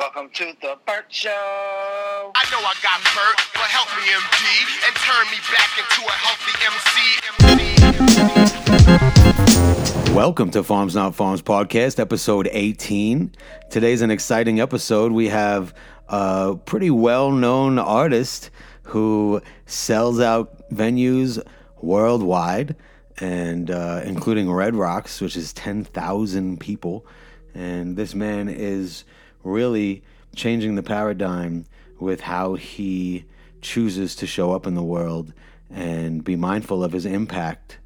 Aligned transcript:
Welcome 0.00 0.30
to 0.32 0.54
the 0.62 0.78
Burt 0.86 1.04
Show. 1.10 1.28
I 1.28 2.44
know 2.50 2.56
I 2.56 2.72
got 2.82 3.02
hurt, 3.04 3.36
but 3.52 3.68
help 3.68 3.90
me, 3.98 4.08
MD, 4.08 4.42
and 4.86 4.96
turn 4.96 5.26
me 5.30 5.36
back 5.52 5.76
into 5.76 6.00
a 6.08 6.12
healthy 6.24 6.56
MC. 10.06 10.14
Welcome 10.14 10.50
to 10.52 10.62
Farms 10.62 10.94
Not 10.94 11.14
Farms 11.14 11.42
podcast, 11.42 11.98
episode 12.00 12.48
18. 12.50 13.34
Today's 13.68 14.00
an 14.00 14.10
exciting 14.10 14.58
episode. 14.58 15.12
We 15.12 15.28
have 15.28 15.74
a 16.08 16.56
pretty 16.64 16.90
well 16.90 17.30
known 17.30 17.78
artist 17.78 18.48
who 18.84 19.42
sells 19.66 20.18
out 20.18 20.66
venues 20.70 21.46
worldwide, 21.82 22.74
and 23.18 23.70
uh, 23.70 24.00
including 24.06 24.50
Red 24.50 24.74
Rocks, 24.74 25.20
which 25.20 25.36
is 25.36 25.52
10,000 25.52 26.58
people. 26.58 27.04
And 27.52 27.98
this 27.98 28.14
man 28.14 28.48
is 28.48 29.04
really 29.42 30.02
changing 30.34 30.74
the 30.74 30.82
paradigm 30.82 31.66
with 31.98 32.20
how 32.20 32.54
he 32.54 33.24
chooses 33.60 34.14
to 34.16 34.26
show 34.26 34.52
up 34.52 34.66
in 34.66 34.74
the 34.74 34.82
world 34.82 35.32
and 35.70 36.24
be 36.24 36.36
mindful 36.36 36.82
of 36.82 36.92
his 36.92 37.06
impact 37.06 37.78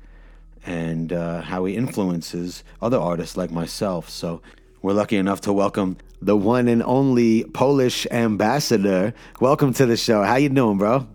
and 0.67 1.13
uh, 1.13 1.43
how 1.43 1.65
he 1.65 1.77
influences 1.77 2.65
other 2.81 2.99
artists 2.99 3.37
like 3.37 3.51
myself. 3.51 4.09
So 4.09 4.41
we're 4.83 4.93
lucky 4.93 5.17
enough 5.17 5.41
to 5.43 5.53
welcome 5.53 5.99
the 6.23 6.37
one 6.37 6.69
and 6.69 6.83
only 6.83 7.45
Polish 7.45 8.07
ambassador. 8.11 9.13
Welcome 9.41 9.75
to 9.75 9.87
the 9.87 9.97
show. 9.97 10.23
How 10.23 10.37
you 10.37 10.49
doing, 10.49 10.79
bro? 10.79 11.07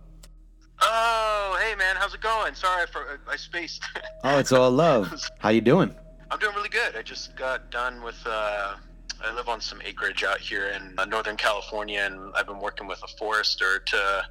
Oh, 0.82 1.58
hey 1.62 1.76
man, 1.76 1.96
how's 1.96 2.14
it 2.14 2.22
going? 2.22 2.54
Sorry 2.54 2.86
for 2.88 3.20
I 3.28 3.36
spaced. 3.36 3.84
Oh, 4.24 4.38
it's 4.38 4.52
all 4.52 4.70
love. 4.70 5.14
How 5.40 5.50
you 5.50 5.62
doing? 5.62 5.94
I'm 6.30 6.40
doing 6.40 6.56
really 6.56 6.70
good. 6.70 6.96
I 6.96 7.02
just 7.02 7.36
got 7.36 7.72
done 7.72 8.04
with. 8.04 8.22
Uh, 8.26 8.76
I 9.24 9.34
live 9.34 9.50
on 9.50 9.60
some 9.60 9.82
acreage 9.84 10.24
out 10.24 10.40
here 10.40 10.70
in 10.70 10.94
uh, 10.98 11.06
Northern 11.06 11.36
California, 11.36 12.02
and 12.02 12.34
I've 12.36 12.48
been 12.48 12.60
working 12.60 12.88
with 12.88 13.02
a 13.04 13.08
forester 13.18 13.80
to 13.80 14.24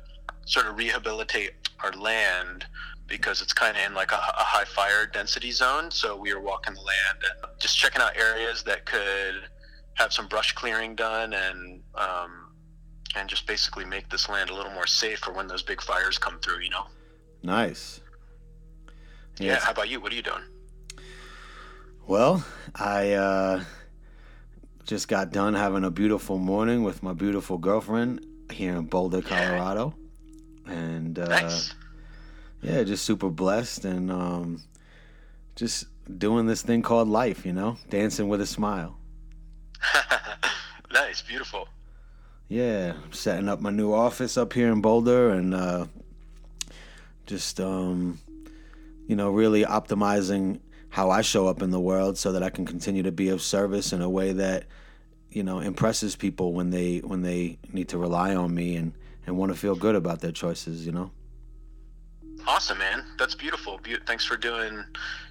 sort 0.46 0.66
of 0.66 0.76
rehabilitate 0.76 1.52
our 1.84 1.92
land 1.92 2.64
because 3.06 3.42
it's 3.42 3.52
kind 3.52 3.76
of 3.76 3.82
in 3.84 3.94
like 3.94 4.12
a, 4.12 4.16
a 4.16 4.44
high 4.44 4.64
fire 4.64 5.06
density 5.06 5.50
zone. 5.50 5.90
So 5.90 6.16
we 6.16 6.32
were 6.34 6.40
walking 6.40 6.74
the 6.74 6.80
land 6.80 7.18
and 7.22 7.50
just 7.60 7.76
checking 7.76 8.00
out 8.00 8.16
areas 8.16 8.62
that 8.64 8.86
could 8.86 9.48
have 9.94 10.12
some 10.12 10.26
brush 10.26 10.52
clearing 10.52 10.94
done 10.94 11.32
and 11.34 11.80
um, 11.94 12.54
and 13.16 13.28
just 13.28 13.46
basically 13.46 13.84
make 13.84 14.08
this 14.10 14.28
land 14.28 14.50
a 14.50 14.54
little 14.54 14.72
more 14.72 14.86
safe 14.86 15.18
for 15.18 15.32
when 15.32 15.48
those 15.48 15.62
big 15.62 15.82
fires 15.82 16.18
come 16.18 16.38
through. 16.40 16.60
You 16.60 16.70
know. 16.70 16.86
Nice. 17.42 18.00
Yeah. 19.38 19.52
Yes. 19.52 19.64
How 19.64 19.72
about 19.72 19.88
you? 19.88 20.00
What 20.00 20.12
are 20.12 20.16
you 20.16 20.22
doing? 20.22 20.42
Well, 22.06 22.44
I 22.74 23.12
uh, 23.12 23.64
just 24.88 25.06
got 25.06 25.30
done 25.30 25.52
having 25.52 25.84
a 25.84 25.90
beautiful 25.90 26.38
morning 26.38 26.82
with 26.82 27.02
my 27.02 27.12
beautiful 27.12 27.58
girlfriend 27.58 28.24
here 28.50 28.74
in 28.74 28.86
Boulder, 28.86 29.20
Colorado, 29.20 29.94
and 30.66 31.18
uh, 31.18 31.26
Nice. 31.26 31.74
yeah, 32.62 32.82
just 32.84 33.04
super 33.04 33.28
blessed 33.28 33.84
and 33.84 34.10
um, 34.10 34.62
just 35.56 35.84
doing 36.16 36.46
this 36.46 36.62
thing 36.62 36.80
called 36.80 37.06
life. 37.06 37.44
You 37.44 37.52
know, 37.52 37.76
dancing 37.90 38.28
with 38.28 38.40
a 38.40 38.46
smile. 38.46 38.96
nice. 40.90 41.20
Beautiful. 41.20 41.68
Yeah, 42.48 42.94
I'm 43.04 43.12
setting 43.12 43.46
up 43.46 43.60
my 43.60 43.70
new 43.70 43.92
office 43.92 44.38
up 44.38 44.54
here 44.54 44.72
in 44.72 44.80
Boulder 44.80 45.28
and 45.28 45.54
uh, 45.54 45.84
just, 47.26 47.60
um, 47.60 48.18
you 49.06 49.16
know, 49.16 49.28
really 49.30 49.66
optimizing 49.66 50.60
how 50.90 51.10
I 51.10 51.20
show 51.22 51.46
up 51.46 51.62
in 51.62 51.70
the 51.70 51.80
world 51.80 52.16
so 52.18 52.32
that 52.32 52.42
I 52.42 52.50
can 52.50 52.64
continue 52.64 53.02
to 53.02 53.12
be 53.12 53.28
of 53.28 53.42
service 53.42 53.92
in 53.92 54.00
a 54.02 54.08
way 54.08 54.32
that, 54.32 54.64
you 55.30 55.42
know, 55.42 55.60
impresses 55.60 56.16
people 56.16 56.52
when 56.52 56.70
they 56.70 56.98
when 56.98 57.22
they 57.22 57.58
need 57.72 57.88
to 57.90 57.98
rely 57.98 58.34
on 58.34 58.54
me 58.54 58.76
and, 58.76 58.92
and 59.26 59.36
want 59.36 59.52
to 59.52 59.58
feel 59.58 59.74
good 59.74 59.94
about 59.94 60.20
their 60.20 60.32
choices, 60.32 60.86
you 60.86 60.92
know? 60.92 61.10
Awesome, 62.46 62.78
man. 62.78 63.04
That's 63.18 63.34
beautiful. 63.34 63.78
Beau- 63.78 63.98
Thanks 64.06 64.24
for 64.24 64.36
doing 64.36 64.82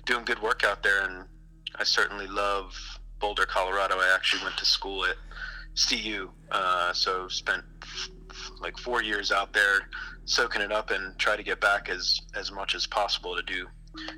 doing 0.06 0.24
good 0.26 0.42
work 0.42 0.64
out 0.64 0.84
there, 0.84 1.02
and 1.04 1.26
I 1.76 1.84
certainly 1.84 2.28
love 2.28 2.76
Boulder, 3.20 3.46
Colorado. 3.46 3.96
I 3.96 4.14
actually 4.14 4.44
went 4.44 4.58
to 4.58 4.66
school 4.66 5.06
at 5.06 5.16
CU, 5.90 6.30
uh, 6.52 6.94
so 6.94 7.28
spent 7.28 7.64
f- 7.82 8.10
f- 8.30 8.52
like 8.62 8.78
four 8.78 9.02
years 9.02 9.32
out 9.32 9.54
there 9.54 9.90
soaking 10.26 10.62
it 10.62 10.72
up 10.72 10.92
and 10.92 11.18
try 11.18 11.36
to 11.36 11.44
get 11.44 11.60
back 11.60 11.90
as 11.90 12.22
as 12.36 12.52
much 12.52 12.76
as 12.76 12.86
possible 12.86 13.36
to 13.36 13.42
do 13.42 13.66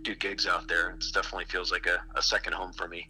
do 0.03 0.15
gigs 0.15 0.47
out 0.47 0.67
there. 0.67 0.91
It 0.91 1.03
definitely 1.13 1.45
feels 1.45 1.71
like 1.71 1.87
a, 1.87 2.01
a 2.15 2.21
second 2.21 2.53
home 2.53 2.73
for 2.73 2.87
me. 2.87 3.09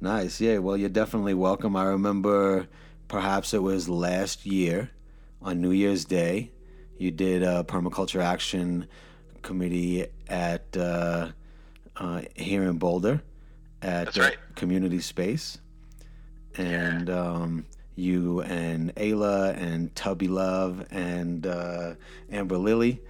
Nice. 0.00 0.40
Yeah, 0.40 0.58
well, 0.58 0.76
you're 0.76 0.88
definitely 0.88 1.34
welcome. 1.34 1.76
I 1.76 1.84
remember 1.84 2.68
perhaps 3.08 3.52
it 3.52 3.62
was 3.62 3.88
last 3.88 4.46
year 4.46 4.90
on 5.42 5.60
New 5.60 5.70
Year's 5.70 6.04
Day, 6.04 6.50
you 6.98 7.10
did 7.10 7.42
a 7.42 7.64
permaculture 7.64 8.22
action 8.22 8.86
committee 9.42 10.06
at 10.28 10.76
uh, 10.76 11.30
uh, 11.96 12.22
here 12.34 12.64
in 12.64 12.76
Boulder 12.78 13.22
at 13.80 14.16
right. 14.16 14.36
community 14.54 15.00
space. 15.00 15.58
And 16.56 17.08
um, 17.08 17.66
you 17.96 18.42
and 18.42 18.94
Ayla 18.96 19.56
and 19.56 19.94
Tubby 19.94 20.28
Love 20.28 20.86
and 20.90 21.46
uh, 21.46 21.94
Amber 22.30 22.58
Lily. 22.58 23.00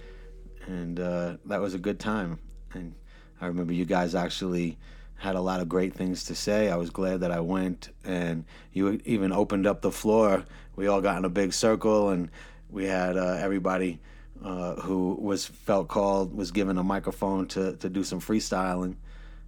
And 0.67 0.99
uh, 0.99 1.37
that 1.45 1.59
was 1.59 1.73
a 1.73 1.79
good 1.79 1.99
time. 1.99 2.39
And 2.73 2.93
I 3.39 3.47
remember 3.47 3.73
you 3.73 3.85
guys 3.85 4.15
actually 4.15 4.77
had 5.15 5.35
a 5.35 5.41
lot 5.41 5.59
of 5.59 5.69
great 5.69 5.93
things 5.93 6.23
to 6.25 6.35
say. 6.35 6.69
I 6.69 6.75
was 6.75 6.89
glad 6.89 7.19
that 7.19 7.31
I 7.31 7.39
went, 7.41 7.89
and 8.03 8.43
you 8.73 8.99
even 9.05 9.31
opened 9.31 9.67
up 9.67 9.81
the 9.81 9.91
floor. 9.91 10.45
We 10.75 10.87
all 10.87 11.01
got 11.01 11.17
in 11.17 11.25
a 11.25 11.29
big 11.29 11.53
circle, 11.53 12.09
and 12.09 12.29
we 12.69 12.85
had 12.85 13.17
uh, 13.17 13.37
everybody 13.39 13.99
uh, 14.43 14.75
who 14.75 15.15
was 15.21 15.45
felt 15.45 15.87
called 15.87 16.35
was 16.35 16.51
given 16.51 16.77
a 16.77 16.83
microphone 16.83 17.47
to 17.49 17.75
to 17.77 17.89
do 17.89 18.03
some 18.03 18.19
freestyling, 18.19 18.95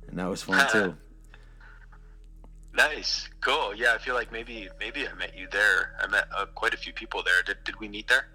and 0.07 0.19
that 0.19 0.29
was 0.29 0.43
fun 0.43 0.67
too. 0.71 0.95
Nice, 2.75 3.29
cool. 3.41 3.73
Yeah, 3.75 3.93
I 3.93 3.97
feel 3.97 4.15
like 4.15 4.31
maybe 4.31 4.69
maybe 4.79 5.07
I 5.07 5.13
met 5.13 5.37
you 5.37 5.47
there. 5.51 5.95
I 5.99 6.07
met 6.07 6.27
uh, 6.35 6.45
quite 6.53 6.73
a 6.73 6.77
few 6.77 6.93
people 6.93 7.23
there. 7.23 7.41
Did 7.45 7.63
did 7.63 7.79
we 7.79 7.87
meet 7.87 8.07
there? 8.07 8.27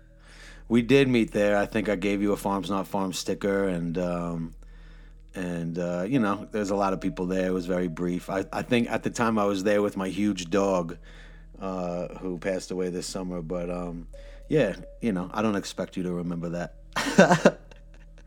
We 0.69 0.83
did 0.83 1.09
meet 1.09 1.33
there. 1.33 1.57
I 1.57 1.67
think 1.67 1.89
I 1.89 1.97
gave 1.97 2.21
you 2.21 2.33
a 2.33 2.37
Farms 2.37 2.69
Not 2.69 2.87
Farm 2.87 3.13
sticker, 3.13 3.69
and 3.69 3.97
um, 3.97 4.55
and 5.39 5.79
uh, 5.79 6.05
you 6.07 6.19
know, 6.19 6.49
there's 6.51 6.71
a 6.71 6.75
lot 6.77 6.93
of 6.93 7.01
people 7.01 7.27
there. 7.27 7.47
It 7.47 7.53
was 7.53 7.67
very 7.67 7.87
brief. 7.89 8.29
I, 8.29 8.45
I 8.53 8.63
think 8.63 8.91
at 8.91 9.03
the 9.05 9.11
time 9.11 9.39
I 9.39 9.45
was 9.45 9.63
there 9.63 9.81
with 9.83 9.97
my 9.97 10.09
huge 10.09 10.51
dog, 10.51 10.99
uh, 11.61 12.09
who 12.19 12.39
passed 12.39 12.71
away 12.71 12.91
this 12.91 13.07
summer. 13.07 13.41
But 13.41 13.71
um, 13.71 14.09
yeah, 14.49 14.75
you 15.01 15.13
know, 15.13 15.31
I 15.33 15.43
don't 15.43 15.55
expect 15.57 15.97
you 15.97 16.03
to 16.03 16.13
remember 16.13 16.49
that. 16.51 16.75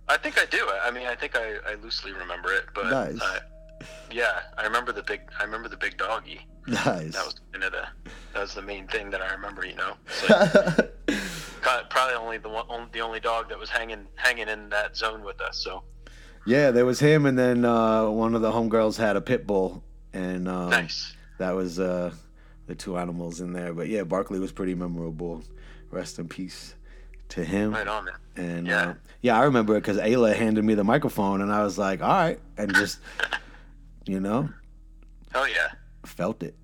I 0.07 0.17
think 0.17 0.39
I 0.39 0.45
do. 0.45 0.65
I 0.83 0.91
mean, 0.91 1.05
I 1.07 1.15
think 1.15 1.35
I, 1.35 1.55
I 1.69 1.75
loosely 1.75 2.13
remember 2.13 2.53
it, 2.53 2.65
but 2.73 2.89
Nice. 2.89 3.21
uh, 3.21 3.39
yeah, 4.11 4.41
I 4.57 4.63
remember 4.63 4.91
the 4.93 5.03
big. 5.03 5.21
I 5.39 5.43
remember 5.43 5.67
the 5.67 5.77
big 5.77 5.97
doggy. 5.97 6.47
nice. 6.67 7.13
That 7.13 7.25
was 7.25 7.35
kind 7.51 7.63
of 7.65 7.71
the 7.73 7.85
that 8.33 8.41
was 8.41 8.53
the 8.53 8.61
main 8.61 8.87
thing 8.87 9.09
that 9.09 9.21
I 9.21 9.31
remember. 9.33 9.65
You 9.65 9.75
know, 9.75 9.93
like, 10.29 10.79
probably 11.89 12.15
only 12.15 12.37
the 12.37 12.49
one, 12.49 12.65
only, 12.69 12.87
the 12.93 13.01
only 13.01 13.19
dog 13.19 13.49
that 13.49 13.59
was 13.59 13.69
hanging 13.69 14.07
hanging 14.15 14.47
in 14.47 14.69
that 14.69 14.95
zone 14.95 15.23
with 15.23 15.41
us. 15.41 15.57
So 15.57 15.83
yeah, 16.45 16.71
there 16.71 16.85
was 16.85 16.99
him, 16.99 17.25
and 17.25 17.37
then 17.37 17.65
uh, 17.65 18.09
one 18.09 18.35
of 18.35 18.41
the 18.41 18.51
homegirls 18.51 18.97
had 18.97 19.15
a 19.15 19.21
pit 19.21 19.45
bull, 19.47 19.83
and 20.13 20.47
um, 20.47 20.69
nice. 20.69 21.13
that 21.37 21.51
was 21.51 21.79
uh, 21.79 22.11
the 22.67 22.75
two 22.75 22.97
animals 22.97 23.41
in 23.41 23.53
there. 23.53 23.73
But 23.73 23.87
yeah, 23.89 24.03
Barkley 24.03 24.39
was 24.39 24.51
pretty 24.51 24.75
memorable. 24.75 25.43
Rest 25.91 26.19
in 26.19 26.27
peace 26.27 26.75
to 27.29 27.43
him. 27.43 27.73
Right 27.73 27.87
on, 27.87 28.05
man. 28.05 28.13
And 28.35 28.67
Yeah. 28.67 28.81
uh, 28.81 28.93
yeah, 29.21 29.37
I 29.39 29.43
remember 29.43 29.75
it 29.75 29.81
because 29.81 29.97
Ayla 29.97 30.35
handed 30.35 30.63
me 30.63 30.73
the 30.73 30.83
microphone, 30.83 31.41
and 31.41 31.51
I 31.51 31.63
was 31.63 31.77
like, 31.77 32.01
"All 32.01 32.07
right," 32.09 32.39
and 32.57 32.73
just, 32.75 32.99
you 34.05 34.19
know, 34.19 34.49
Oh 35.35 35.45
yeah, 35.45 35.67
felt 36.05 36.41
it. 36.43 36.55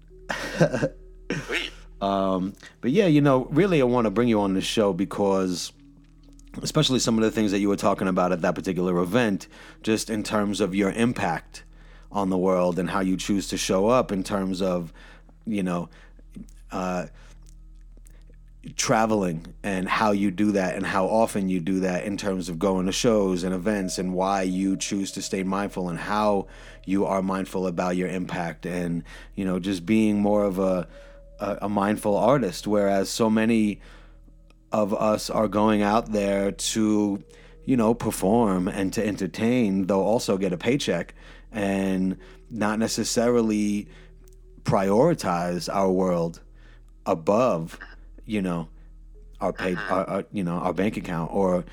sweet. 1.46 1.72
um, 2.02 2.54
but 2.82 2.92
yeah, 2.92 3.06
you 3.08 3.22
know, 3.22 3.46
really, 3.52 3.82
I 3.82 3.86
want 3.86 4.06
to 4.06 4.12
bring 4.12 4.28
you 4.28 4.42
on 4.42 4.54
the 4.54 4.62
show 4.62 4.94
because, 4.94 5.72
especially 6.62 7.00
some 7.00 7.18
of 7.18 7.24
the 7.24 7.32
things 7.32 7.52
that 7.52 7.60
you 7.60 7.70
were 7.70 7.76
talking 7.76 8.08
about 8.08 8.32
at 8.32 8.42
that 8.42 8.56
particular 8.56 8.98
event, 9.00 9.48
just 9.84 10.10
in 10.10 10.24
terms 10.24 10.62
of 10.62 10.76
your 10.76 10.92
impact 10.92 11.64
on 12.12 12.30
the 12.30 12.38
world 12.38 12.80
and 12.80 12.90
how 12.90 13.02
you 13.02 13.18
choose 13.18 13.48
to 13.50 13.58
show 13.58 13.88
up 13.88 14.12
in 14.12 14.24
terms 14.24 14.62
of, 14.62 14.94
you 15.46 15.64
know, 15.64 15.90
uh, 16.72 17.08
traveling 18.76 19.54
and 19.64 19.88
how 19.88 20.12
you 20.12 20.30
do 20.30 20.52
that 20.52 20.76
and 20.76 20.86
how 20.86 21.06
often 21.06 21.48
you 21.48 21.60
do 21.60 21.80
that 21.80 22.04
in 22.04 22.18
terms 22.18 22.50
of 22.50 22.60
going 22.60 22.86
to 22.86 22.92
shows 22.92 23.44
and 23.44 23.54
events 23.54 23.98
and 23.98 24.14
why 24.14 24.42
you 24.42 24.76
choose 24.76 25.12
to 25.12 25.22
stay 25.22 25.42
mindful 25.44 25.88
and 25.88 26.00
how 26.00 26.48
you 26.86 27.06
are 27.06 27.22
mindful 27.22 27.66
about 27.66 27.96
your 27.96 28.10
impact 28.10 28.66
and 28.66 29.04
you 29.36 29.46
know 29.46 29.58
just 29.58 29.86
being 29.86 30.20
more 30.20 30.44
of 30.44 30.60
a 30.60 30.86
a, 31.40 31.58
a 31.64 31.70
mindful 31.70 32.16
artist. 32.16 32.68
Whereas 32.68 33.10
so 33.10 33.30
many 33.30 33.80
of 34.72 34.94
us 34.94 35.30
are 35.30 35.48
going 35.48 35.82
out 35.82 36.12
there 36.12 36.52
to 36.52 37.24
you 37.66 37.78
know 37.78 37.94
perform 37.94 38.68
and 38.68 38.92
to 38.94 39.06
entertain 39.06 39.88
though 39.88 40.02
also 40.04 40.38
get 40.38 40.52
a 40.54 40.58
paycheck 40.58 41.14
and 41.52 42.18
not 42.50 42.80
necessarily 42.80 43.88
prioritize 44.64 45.74
our 45.74 45.90
world 45.92 46.42
above, 47.06 47.80
you 48.26 48.42
know, 48.42 48.68
our 49.40 49.54
pay, 49.54 49.76
Mm-hmm. 49.76 49.94
our, 49.94 50.10
our, 50.10 50.26
you 50.32 50.44
know, 50.44 50.56
our 50.56 50.74
bank 50.74 50.98
account 50.98 51.32
or 51.34 51.64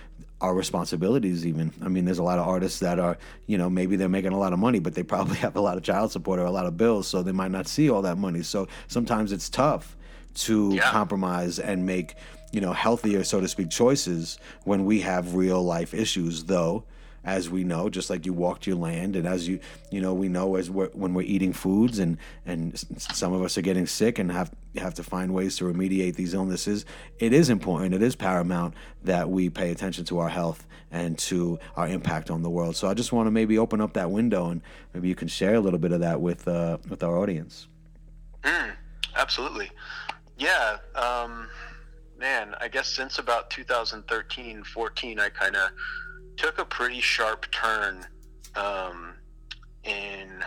our 0.41 0.55
responsibilities. 0.55 1.46
Even, 1.46 1.73
I 1.82 1.88
mean, 1.88 2.05
there's 2.05 2.19
a 2.19 2.23
lot 2.23 2.38
of 2.38 2.46
artists 2.46 2.79
that 2.81 2.99
are, 3.00 3.19
you 3.46 3.58
know, 3.58 3.69
maybe 3.69 3.96
they're 3.96 4.08
making 4.08 4.32
a 4.32 4.38
lot 4.38 4.52
of 4.52 4.58
money, 4.58 4.79
but 4.79 4.94
they 4.94 5.02
probably 5.02 5.37
have 5.46 5.56
a 5.56 5.61
lot 5.61 5.76
of 5.76 5.82
child 5.82 6.12
support 6.12 6.38
or 6.38 6.44
a 6.44 6.50
lot 6.50 6.67
of 6.67 6.76
bills, 6.76 7.08
so 7.08 7.23
they 7.23 7.32
might 7.32 7.50
not 7.50 7.67
see 7.67 7.91
all 7.91 8.02
that 8.02 8.17
money. 8.19 8.43
So 8.43 8.69
sometimes 8.87 9.32
it's 9.32 9.49
tough 9.49 9.96
to 10.35 10.75
Yeah. 10.75 10.91
compromise 10.91 11.58
and 11.58 11.85
make, 11.87 12.14
you 12.55 12.61
know, 12.61 12.73
healthier, 12.73 13.25
so 13.25 13.41
to 13.41 13.49
speak, 13.49 13.69
choices 13.69 14.39
when 14.62 14.85
we 14.85 15.01
have 15.01 15.35
real 15.35 15.62
life 15.62 15.93
issues, 15.93 16.45
though 16.45 16.85
as 17.25 17.49
we 17.49 17.65
know, 17.65 17.89
just 17.89 18.11
like 18.11 18.27
you 18.27 18.35
walked 18.35 18.67
your 18.67 18.77
land, 18.77 19.17
and 19.17 19.27
as 19.27 19.49
you 19.49 19.59
you 19.91 20.01
know, 20.01 20.12
we 20.12 20.29
know 20.29 20.56
as 20.56 20.71
we're, 20.71 20.89
when 20.89 21.15
we're 21.15 21.23
eating 21.23 21.53
foods, 21.53 21.99
and 21.99 22.19
and 22.45 22.79
some 22.99 23.33
of 23.33 23.43
us 23.43 23.56
are 23.56 23.62
getting 23.62 23.87
sick 23.87 24.19
and 24.19 24.31
have 24.31 24.53
have 24.77 24.95
to 24.95 25.03
find 25.03 25.33
ways 25.33 25.56
to 25.56 25.65
remediate 25.65 26.17
these 26.17 26.35
illnesses. 26.35 26.85
It 27.19 27.33
is 27.33 27.49
important. 27.49 27.95
It 27.95 28.03
is 28.03 28.15
paramount 28.15 28.75
that 29.05 29.31
we 29.31 29.49
pay 29.49 29.71
attention 29.71 30.05
to 30.06 30.19
our 30.19 30.29
health 30.29 30.67
and 30.91 31.19
to 31.19 31.59
our 31.77 31.89
impact 31.89 32.31
on 32.31 32.43
the 32.43 32.51
world. 32.51 32.77
So 32.77 32.89
I 32.89 32.95
just 32.95 33.11
want 33.11 33.27
to 33.27 33.31
maybe 33.31 33.59
open 33.59 33.81
up 33.81 33.95
that 33.95 34.11
window, 34.11 34.51
and 34.51 34.61
maybe 34.93 35.09
you 35.09 35.15
can 35.15 35.29
share 35.29 35.55
a 35.55 35.61
little 35.61 35.81
bit 35.81 35.93
of 35.93 36.01
that 36.01 36.21
with 36.21 36.47
uh, 36.47 36.77
with 36.91 37.03
our 37.03 37.19
audience. 37.19 37.69
Absolutely. 39.17 39.71
Yeah. 40.37 40.79
Um, 40.95 41.49
man, 42.25 42.55
I 42.59 42.69
guess 42.69 42.88
since 42.88 43.19
about 43.19 43.50
2013, 43.50 44.65
14, 44.65 45.21
I 45.21 45.29
kind 45.29 45.55
of 45.56 45.69
took 46.38 46.59
a 46.59 46.65
pretty 46.65 47.03
sharp 47.03 47.44
turn 47.50 48.06
um, 48.55 49.12
in, 49.82 50.43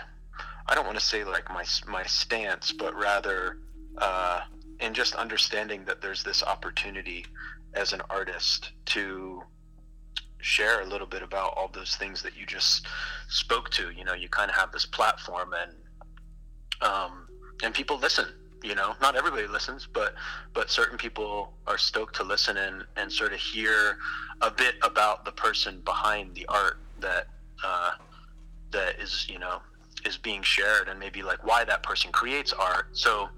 I 0.65 0.73
don't 0.73 0.87
want 0.87 0.97
to 0.97 1.05
say 1.05 1.23
like 1.23 1.47
my, 1.49 1.63
my 1.87 2.01
stance, 2.01 2.71
but 2.71 2.95
rather 2.95 3.59
uh, 3.99 4.41
in 4.79 4.95
just 4.95 5.13
understanding 5.13 5.85
that 5.85 6.01
there's 6.01 6.23
this 6.23 6.41
opportunity 6.41 7.27
as 7.75 7.93
an 7.93 8.01
artist 8.09 8.71
to 8.85 9.43
share 10.39 10.81
a 10.81 10.85
little 10.85 11.05
bit 11.05 11.21
about 11.21 11.53
all 11.55 11.69
those 11.71 11.95
things 11.95 12.23
that 12.23 12.35
you 12.35 12.47
just 12.47 12.87
spoke 13.29 13.69
to. 13.69 13.91
You 13.91 14.03
know, 14.03 14.15
you 14.15 14.29
kind 14.29 14.49
of 14.49 14.57
have 14.57 14.71
this 14.71 14.87
platform 14.87 15.53
and 15.53 15.71
um, 16.81 17.27
and 17.61 17.71
people 17.71 17.99
listen. 17.99 18.25
You 18.63 18.75
know, 18.75 18.95
not 19.01 19.15
everybody 19.15 19.47
listens, 19.47 19.87
but 19.91 20.15
but 20.53 20.69
certain 20.69 20.97
people 20.97 21.53
are 21.67 21.77
stoked 21.77 22.15
to 22.15 22.23
listen 22.23 22.57
and 22.57 22.83
and 22.95 23.11
sort 23.11 23.33
of 23.33 23.39
hear 23.39 23.97
a 24.41 24.51
bit 24.51 24.75
about 24.81 25.25
the 25.25 25.31
person 25.31 25.81
behind 25.85 26.35
the 26.35 26.45
art 26.47 26.79
that 26.99 27.27
uh, 27.63 27.91
that 28.71 28.99
is 28.99 29.27
you 29.29 29.39
know 29.39 29.61
is 30.05 30.17
being 30.17 30.41
shared 30.41 30.87
and 30.87 30.99
maybe 30.99 31.21
like 31.21 31.45
why 31.45 31.63
that 31.65 31.83
person 31.83 32.11
creates 32.11 32.53
art. 32.53 32.87
So 32.93 33.29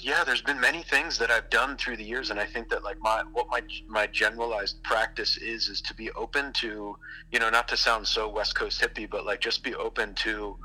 yeah, 0.00 0.22
there's 0.24 0.42
been 0.42 0.60
many 0.60 0.82
things 0.82 1.18
that 1.18 1.30
I've 1.30 1.48
done 1.50 1.76
through 1.76 1.96
the 1.96 2.04
years, 2.04 2.30
and 2.30 2.38
I 2.38 2.44
think 2.44 2.68
that 2.68 2.84
like 2.84 2.98
my 3.00 3.22
what 3.32 3.46
my 3.48 3.62
my 3.88 4.06
generalized 4.06 4.82
practice 4.82 5.36
is 5.36 5.68
is 5.68 5.80
to 5.82 5.94
be 5.94 6.10
open 6.12 6.52
to 6.54 6.96
you 7.30 7.38
know 7.38 7.50
not 7.50 7.68
to 7.68 7.76
sound 7.76 8.06
so 8.06 8.28
West 8.28 8.54
Coast 8.54 8.80
hippie, 8.80 9.08
but 9.08 9.24
like 9.24 9.40
just 9.40 9.62
be 9.62 9.74
open 9.74 10.14
to 10.16 10.56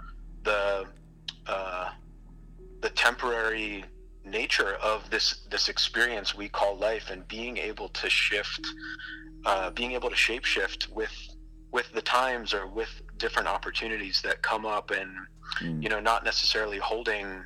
the 0.44 0.86
uh, 1.48 1.90
the 2.82 2.90
temporary 2.90 3.86
nature 4.26 4.76
of 4.82 5.10
this 5.10 5.46
this 5.50 5.70
experience 5.70 6.36
we 6.36 6.50
call 6.50 6.78
life, 6.78 7.10
and 7.12 7.28
being 7.28 7.58
able 7.58 7.90
to 7.90 8.10
shift, 8.10 8.62
uh, 9.46 9.70
being 9.72 9.92
able 9.94 10.10
to 10.10 10.16
shapeshift 10.16 10.88
with 10.90 11.14
with 11.72 11.92
the 11.94 12.02
times 12.02 12.54
or 12.54 12.68
with 12.68 12.90
different 13.18 13.48
opportunities 13.48 14.22
that 14.24 14.42
come 14.42 14.66
up, 14.66 14.92
and 14.92 15.10
Mm. 15.60 15.84
you 15.84 15.90
know 15.90 16.00
not 16.00 16.24
necessarily 16.24 16.78
holding 16.78 17.44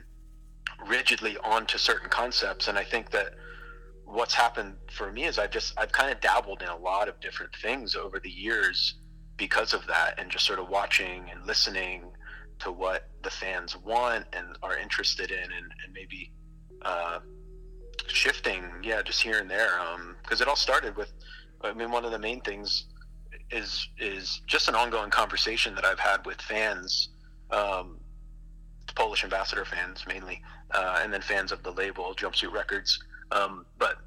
rigidly 0.88 1.38
onto 1.44 1.78
certain 1.80 2.08
concepts 2.10 2.68
and 2.68 2.78
i 2.78 2.84
think 2.84 3.10
that 3.10 3.34
what's 4.06 4.34
happened 4.36 4.76
for 4.92 5.12
me 5.12 5.24
is 5.24 5.40
i've 5.40 5.50
just 5.50 5.74
i've 5.80 5.92
kind 5.92 6.12
of 6.12 6.20
dabbled 6.22 6.62
in 6.62 6.68
a 6.68 6.78
lot 6.78 7.08
of 7.10 7.20
different 7.20 7.52
things 7.64 7.96
over 7.96 8.20
the 8.20 8.30
years 8.30 9.00
because 9.38 9.74
of 9.74 9.88
that 9.88 10.20
and 10.20 10.30
just 10.30 10.46
sort 10.46 10.60
of 10.60 10.70
watching 10.70 11.30
and 11.32 11.48
listening 11.48 12.04
to 12.60 12.72
what 12.72 13.10
the 13.24 13.30
fans 13.30 13.76
want 13.78 14.26
and 14.34 14.58
are 14.64 14.78
interested 14.78 15.32
in 15.32 15.44
and, 15.44 15.72
and 15.84 15.94
maybe 15.94 16.32
uh, 16.84 17.20
shifting 18.08 18.64
yeah 18.84 19.02
just 19.02 19.22
here 19.22 19.40
and 19.40 19.50
there 19.50 19.80
because 20.22 20.42
it 20.42 20.48
all 20.48 20.56
started 20.56 20.96
with 20.96 21.12
i 21.62 21.74
mean 21.74 21.92
one 21.92 22.06
of 22.06 22.12
the 22.12 22.20
main 22.20 22.40
things 22.42 22.86
is 23.52 23.88
is 23.98 24.42
just 24.48 24.68
an 24.68 24.76
ongoing 24.76 25.10
conversation 25.10 25.74
that 25.74 25.86
i've 25.86 26.00
had 26.00 26.26
with 26.26 26.40
fans 26.42 27.10
um, 27.52 27.98
Polish 28.96 29.24
ambassador 29.24 29.66
fans 29.66 30.04
mainly, 30.08 30.42
uh, 30.72 31.00
and 31.04 31.14
then 31.14 31.22
fans 31.22 31.52
of 31.52 31.64
the 31.64 31.72
label 31.72 32.16
Jumpsuit 32.16 32.52
Records. 32.52 33.00
Um, 33.32 33.66
but 33.78 33.98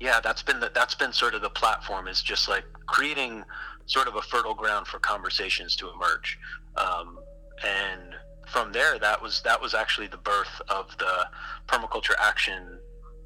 yeah, 0.00 0.20
that's 0.20 0.42
been 0.42 0.60
the, 0.60 0.70
that's 0.74 0.94
been 0.94 1.12
sort 1.12 1.34
of 1.34 1.42
the 1.42 1.50
platform 1.50 2.08
is 2.08 2.22
just 2.22 2.48
like 2.48 2.64
creating 2.86 3.44
sort 3.86 4.08
of 4.08 4.16
a 4.16 4.22
fertile 4.22 4.54
ground 4.54 4.86
for 4.86 4.98
conversations 4.98 5.76
to 5.76 5.90
emerge. 5.90 6.38
Um, 6.76 7.18
and 7.62 8.14
from 8.46 8.72
there, 8.72 8.98
that 8.98 9.20
was 9.20 9.40
that 9.42 9.60
was 9.60 9.74
actually 9.74 10.06
the 10.06 10.18
birth 10.18 10.60
of 10.68 10.96
the 10.98 11.26
permaculture 11.66 12.14
action 12.20 12.78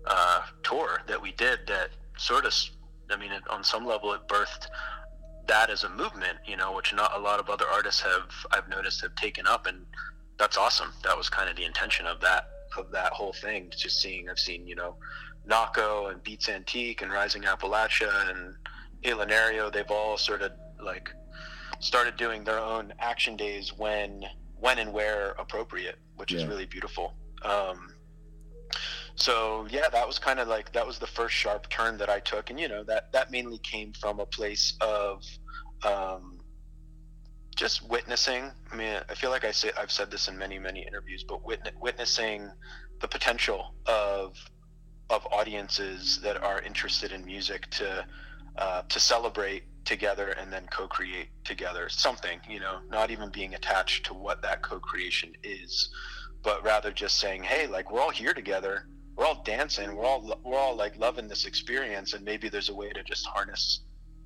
uh, 0.06 0.42
tour 0.62 1.00
that 1.06 1.20
we 1.20 1.32
did. 1.32 1.60
That 1.66 1.90
sort 2.16 2.44
of, 2.44 2.54
I 3.10 3.16
mean, 3.16 3.32
it, 3.32 3.42
on 3.48 3.62
some 3.64 3.86
level, 3.86 4.12
it 4.12 4.26
birthed 4.28 4.66
that 5.46 5.70
as 5.70 5.84
a 5.84 5.88
movement, 5.88 6.38
you 6.46 6.56
know, 6.56 6.75
which 6.75 6.94
not 6.94 7.16
a 7.16 7.19
lot 7.19 7.40
of 7.40 7.50
other 7.50 7.66
artists 7.66 8.00
have 8.02 8.30
I've 8.52 8.69
noticed 8.69 9.00
have 9.02 9.14
taken 9.16 9.46
up, 9.46 9.66
and 9.66 9.84
that's 10.38 10.56
awesome. 10.56 10.92
That 11.04 11.16
was 11.16 11.28
kind 11.28 11.48
of 11.50 11.56
the 11.56 11.64
intention 11.64 12.06
of 12.06 12.20
that 12.20 12.48
of 12.76 12.90
that 12.92 13.12
whole 13.12 13.32
thing. 13.32 13.72
Just 13.76 14.00
seeing, 14.00 14.28
I've 14.30 14.38
seen, 14.38 14.66
you 14.66 14.76
know, 14.76 14.96
Nahko 15.48 16.12
and 16.12 16.22
Beats 16.22 16.48
Antique 16.48 17.02
and 17.02 17.10
Rising 17.10 17.42
Appalachia 17.42 18.30
and 18.30 18.54
Ayla 19.02 19.28
Nereo. 19.28 19.72
They've 19.72 19.90
all 19.90 20.16
sort 20.16 20.42
of 20.42 20.52
like 20.82 21.10
started 21.80 22.16
doing 22.16 22.44
their 22.44 22.58
own 22.58 22.92
action 22.98 23.36
days 23.36 23.72
when 23.76 24.25
when 24.60 24.78
and 24.78 24.92
where 24.92 25.30
appropriate, 25.38 25.96
which 26.16 26.32
is 26.32 26.44
really 26.46 26.66
beautiful. 26.66 27.14
Um, 27.44 27.94
so 29.14 29.66
yeah, 29.70 29.88
that 29.88 30.06
was 30.06 30.19
kind 30.19 30.38
of 30.38 30.48
like 30.48 30.72
that 30.72 30.86
was 30.86 30.98
the 30.98 31.06
first 31.06 31.34
sharp 31.34 31.69
turn 31.70 31.98
that 31.98 32.08
I 32.08 32.20
took, 32.20 32.50
and 32.50 32.58
you 32.58 32.69
know 32.69 32.84
that 32.84 33.12
that 33.12 33.30
mainly 33.30 33.58
came 33.58 33.92
from 33.92 34.20
a 34.20 34.26
place 34.26 34.75
of 34.80 35.25
um, 35.84 36.38
just 37.56 37.88
witnessing. 37.88 38.50
I 38.72 38.76
mean, 38.76 39.00
I 39.08 39.14
feel 39.14 39.30
like 39.30 39.44
I 39.44 39.50
say 39.50 39.72
I've 39.76 39.90
said 39.90 40.10
this 40.10 40.28
in 40.28 40.38
many 40.38 40.58
many 40.58 40.86
interviews, 40.86 41.25
but 41.26 41.44
witness, 41.44 41.75
witnessing 41.80 42.50
the 43.00 43.08
potential 43.08 43.75
of 43.86 44.36
of 45.10 45.26
audiences 45.32 46.20
that 46.23 46.42
are 46.42 46.61
interested 46.62 47.12
in 47.12 47.25
music 47.25 47.68
to 47.70 48.06
uh, 48.56 48.82
to 48.82 49.00
celebrate 49.00 49.64
together 49.88 50.28
and 50.38 50.52
then 50.52 50.64
co-create 50.71 51.28
together 51.45 51.88
something 51.88 52.38
you 52.49 52.61
know 52.61 52.78
not 52.90 53.11
even 53.11 53.30
being 53.30 53.54
attached 53.54 54.04
to 54.07 54.12
what 54.14 54.42
that 54.42 54.62
co-creation 54.62 55.33
is 55.42 55.88
but 56.42 56.62
rather 56.64 56.92
just 56.92 57.18
saying 57.18 57.42
hey 57.42 57.66
like 57.66 57.90
we're 57.90 58.00
all 58.00 58.11
here 58.11 58.33
together. 58.35 58.87
We're 59.16 59.26
all 59.26 59.42
dancing. 59.42 59.97
We're 59.97 60.04
all 60.04 60.40
we're 60.45 60.57
all 60.57 60.76
like 60.76 60.97
loving 60.97 61.26
this 61.26 61.45
experience. 61.45 62.12
And 62.14 62.25
maybe 62.25 62.49
there's 62.49 62.68
a 62.68 62.75
way 62.75 62.90
to 62.90 63.02
just 63.02 63.26
harness 63.26 63.80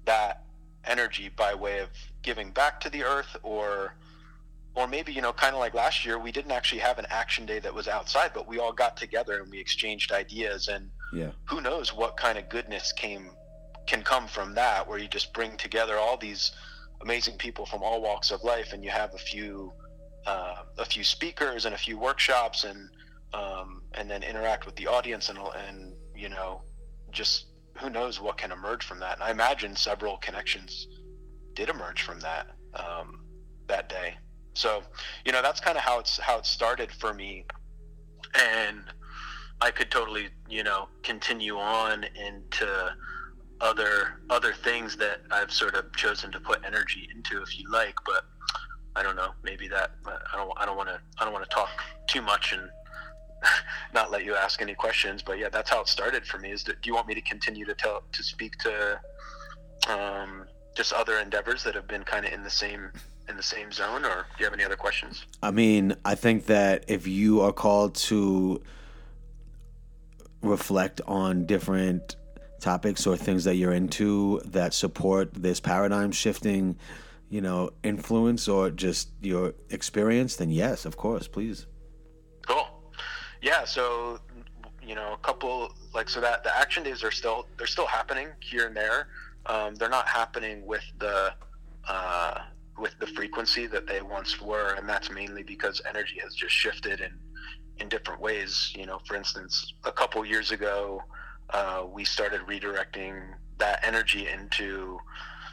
that 0.05 0.45
energy 0.85 1.31
by 1.35 1.55
way 1.55 1.79
of 1.79 1.89
giving 2.21 2.51
back 2.51 2.79
to 2.81 2.91
the 2.91 3.03
earth 3.03 3.35
or 3.43 3.95
or 4.75 4.87
maybe 4.87 5.11
you 5.11 5.23
know 5.23 5.33
kind 5.33 5.55
of 5.55 5.61
like 5.61 5.73
last 5.73 6.05
year 6.05 6.19
we 6.19 6.31
didn't 6.31 6.51
actually 6.53 6.81
have 6.81 6.99
an 6.99 7.07
action 7.09 7.47
day 7.47 7.59
that 7.61 7.73
was 7.73 7.89
outside 7.89 8.33
but 8.35 8.47
we 8.47 8.59
all 8.59 8.73
got 8.73 8.97
together 8.97 9.41
and 9.41 9.51
we 9.51 9.59
exchanged 9.59 10.13
ideas 10.13 10.69
and 10.69 10.91
Yeah. 11.13 11.31
who 11.45 11.61
knows 11.63 11.95
what 11.95 12.17
kind 12.19 12.37
of 12.37 12.49
goodness 12.51 12.93
came 12.93 13.31
can 13.87 14.03
come 14.03 14.27
from 14.27 14.55
that 14.55 14.87
where 14.89 14.99
you 14.99 15.09
just 15.09 15.33
bring 15.33 15.57
together 15.57 15.99
all 15.99 16.17
these 16.17 16.53
amazing 17.03 17.37
people 17.37 17.67
from 17.67 17.83
all 17.83 18.01
walks 18.01 18.31
of 18.31 18.43
life 18.45 18.73
and 18.73 18.85
you 18.85 18.91
have 18.91 19.13
a 19.15 19.19
few 19.19 19.73
uh, 20.27 20.57
a 20.79 20.85
few 20.85 21.03
speakers 21.03 21.65
and 21.65 21.75
a 21.75 21.79
few 21.79 21.99
workshops 21.99 22.65
and 22.65 22.89
um, 23.35 23.83
and 23.95 24.11
then 24.11 24.23
interact 24.23 24.67
with 24.67 24.77
the 24.77 24.87
audience 24.87 25.29
and 25.29 25.39
and 25.69 25.95
you 26.15 26.29
know 26.29 26.63
just 27.11 27.47
who 27.79 27.91
knows 27.91 28.21
what 28.21 28.37
can 28.37 28.53
emerge 28.53 28.85
from 28.85 29.01
that. 29.01 29.15
And 29.15 29.23
I 29.23 29.31
imagine 29.31 29.75
several 29.75 30.19
connections 30.19 30.87
did 31.55 31.69
emerge 31.69 32.03
from 32.03 32.21
that 32.21 32.49
um, 32.75 33.25
that 33.67 33.89
day. 33.89 34.15
So 34.55 34.83
you 35.25 35.33
know 35.33 35.43
that's 35.43 35.61
kind 35.61 35.77
of 35.77 35.83
how 35.83 35.99
it's 35.99 36.19
how 36.19 36.39
it 36.39 36.47
started 36.47 36.93
for 36.93 37.13
me. 37.13 37.47
And 38.35 38.85
I 39.61 39.71
could 39.71 39.91
totally, 39.91 40.29
you 40.49 40.65
know, 40.65 40.89
continue 41.03 41.57
on 41.57 42.05
into 42.05 42.95
other 43.63 44.19
other 44.29 44.53
things 44.53 44.97
that 44.97 45.21
I've 45.31 45.53
sort 45.53 45.75
of 45.75 45.95
chosen 45.95 46.31
to 46.33 46.41
put 46.41 46.61
energy 46.67 47.09
into, 47.15 47.41
if 47.41 47.59
you 47.59 47.71
like. 47.71 47.95
But 48.05 48.25
I 48.97 49.03
don't 49.03 49.17
know. 49.17 49.31
Maybe 49.43 49.69
that 49.69 49.93
I 50.07 50.37
don't. 50.37 50.53
I 50.57 50.67
don't 50.67 50.77
want 50.77 50.89
to. 50.89 51.01
I 51.19 51.25
don't 51.25 51.33
want 51.33 51.49
to 51.49 51.55
talk 51.55 51.71
too 52.09 52.21
much 52.21 52.53
and 52.53 52.69
not 53.95 54.11
let 54.11 54.25
you 54.25 54.35
ask 54.35 54.61
any 54.61 54.75
questions. 54.75 55.23
But 55.23 55.39
yeah, 55.39 55.49
that's 55.49 55.71
how 55.71 55.81
it 55.81 55.89
started 55.89 56.27
for 56.27 56.39
me. 56.39 56.51
Is 56.51 56.65
that 56.65 56.83
do 56.83 56.89
you 56.89 56.95
want 56.95 57.07
me 57.07 57.15
to 57.15 57.23
continue 57.23 57.65
to 57.65 57.75
tell 57.75 58.03
to 58.13 58.23
speak 58.23 58.59
to 58.59 59.01
um, 59.89 60.45
just 60.75 60.93
other 60.93 61.19
endeavors 61.19 61.63
that 61.65 61.75
have 61.75 61.87
been 61.87 62.03
kind 62.03 62.27
of 62.27 62.33
in 62.33 62.43
the 62.43 62.51
same 62.51 62.91
in 63.29 63.37
the 63.37 63.43
same 63.43 63.71
zone, 63.71 64.05
or 64.05 64.27
do 64.37 64.41
you 64.41 64.45
have 64.45 64.55
any 64.55 64.65
other 64.65 64.77
questions? 64.77 65.25
I 65.43 65.53
mean, 65.53 65.95
I 66.05 66.17
think 66.17 66.47
that 66.47 66.85
if 66.89 67.07
you 67.07 67.41
are 67.43 67.53
called 67.53 67.95
to 67.95 68.61
reflect 70.43 71.01
on 71.07 71.47
different 71.47 72.17
topics 72.63 73.07
or 73.07 73.17
things 73.17 73.45
that 73.45 73.57
you're 73.57 73.73
into 73.73 74.41
that 74.45 74.73
support 74.73 75.35
this 75.35 75.61
paradigm 75.61 76.13
shifting, 76.13 76.77
you 77.29 77.41
know, 77.41 77.71
influence 77.83 78.49
or 78.49 78.71
just 78.71 79.11
your 79.21 79.53
experience, 79.71 80.37
then 80.37 80.51
yes, 80.51 80.87
of 80.87 80.97
course, 80.97 81.29
please. 81.29 81.67
Cool. 82.47 82.67
Yeah. 83.43 83.65
So, 83.65 84.21
you 84.83 84.95
know, 84.95 85.13
a 85.13 85.19
couple 85.19 85.75
like 85.93 86.09
so 86.09 86.21
that 86.21 86.45
the 86.45 86.57
action 86.57 86.83
days 86.85 87.05
are 87.05 87.11
still 87.11 87.47
they're 87.59 87.67
still 87.67 87.87
happening 87.87 88.29
here 88.41 88.67
and 88.67 88.77
there. 88.77 89.09
Um, 89.47 89.75
they're 89.75 89.89
not 89.91 90.07
happening 90.07 90.65
with 90.65 90.85
the 90.99 91.35
uh, 91.89 92.39
with 92.79 92.97
the 93.01 93.09
frequency 93.09 93.67
that 93.67 93.87
they 93.87 94.03
once 94.03 94.41
were, 94.41 94.75
and 94.75 94.89
that's 94.89 95.11
mainly 95.11 95.43
because 95.43 95.83
energy 95.89 96.19
has 96.23 96.35
just 96.35 96.55
shifted 96.55 97.01
in 97.01 97.13
in 97.79 97.89
different 97.89 98.21
ways. 98.21 98.73
You 98.77 98.87
know, 98.87 99.01
for 99.07 99.17
instance, 99.17 99.75
a 99.85 99.93
couple 99.93 100.25
years 100.25 100.53
ago, 100.53 101.03
uh, 101.53 101.85
we 101.91 102.05
started 102.05 102.41
redirecting 102.43 103.21
that 103.59 103.81
energy 103.83 104.29
into 104.29 104.99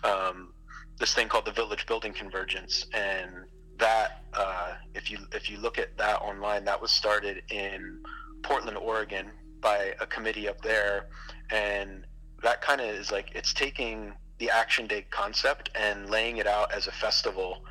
um, 0.04 0.54
this 0.98 1.14
thing 1.14 1.28
called 1.28 1.46
the 1.46 1.52
village 1.52 1.86
building 1.86 2.14
convergence, 2.14 2.86
and 2.94 3.30
that 3.78 4.24
uh, 4.34 4.76
if 4.94 5.10
you 5.12 5.20
if 5.34 5.50
you 5.50 5.58
look 5.60 5.78
at 5.78 5.98
that 5.98 6.22
online, 6.22 6.66
that 6.66 6.82
was 6.82 6.92
started 6.92 7.44
in 7.50 8.00
Portland, 8.44 8.78
Oregon, 8.78 9.32
by 9.62 9.94
a 10.00 10.06
committee 10.06 10.48
up 10.48 10.62
there, 10.62 11.10
and 11.50 12.06
that 12.44 12.62
kind 12.62 12.82
of 12.82 12.88
is 12.88 13.12
like 13.12 13.32
it's 13.36 13.54
taking 13.54 14.14
the 14.40 14.50
action 14.50 14.88
day 14.88 15.06
concept 15.10 15.70
and 15.76 16.10
laying 16.10 16.38
it 16.38 16.48
out 16.48 16.72
as 16.72 16.88
a 16.88 16.92
festival 16.92 17.64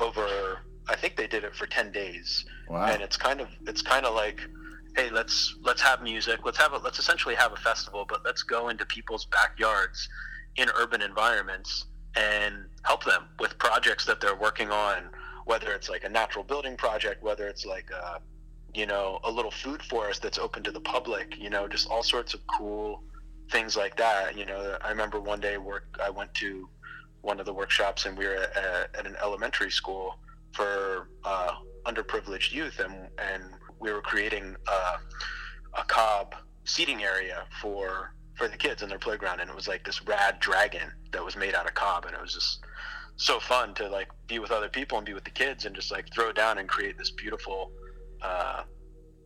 over 0.00 0.58
I 0.88 0.96
think 0.96 1.16
they 1.16 1.26
did 1.26 1.44
it 1.44 1.54
for 1.54 1.66
10 1.66 1.92
days. 1.92 2.44
Wow. 2.68 2.86
And 2.86 3.02
it's 3.02 3.16
kind 3.16 3.40
of 3.40 3.48
it's 3.66 3.82
kind 3.82 4.06
of 4.06 4.14
like 4.14 4.40
hey, 4.96 5.10
let's 5.10 5.56
let's 5.62 5.82
have 5.82 6.02
music. 6.02 6.40
Let's 6.44 6.58
have 6.58 6.72
a, 6.72 6.78
let's 6.78 6.98
essentially 6.98 7.34
have 7.34 7.52
a 7.52 7.56
festival, 7.56 8.04
but 8.08 8.24
let's 8.24 8.42
go 8.42 8.68
into 8.70 8.84
people's 8.86 9.26
backyards 9.26 10.08
in 10.56 10.68
urban 10.76 11.02
environments 11.02 11.86
and 12.16 12.64
help 12.82 13.04
them 13.04 13.26
with 13.38 13.58
projects 13.58 14.06
that 14.06 14.20
they're 14.20 14.36
working 14.36 14.70
on, 14.70 15.10
whether 15.44 15.72
it's 15.72 15.90
like 15.90 16.04
a 16.04 16.08
natural 16.08 16.42
building 16.42 16.76
project, 16.76 17.22
whether 17.22 17.46
it's 17.46 17.66
like 17.66 17.90
a 17.90 18.20
you 18.74 18.84
know, 18.84 19.18
a 19.24 19.30
little 19.30 19.50
food 19.50 19.82
forest 19.82 20.20
that's 20.22 20.38
open 20.38 20.62
to 20.62 20.70
the 20.70 20.80
public, 20.80 21.34
you 21.38 21.48
know, 21.48 21.66
just 21.66 21.88
all 21.88 22.02
sorts 22.02 22.34
of 22.34 22.40
cool 22.58 23.02
things 23.50 23.74
like 23.74 23.96
that. 23.96 24.36
You 24.36 24.44
know, 24.44 24.76
I 24.84 24.90
remember 24.90 25.18
one 25.20 25.40
day 25.40 25.56
work 25.56 25.98
I 26.02 26.10
went 26.10 26.32
to 26.34 26.68
one 27.22 27.40
of 27.40 27.46
the 27.46 27.54
workshops 27.54 28.04
and 28.04 28.16
we 28.16 28.26
were 28.26 28.48
at, 28.56 28.94
at 28.94 29.06
an 29.06 29.16
elementary 29.22 29.70
school 29.70 30.18
for 30.52 31.08
uh, 31.24 31.52
underprivileged 31.84 32.52
youth, 32.52 32.78
and 32.80 33.08
and 33.18 33.42
we 33.78 33.92
were 33.92 34.00
creating 34.02 34.56
uh, 34.68 34.96
a 35.74 35.84
cob 35.84 36.34
seating 36.64 37.02
area 37.02 37.44
for 37.60 38.12
for 38.34 38.48
the 38.48 38.56
kids 38.56 38.82
in 38.82 38.88
their 38.88 38.98
playground, 38.98 39.40
and 39.40 39.48
it 39.48 39.56
was 39.56 39.66
like 39.68 39.84
this 39.84 40.02
rad 40.06 40.38
dragon 40.40 40.92
that 41.12 41.24
was 41.24 41.36
made 41.36 41.54
out 41.54 41.66
of 41.66 41.74
cob, 41.74 42.04
and 42.04 42.14
it 42.14 42.20
was 42.20 42.34
just 42.34 42.60
so 43.16 43.40
fun 43.40 43.72
to 43.74 43.88
like 43.88 44.08
be 44.26 44.38
with 44.38 44.50
other 44.50 44.68
people 44.68 44.98
and 44.98 45.06
be 45.06 45.14
with 45.14 45.24
the 45.24 45.30
kids 45.30 45.64
and 45.64 45.74
just 45.74 45.90
like 45.90 46.12
throw 46.12 46.32
down 46.32 46.58
and 46.58 46.68
create 46.68 46.98
this 46.98 47.10
beautiful 47.10 47.70
uh, 48.22 48.62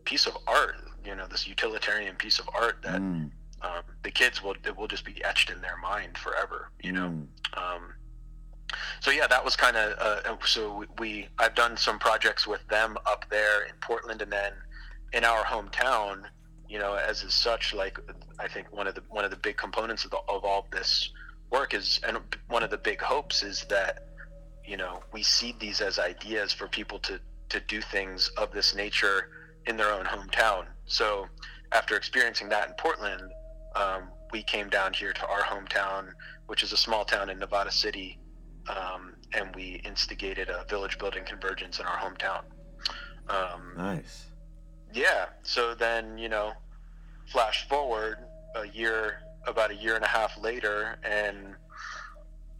piece 0.05 0.27
of 0.27 0.37
art. 0.47 0.75
You 1.03 1.15
know, 1.15 1.27
this 1.27 1.47
utilitarian 1.47 2.15
piece 2.15 2.39
of 2.39 2.49
art 2.53 2.77
that. 2.83 3.01
Mm. 3.01 3.31
Um, 3.63 3.83
the 4.01 4.09
kids 4.09 4.41
will 4.41 4.55
it 4.65 4.75
will 4.75 4.87
just 4.87 5.05
be 5.05 5.23
etched 5.23 5.51
in 5.51 5.61
their 5.61 5.77
mind 5.77 6.17
forever. 6.17 6.71
You 6.81 6.93
know, 6.93 7.09
Mm. 7.09 7.27
um, 7.61 7.93
so 8.99 9.11
yeah, 9.11 9.27
that 9.27 9.43
was 9.43 9.55
kind 9.55 9.77
of 9.77 9.97
uh, 9.99 10.37
so 10.45 10.85
we, 10.99 11.27
I've 11.39 11.55
done 11.55 11.77
some 11.77 11.99
projects 11.99 12.47
with 12.47 12.65
them 12.67 12.97
up 13.05 13.25
there 13.29 13.63
in 13.63 13.73
Portland, 13.81 14.21
and 14.21 14.31
then 14.31 14.53
in 15.13 15.23
our 15.23 15.43
hometown. 15.43 16.23
You 16.69 16.79
know, 16.79 16.93
as 16.93 17.21
is 17.23 17.33
such, 17.33 17.73
like 17.73 17.99
I 18.39 18.47
think 18.47 18.71
one 18.71 18.87
of 18.87 18.95
the 18.95 19.03
one 19.09 19.25
of 19.25 19.31
the 19.31 19.37
big 19.37 19.57
components 19.57 20.05
of, 20.05 20.11
the, 20.11 20.19
of 20.29 20.45
all 20.45 20.67
this 20.71 21.11
work 21.49 21.73
is, 21.73 21.99
and 22.07 22.17
one 22.47 22.63
of 22.63 22.69
the 22.69 22.77
big 22.77 23.01
hopes 23.01 23.43
is 23.43 23.65
that 23.69 24.07
you 24.65 24.77
know 24.77 25.03
we 25.11 25.21
seed 25.21 25.59
these 25.59 25.81
as 25.81 25.99
ideas 25.99 26.53
for 26.53 26.69
people 26.69 26.97
to 26.99 27.19
to 27.49 27.59
do 27.59 27.81
things 27.81 28.29
of 28.37 28.53
this 28.53 28.73
nature 28.73 29.29
in 29.67 29.75
their 29.75 29.91
own 29.91 30.05
hometown. 30.05 30.65
So 30.85 31.27
after 31.71 31.95
experiencing 31.95 32.49
that 32.49 32.69
in 32.69 32.73
Portland, 32.75 33.31
um, 33.75 34.09
we 34.31 34.43
came 34.43 34.69
down 34.69 34.93
here 34.93 35.13
to 35.13 35.27
our 35.27 35.41
hometown, 35.41 36.09
which 36.47 36.63
is 36.63 36.71
a 36.71 36.77
small 36.77 37.05
town 37.05 37.29
in 37.29 37.39
Nevada 37.39 37.71
City, 37.71 38.17
um, 38.67 39.13
and 39.33 39.53
we 39.55 39.81
instigated 39.85 40.49
a 40.49 40.65
village 40.69 40.97
building 40.97 41.23
convergence 41.25 41.79
in 41.79 41.85
our 41.85 41.97
hometown. 41.97 42.41
Um, 43.29 43.73
Nice. 43.77 44.25
yeah. 44.93 45.27
So 45.43 45.73
then, 45.75 46.17
you 46.17 46.29
know, 46.29 46.53
flash 47.27 47.67
forward 47.67 48.17
a 48.55 48.67
year, 48.67 49.21
about 49.47 49.71
a 49.71 49.75
year 49.75 49.95
and 49.95 50.03
a 50.03 50.07
half 50.07 50.37
later, 50.39 50.97
and 51.03 51.55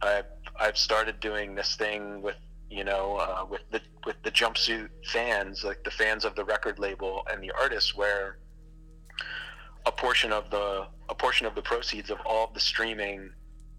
I 0.00 0.22
I've 0.58 0.76
started 0.76 1.20
doing 1.20 1.54
this 1.54 1.76
thing 1.76 2.22
with 2.22 2.36
you 2.70 2.84
know 2.84 3.16
uh, 3.16 3.44
with 3.48 3.62
the 3.70 3.80
with 4.06 4.16
the 4.22 4.30
jumpsuit 4.30 4.88
fans, 5.06 5.62
like 5.64 5.84
the 5.84 5.90
fans 5.90 6.24
of 6.24 6.34
the 6.34 6.44
record 6.44 6.78
label 6.78 7.26
and 7.30 7.42
the 7.42 7.52
artists, 7.52 7.94
where 7.94 8.38
a 9.86 9.92
portion 9.92 10.32
of 10.32 10.50
the 10.50 10.86
a 11.08 11.14
portion 11.14 11.46
of 11.46 11.54
the 11.54 11.62
proceeds 11.62 12.10
of 12.10 12.18
all 12.24 12.44
of 12.48 12.54
the 12.54 12.60
streaming, 12.60 13.30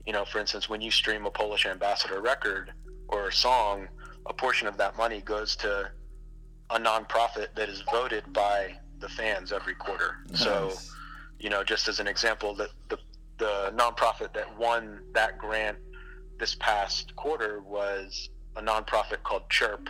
you 0.06 0.14
know, 0.14 0.26
for 0.26 0.40
instance, 0.40 0.70
when 0.70 0.82
you 0.82 0.92
stream 0.92 1.26
a 1.26 1.32
Polish 1.32 1.66
Ambassador 1.66 2.22
record 2.22 2.74
or 3.08 3.28
a 3.28 3.34
song, 3.34 3.88
a 4.26 4.34
portion 4.34 4.68
of 4.68 4.78
that 4.78 4.98
money 4.98 5.22
goes 5.22 5.56
to 5.58 5.90
a 6.70 6.80
nonprofit 6.80 7.48
that 7.56 7.70
is 7.70 7.82
voted 7.92 8.24
by 8.34 8.76
the 9.00 9.10
fans 9.10 9.52
every 9.52 9.76
quarter. 9.76 10.26
So, 10.34 10.74
you 11.40 11.50
know, 11.50 11.64
just 11.64 11.88
as 11.88 12.00
an 12.00 12.08
example, 12.08 12.56
the, 12.56 12.70
the 12.90 12.98
the 13.40 13.74
nonprofit 13.76 14.34
that 14.34 14.58
won 14.58 15.00
that 15.14 15.38
grant 15.38 15.78
this 16.40 16.56
past 16.56 17.16
quarter 17.16 17.62
was 17.62 18.30
a 18.56 18.62
nonprofit 18.62 19.24
called 19.24 19.50
Chirp, 19.50 19.90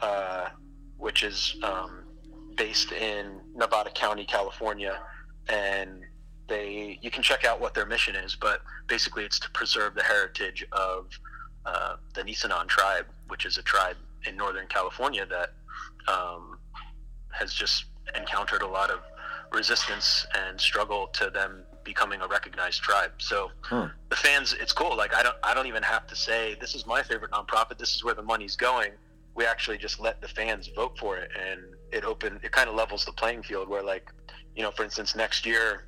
uh, 0.00 0.48
which 0.98 1.22
is 1.22 1.56
um, 1.62 2.04
based 2.56 2.92
in 2.92 3.40
Nevada 3.54 3.90
County, 3.90 4.24
California, 4.24 4.98
and 5.48 6.02
they 6.48 6.98
you 7.00 7.10
can 7.10 7.22
check 7.22 7.44
out 7.44 7.60
what 7.60 7.74
their 7.74 7.86
mission 7.86 8.14
is, 8.16 8.36
but 8.40 8.62
basically 8.86 9.24
it's 9.24 9.38
to 9.40 9.50
preserve 9.50 9.94
the 9.94 10.02
heritage 10.02 10.64
of 10.72 11.06
uh, 11.66 11.96
the 12.14 12.22
Nisenan 12.22 12.66
tribe, 12.68 13.06
which 13.28 13.46
is 13.46 13.58
a 13.58 13.62
tribe 13.62 13.96
in 14.26 14.36
Northern 14.36 14.66
California 14.66 15.24
that 15.26 15.50
um, 16.12 16.58
has 17.30 17.54
just 17.54 17.86
encountered 18.16 18.62
a 18.62 18.66
lot 18.66 18.90
of 18.90 19.00
resistance 19.52 20.26
and 20.34 20.60
struggle 20.60 21.06
to 21.08 21.30
them 21.30 21.64
becoming 21.84 22.20
a 22.20 22.26
recognized 22.26 22.82
tribe. 22.82 23.12
So 23.18 23.50
Huh. 23.62 23.88
the 24.08 24.16
fans, 24.16 24.54
it's 24.58 24.72
cool. 24.72 24.96
Like 24.96 25.14
I 25.14 25.22
don't, 25.22 25.36
I 25.42 25.54
don't 25.54 25.66
even 25.66 25.82
have 25.82 26.06
to 26.08 26.16
say 26.16 26.56
this 26.60 26.74
is 26.74 26.86
my 26.86 27.02
favorite 27.02 27.30
nonprofit. 27.32 27.78
This 27.78 27.94
is 27.94 28.04
where 28.04 28.14
the 28.14 28.22
money's 28.22 28.56
going. 28.56 28.92
We 29.34 29.46
actually 29.46 29.78
just 29.78 29.98
let 30.00 30.20
the 30.20 30.28
fans 30.28 30.68
vote 30.76 30.98
for 30.98 31.16
it, 31.16 31.30
and 31.40 31.60
it 31.90 32.04
open, 32.04 32.38
it 32.42 32.52
kind 32.52 32.68
of 32.68 32.74
levels 32.74 33.04
the 33.04 33.12
playing 33.12 33.42
field. 33.42 33.68
Where 33.68 33.82
like, 33.82 34.10
you 34.54 34.62
know, 34.62 34.70
for 34.70 34.84
instance, 34.84 35.16
next 35.16 35.46
year, 35.46 35.84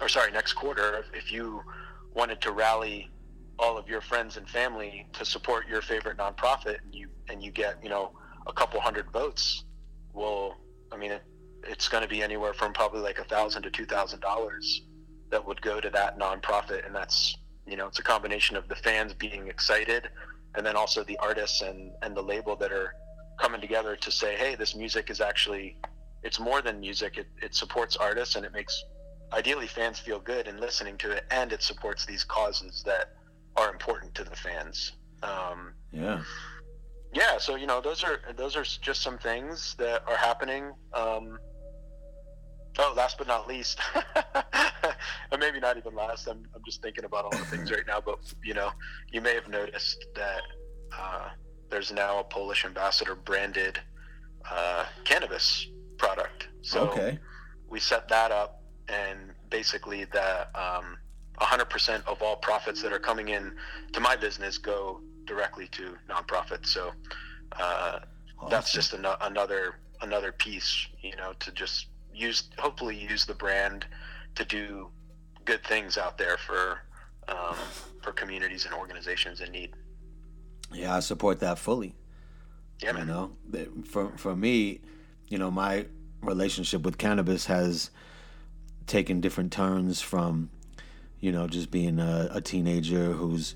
or 0.00 0.08
sorry, 0.08 0.32
next 0.32 0.54
quarter, 0.54 1.04
if 1.14 1.32
you 1.32 1.62
wanted 2.14 2.40
to 2.42 2.52
rally 2.52 3.10
all 3.58 3.78
of 3.78 3.88
your 3.88 4.00
friends 4.00 4.36
and 4.36 4.48
family 4.48 5.06
to 5.14 5.24
support 5.24 5.66
your 5.66 5.80
favorite 5.80 6.18
nonprofit, 6.18 6.78
and 6.84 6.94
you 6.94 7.08
and 7.28 7.42
you 7.42 7.50
get 7.50 7.82
you 7.82 7.88
know 7.88 8.12
a 8.46 8.52
couple 8.52 8.80
hundred 8.80 9.10
votes, 9.10 9.64
well, 10.12 10.56
I 10.92 10.96
mean, 10.96 11.12
it, 11.12 11.22
it's 11.64 11.88
going 11.88 12.02
to 12.02 12.08
be 12.08 12.22
anywhere 12.22 12.54
from 12.54 12.72
probably 12.72 13.00
like 13.00 13.18
a 13.18 13.24
thousand 13.24 13.62
to 13.62 13.70
two 13.70 13.86
thousand 13.86 14.20
dollars 14.20 14.82
that 15.30 15.44
would 15.44 15.60
go 15.62 15.80
to 15.80 15.90
that 15.90 16.18
nonprofit, 16.18 16.86
and 16.86 16.94
that's 16.94 17.36
you 17.66 17.76
know 17.76 17.86
it's 17.86 17.98
a 17.98 18.02
combination 18.02 18.56
of 18.56 18.68
the 18.68 18.76
fans 18.76 19.14
being 19.14 19.48
excited, 19.48 20.08
and 20.54 20.64
then 20.64 20.76
also 20.76 21.02
the 21.04 21.18
artists 21.18 21.62
and 21.62 21.92
and 22.02 22.16
the 22.16 22.22
label 22.22 22.56
that 22.56 22.72
are 22.72 22.94
coming 23.40 23.60
together 23.60 23.96
to 23.96 24.10
say, 24.10 24.34
hey, 24.36 24.54
this 24.54 24.74
music 24.74 25.10
is 25.10 25.20
actually 25.20 25.76
it's 26.22 26.40
more 26.40 26.60
than 26.62 26.80
music. 26.80 27.18
It 27.18 27.26
it 27.42 27.54
supports 27.54 27.96
artists 27.96 28.36
and 28.36 28.44
it 28.44 28.52
makes 28.52 28.84
ideally 29.32 29.66
fans 29.66 29.98
feel 29.98 30.18
good 30.20 30.46
in 30.46 30.58
listening 30.58 30.96
to 30.98 31.10
it, 31.10 31.24
and 31.30 31.52
it 31.52 31.62
supports 31.62 32.04
these 32.06 32.24
causes 32.24 32.82
that 32.86 33.14
are 33.56 33.70
important 33.70 34.14
to 34.14 34.24
the 34.24 34.36
fans. 34.36 34.92
Um, 35.22 35.72
Yeah. 35.92 36.22
yeah 37.12 37.38
so 37.38 37.54
you 37.56 37.66
know 37.66 37.80
those 37.80 38.04
are 38.04 38.20
those 38.36 38.54
are 38.56 38.64
just 38.64 39.00
some 39.02 39.16
things 39.18 39.74
that 39.78 40.02
are 40.06 40.16
happening 40.16 40.72
um 40.92 41.38
oh 42.78 42.92
last 42.96 43.16
but 43.16 43.26
not 43.26 43.48
least 43.48 43.80
and 45.32 45.40
maybe 45.40 45.58
not 45.58 45.76
even 45.78 45.94
last 45.94 46.26
I'm, 46.28 46.42
I'm 46.54 46.62
just 46.64 46.82
thinking 46.82 47.04
about 47.04 47.24
all 47.24 47.30
the 47.30 47.46
things 47.46 47.70
right 47.70 47.86
now 47.86 48.00
but 48.04 48.18
you 48.44 48.52
know 48.54 48.70
you 49.10 49.20
may 49.22 49.34
have 49.34 49.48
noticed 49.48 50.04
that 50.14 50.42
uh, 50.96 51.30
there's 51.70 51.90
now 51.92 52.18
a 52.20 52.24
polish 52.24 52.64
ambassador 52.64 53.14
branded 53.14 53.80
uh, 54.50 54.84
cannabis 55.04 55.66
product 55.96 56.48
so 56.60 56.88
okay. 56.90 57.18
we 57.68 57.80
set 57.80 58.08
that 58.08 58.30
up 58.30 58.55
and 58.88 59.18
basically 59.50 60.04
that 60.04 60.50
um, 60.54 60.96
100% 61.40 62.06
of 62.06 62.22
all 62.22 62.36
profits 62.36 62.82
that 62.82 62.92
are 62.92 62.98
coming 62.98 63.28
in 63.28 63.52
to 63.92 64.00
my 64.00 64.16
business 64.16 64.58
go 64.58 65.00
directly 65.26 65.66
to 65.68 65.96
nonprofits 66.08 66.66
so 66.66 66.92
uh, 67.58 67.98
that's 68.48 68.72
just 68.72 68.92
an- 68.92 69.06
another 69.22 69.76
another 70.02 70.30
piece 70.30 70.86
you 71.00 71.16
know 71.16 71.32
to 71.40 71.50
just 71.52 71.86
use 72.14 72.44
hopefully 72.58 72.96
use 72.96 73.26
the 73.26 73.34
brand 73.34 73.86
to 74.34 74.44
do 74.44 74.88
good 75.44 75.64
things 75.64 75.98
out 75.98 76.18
there 76.18 76.36
for 76.36 76.80
um, 77.28 77.56
for 78.02 78.12
communities 78.12 78.66
and 78.66 78.74
organizations 78.74 79.40
in 79.40 79.50
need. 79.50 79.74
Yeah, 80.72 80.94
I 80.96 81.00
support 81.00 81.40
that 81.40 81.58
fully. 81.58 81.94
Yeah, 82.82 82.98
You 82.98 83.04
know, 83.04 83.32
for 83.84 84.10
for 84.16 84.36
me, 84.36 84.80
you 85.28 85.38
know, 85.38 85.50
my 85.50 85.86
relationship 86.20 86.82
with 86.82 86.98
cannabis 86.98 87.46
has 87.46 87.90
taken 88.86 89.20
different 89.20 89.52
turns 89.52 90.00
from, 90.00 90.50
you 91.20 91.32
know, 91.32 91.46
just 91.46 91.70
being 91.70 91.98
a, 91.98 92.28
a 92.32 92.40
teenager 92.40 93.12
who's 93.12 93.54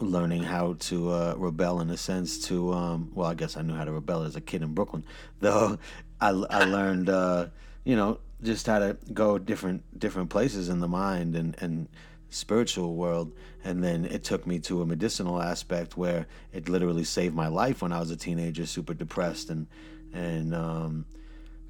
learning 0.00 0.44
how 0.44 0.74
to 0.78 1.10
uh, 1.10 1.34
rebel 1.36 1.80
in 1.80 1.90
a 1.90 1.96
sense 1.96 2.46
to, 2.46 2.72
um, 2.72 3.10
well, 3.14 3.28
I 3.28 3.34
guess 3.34 3.56
I 3.56 3.62
knew 3.62 3.74
how 3.74 3.84
to 3.84 3.92
rebel 3.92 4.22
as 4.22 4.36
a 4.36 4.40
kid 4.40 4.62
in 4.62 4.74
Brooklyn, 4.74 5.04
though 5.40 5.78
I, 6.20 6.28
I 6.28 6.64
learned, 6.64 7.08
uh, 7.08 7.48
you 7.84 7.96
know, 7.96 8.20
just 8.42 8.66
how 8.66 8.78
to 8.78 8.96
go 9.12 9.38
different 9.38 9.98
different 9.98 10.30
places 10.30 10.68
in 10.68 10.78
the 10.78 10.86
mind 10.86 11.34
and 11.34 11.56
and 11.60 11.88
spiritual 12.30 12.94
world. 12.94 13.32
And 13.64 13.82
then 13.82 14.04
it 14.04 14.24
took 14.24 14.46
me 14.46 14.58
to 14.60 14.82
a 14.82 14.86
medicinal 14.86 15.40
aspect 15.42 15.96
where 15.96 16.26
it 16.52 16.68
literally 16.68 17.04
saved 17.04 17.34
my 17.34 17.48
life 17.48 17.82
when 17.82 17.92
I 17.92 17.98
was 17.98 18.10
a 18.10 18.16
teenager 18.16 18.66
super 18.66 18.94
depressed 18.94 19.50
and 19.50 19.66
and 20.12 20.54
um, 20.54 21.06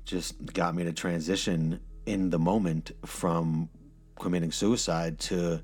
just 0.05 0.52
got 0.52 0.75
me 0.75 0.85
to 0.85 0.93
transition 0.93 1.81
in 2.08 2.30
the 2.30 2.38
moment 2.38 2.92
from 3.04 3.68
committing 4.18 4.50
suicide 4.50 5.18
to 5.18 5.62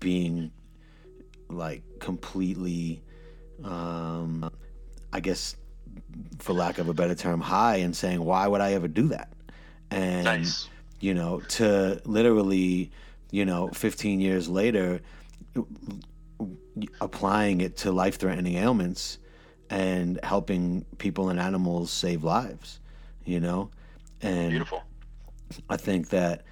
being 0.00 0.50
like 1.48 1.82
completely 2.00 3.02
um, 3.62 4.50
I 5.12 5.20
guess 5.20 5.56
for 6.38 6.52
lack 6.54 6.78
of 6.78 6.88
a 6.88 6.94
better 6.94 7.14
term 7.14 7.40
high 7.40 7.76
and 7.76 7.94
saying 7.94 8.24
why 8.24 8.46
would 8.48 8.60
I 8.60 8.72
ever 8.72 8.88
do 8.88 9.08
that 9.08 9.28
and 9.90 10.24
Nice. 10.24 10.68
you 11.00 11.14
know 11.14 11.40
to 11.58 12.00
literally 12.04 12.90
you 13.30 13.44
know 13.44 13.68
15 13.68 14.20
years 14.20 14.48
later 14.48 15.00
applying 17.00 17.60
it 17.60 17.76
to 17.78 17.92
life 17.92 18.16
threatening 18.18 18.56
ailments 18.56 19.18
and 19.70 20.18
helping 20.22 20.84
people 20.98 21.28
and 21.28 21.38
animals 21.38 21.90
save 21.90 22.24
lives 22.24 22.80
you 23.24 23.40
know 23.40 23.70
and 24.22 24.50
Beautiful. 24.50 24.82
I 25.68 25.76
think 25.76 26.10
that 26.10 26.44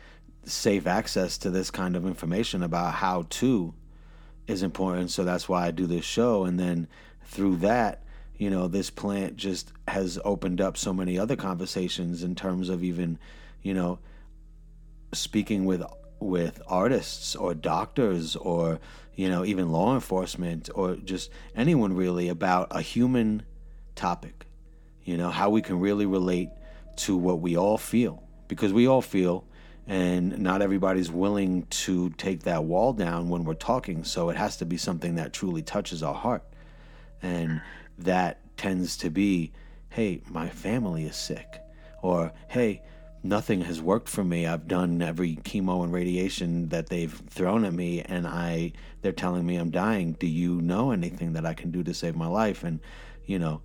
safe 0.44 0.86
access 0.86 1.38
to 1.38 1.50
this 1.50 1.70
kind 1.70 1.96
of 1.96 2.06
information 2.06 2.62
about 2.62 2.94
how 2.94 3.26
to 3.30 3.74
is 4.46 4.62
important. 4.62 5.10
So 5.10 5.24
that's 5.24 5.48
why 5.48 5.66
I 5.66 5.70
do 5.70 5.86
this 5.86 6.04
show. 6.04 6.44
And 6.44 6.58
then 6.58 6.88
through 7.24 7.56
that, 7.56 8.02
you 8.36 8.50
know, 8.50 8.66
this 8.66 8.90
plant 8.90 9.36
just 9.36 9.72
has 9.86 10.18
opened 10.24 10.60
up 10.60 10.76
so 10.76 10.92
many 10.92 11.18
other 11.18 11.36
conversations 11.36 12.22
in 12.22 12.34
terms 12.34 12.68
of 12.68 12.82
even, 12.82 13.18
you 13.62 13.74
know, 13.74 13.98
speaking 15.12 15.64
with 15.64 15.82
with 16.18 16.62
artists 16.68 17.34
or 17.34 17.52
doctors 17.52 18.36
or 18.36 18.78
you 19.14 19.28
know 19.28 19.44
even 19.44 19.72
law 19.72 19.92
enforcement 19.94 20.70
or 20.74 20.94
just 20.96 21.30
anyone 21.56 21.92
really 21.92 22.28
about 22.28 22.68
a 22.70 22.80
human 22.80 23.42
topic 23.94 24.46
you 25.04 25.16
know 25.16 25.30
how 25.30 25.50
we 25.50 25.60
can 25.60 25.80
really 25.80 26.06
relate 26.06 26.48
to 26.96 27.16
what 27.16 27.40
we 27.40 27.56
all 27.56 27.76
feel 27.76 28.22
because 28.52 28.70
we 28.70 28.86
all 28.86 29.00
feel 29.00 29.46
and 29.86 30.38
not 30.38 30.60
everybody's 30.60 31.10
willing 31.10 31.62
to 31.70 32.10
take 32.10 32.42
that 32.42 32.64
wall 32.64 32.92
down 32.92 33.30
when 33.30 33.44
we're 33.44 33.54
talking. 33.54 34.04
So 34.04 34.28
it 34.28 34.36
has 34.36 34.58
to 34.58 34.66
be 34.66 34.76
something 34.76 35.14
that 35.14 35.32
truly 35.32 35.62
touches 35.62 36.02
our 36.02 36.12
heart. 36.12 36.44
And 37.22 37.62
that 37.96 38.40
tends 38.58 38.98
to 38.98 39.08
be 39.08 39.52
hey 39.88 40.20
my 40.28 40.50
family 40.50 41.06
is 41.06 41.16
sick. 41.16 41.62
Or 42.02 42.34
hey 42.48 42.82
nothing 43.22 43.62
has 43.62 43.80
worked 43.80 44.10
for 44.10 44.22
me. 44.22 44.46
I've 44.46 44.68
done 44.68 45.00
every 45.00 45.36
chemo 45.36 45.82
and 45.82 45.94
radiation 45.94 46.68
that 46.68 46.90
they've 46.90 47.22
thrown 47.30 47.64
at 47.64 47.72
me 47.72 48.02
and 48.02 48.26
i 48.26 48.72
they're 49.00 49.12
telling 49.12 49.46
me 49.46 49.56
i'm 49.56 49.70
dying. 49.70 50.12
Do 50.12 50.26
you 50.26 50.60
know 50.60 50.90
anything 50.90 51.32
that 51.32 51.46
i 51.46 51.54
can 51.54 51.70
do 51.70 51.82
to 51.84 51.94
save 51.94 52.16
my 52.16 52.28
life? 52.28 52.64
And 52.64 52.80
you 53.24 53.38
know 53.38 53.62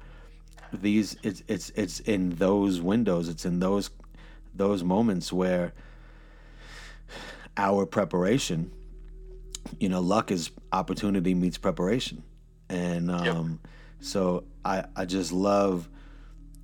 these 0.71 1.17
it's 1.23 1.43
it's 1.49 1.71
it's 1.71 1.99
in 2.01 2.29
those 2.35 2.81
windows. 2.81 3.29
It's 3.29 3.45
in 3.45 3.59
those 3.59 3.89
those 4.57 4.83
moments 4.83 5.31
where 5.31 5.73
our 7.55 7.85
preparation 7.85 8.71
you 9.79 9.89
know 9.89 9.99
luck 10.01 10.31
is 10.31 10.51
opportunity 10.71 11.33
meets 11.33 11.57
preparation. 11.57 12.23
And 12.69 13.09
um 13.11 13.59
so 13.99 14.43
i 14.63 14.83
i 14.95 15.05
just 15.05 15.31
love 15.31 15.89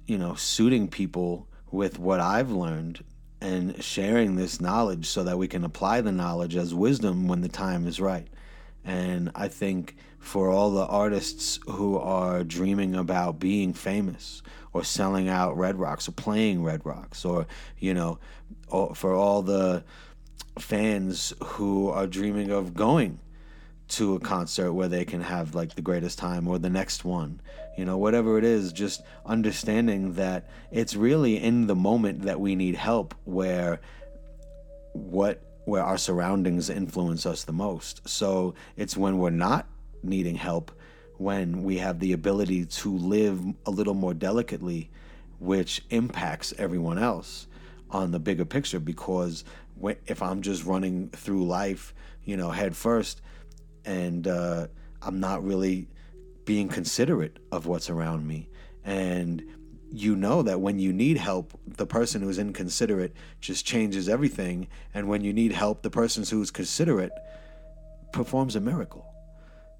you 0.06 0.17
know 0.17 0.36
suiting 0.36 0.88
people 0.88 1.47
with 1.71 1.97
what 1.97 2.19
i've 2.19 2.51
learned 2.51 3.03
and 3.41 3.84
sharing 3.84 4.36
this 4.36 4.62
knowledge 4.62 5.08
so 5.08 5.23
that 5.23 5.38
we 5.38 5.47
can 5.47 5.63
apply 5.63 6.01
the 6.01 6.12
knowledge 6.12 6.56
as 6.56 6.73
wisdom 6.73 7.27
when 7.27 7.41
the 7.41 7.49
time 7.49 7.88
is 7.88 7.99
right 7.99 8.27
and 8.86 9.32
i 9.36 9.48
think 9.48 9.96
for 10.19 10.50
all 10.50 10.72
the 10.72 10.86
artists 10.86 11.60
who 11.67 11.98
are 11.98 12.43
dreaming 12.43 12.96
about 12.96 13.39
being 13.39 13.74
famous 13.74 14.41
or 14.72 14.84
selling 14.84 15.28
out 15.28 15.58
red 15.58 15.78
rocks 15.78 16.08
or 16.08 16.13
playing 16.13 16.63
red 16.63 16.86
rocks 16.86 17.26
or 17.26 17.46
you 17.78 17.93
know 17.93 18.17
or 18.69 18.96
for 18.96 19.13
all 19.13 19.41
the 19.41 19.84
fans 20.58 21.34
who 21.43 21.89
are 21.89 22.08
dreaming 22.08 22.52
of 22.52 22.74
going 22.74 23.19
to 23.88 24.15
a 24.15 24.19
concert 24.19 24.72
where 24.74 24.88
they 24.88 25.06
can 25.06 25.22
have 25.22 25.54
like 25.54 25.76
the 25.76 25.82
greatest 25.82 26.17
time 26.17 26.48
or 26.48 26.58
the 26.58 26.69
next 26.69 27.04
one 27.04 27.39
you 27.78 27.86
know 27.86 27.98
whatever 27.98 28.38
it 28.38 28.43
is 28.43 28.72
just 28.72 29.02
understanding 29.26 30.13
that 30.13 30.50
it's 30.72 30.96
really 30.96 31.38
in 31.38 31.67
the 31.67 31.76
moment 31.76 32.22
that 32.24 32.39
we 32.39 32.56
need 32.56 32.76
help 32.76 33.13
where 33.26 33.80
what 34.93 35.41
where 35.65 35.84
our 35.84 35.97
surroundings 35.97 36.69
influence 36.69 37.26
us 37.26 37.43
the 37.43 37.54
most. 37.54 38.08
So 38.08 38.54
it's 38.76 38.97
when 38.97 39.17
we're 39.17 39.30
not 39.30 39.67
needing 40.02 40.36
help 40.36 40.71
when 41.17 41.63
we 41.63 41.78
have 41.78 41.99
the 41.99 42.13
ability 42.13 42.65
to 42.65 42.97
live 42.97 43.41
a 43.65 43.71
little 43.71 43.93
more 43.93 44.13
delicately 44.13 44.89
which 45.39 45.84
impacts 45.89 46.54
everyone 46.58 46.97
else 46.97 47.47
on 47.89 48.12
the 48.12 48.19
bigger 48.19 48.45
picture. 48.45 48.80
Because 48.80 49.43
if 50.06 50.21
I'm 50.21 50.41
just 50.41 50.65
running 50.65 51.10
through 51.10 51.45
life, 51.45 51.93
you 52.23 52.38
know, 52.38 52.49
head 52.49 52.76
first, 52.76 53.21
and 53.86 54.28
uh, 54.28 54.67
I'm 55.02 55.19
not 55.19 55.43
really 55.43 55.88
being 56.45 56.69
considerate 56.69 57.39
of 57.52 57.67
what's 57.67 57.89
around 57.89 58.26
me, 58.26 58.49
and 58.84 59.43
you 59.95 60.15
know 60.15 60.41
that 60.41 60.60
when 60.60 60.79
you 60.79 60.91
need 60.91 61.17
help, 61.17 61.53
the 61.67 61.86
person 61.86 62.23
who's 62.23 62.39
inconsiderate 62.39 63.13
just 63.39 63.63
changes 63.63 64.10
everything, 64.10 64.67
and 64.93 65.08
when 65.08 65.23
you 65.23 65.32
need 65.32 65.51
help, 65.51 65.84
the 65.84 65.91
person 65.91 66.23
who's 66.25 66.49
considerate 66.49 67.12
performs 68.12 68.56
a 68.56 68.60
miracle, 68.60 69.06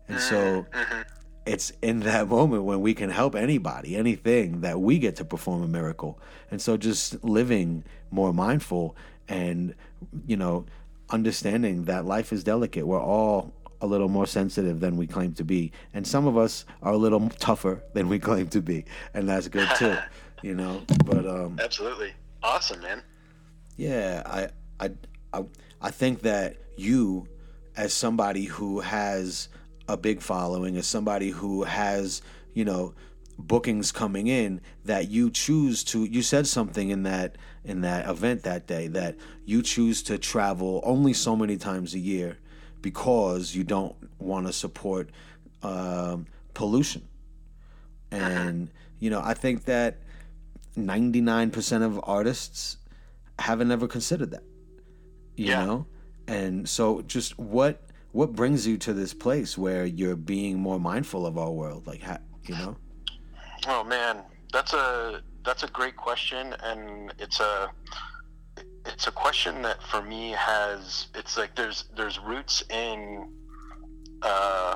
and 0.08 0.20
so 0.20 0.36
mm-hmm, 0.36 0.78
mm-hmm. 0.78 1.02
it's 1.48 1.72
in 1.82 2.02
that 2.02 2.28
moment 2.28 2.64
when 2.64 2.82
we 2.82 2.94
can 2.94 3.10
help 3.10 3.34
anybody, 3.34 3.96
anything 3.96 4.62
that 4.62 4.80
we 4.80 5.00
get 5.00 5.16
to 5.16 5.26
perform 5.26 5.64
a 5.64 5.68
miracle. 5.68 6.20
And 6.52 6.62
so 6.62 6.78
just 6.78 7.24
living 7.24 7.84
more 8.12 8.34
mindful 8.34 8.96
and, 9.28 9.74
you 10.28 10.38
know, 10.38 10.66
understanding 11.10 11.86
that 11.86 12.06
life 12.06 12.32
is 12.32 12.44
delicate. 12.44 12.86
We're 12.86 13.02
all 13.02 13.54
a 13.84 13.86
little 13.86 14.08
more 14.08 14.26
sensitive 14.26 14.80
than 14.80 14.96
we 14.96 15.06
claim 15.06 15.34
to 15.34 15.44
be. 15.44 15.72
And 15.94 16.08
some 16.08 16.26
of 16.26 16.38
us 16.38 16.66
are 16.82 16.94
a 16.94 16.98
little 16.98 17.30
tougher 17.38 17.84
than 17.94 18.08
we 18.08 18.18
claim 18.18 18.48
to 18.48 18.62
be. 18.62 18.86
And 19.14 19.28
that's 19.28 19.50
good 19.50 19.70
too, 19.78 19.98
you 20.42 20.56
know. 20.56 20.82
But 21.06 21.28
um 21.28 21.60
Absolutely. 21.62 22.14
Awesome, 22.42 22.82
man. 22.82 23.04
yeah, 23.78 24.24
I, 24.26 24.50
I, 24.86 24.92
I, 25.34 25.44
I 25.82 25.92
think 25.92 26.22
that 26.22 26.58
you, 26.76 27.28
as 27.78 27.94
somebody 27.94 28.46
who 28.46 28.80
has 28.82 29.50
a 29.88 29.96
big 29.98 30.22
following, 30.22 30.76
as 30.78 30.88
somebody 30.88 31.30
who 31.30 31.64
has, 31.64 32.22
you 32.54 32.66
know, 32.66 32.94
bookings 33.38 33.92
coming 33.92 34.28
in, 34.28 34.62
that 34.86 35.10
you 35.10 35.30
choose 35.30 35.84
to. 35.86 36.04
You 36.04 36.22
said 36.22 36.48
something 36.48 36.90
in 36.90 37.04
that 37.04 37.38
in 37.64 37.82
that 37.82 38.10
event 38.10 38.44
that 38.44 38.68
day 38.68 38.88
that 38.88 39.16
you 39.46 39.62
choose 39.62 40.04
to 40.04 40.18
travel 40.18 40.82
only 40.84 41.14
so 41.14 41.36
many 41.36 41.58
times 41.58 41.94
a 41.94 42.00
year 42.00 42.38
because 42.84 43.56
you 43.56 43.64
don't 43.64 43.96
want 44.20 44.46
to 44.46 44.54
support 44.54 45.10
um, 45.64 46.28
pollution. 46.54 47.08
And 48.12 48.70
you 49.00 49.10
know, 49.10 49.22
I 49.24 49.34
think 49.34 49.66
that 49.66 49.98
ninety 50.76 51.22
nine 51.22 51.50
percent 51.50 51.84
of 51.84 52.00
artists 52.04 52.78
haven't 53.40 53.72
ever 53.72 53.88
considered 53.88 54.30
that. 54.32 54.44
You 55.36 55.48
Yeah. 55.48 55.66
know? 55.66 55.88
And 56.28 56.70
so 56.70 57.02
just 57.02 57.40
what 57.40 57.82
what 58.12 58.34
brings 58.34 58.68
you 58.68 58.78
to 58.78 58.94
this 58.94 59.14
place 59.16 59.58
where 59.58 59.86
you're 59.86 60.16
being 60.16 60.60
more 60.60 60.80
mindful 60.80 61.26
of 61.26 61.36
our 61.40 61.52
world? 61.52 61.88
Like 61.88 62.04
how 62.04 62.20
you 62.46 62.54
know? 62.56 62.76
Oh 63.68 63.84
man, 63.84 64.22
that's 64.52 64.74
a 64.74 65.22
that's 65.44 65.64
a 65.64 65.68
great 65.68 65.96
question, 65.98 66.56
and 66.64 67.14
it's 67.18 67.40
a 67.40 67.72
it's 68.86 69.08
a 69.08 69.12
question 69.12 69.62
that 69.62 69.82
for 69.84 70.02
me 70.02 70.32
has 70.32 71.08
it's 71.16 71.38
like 71.38 71.56
there's 71.56 71.86
there's 71.96 72.20
roots 72.20 72.64
in 72.70 73.32
uh, 74.22 74.76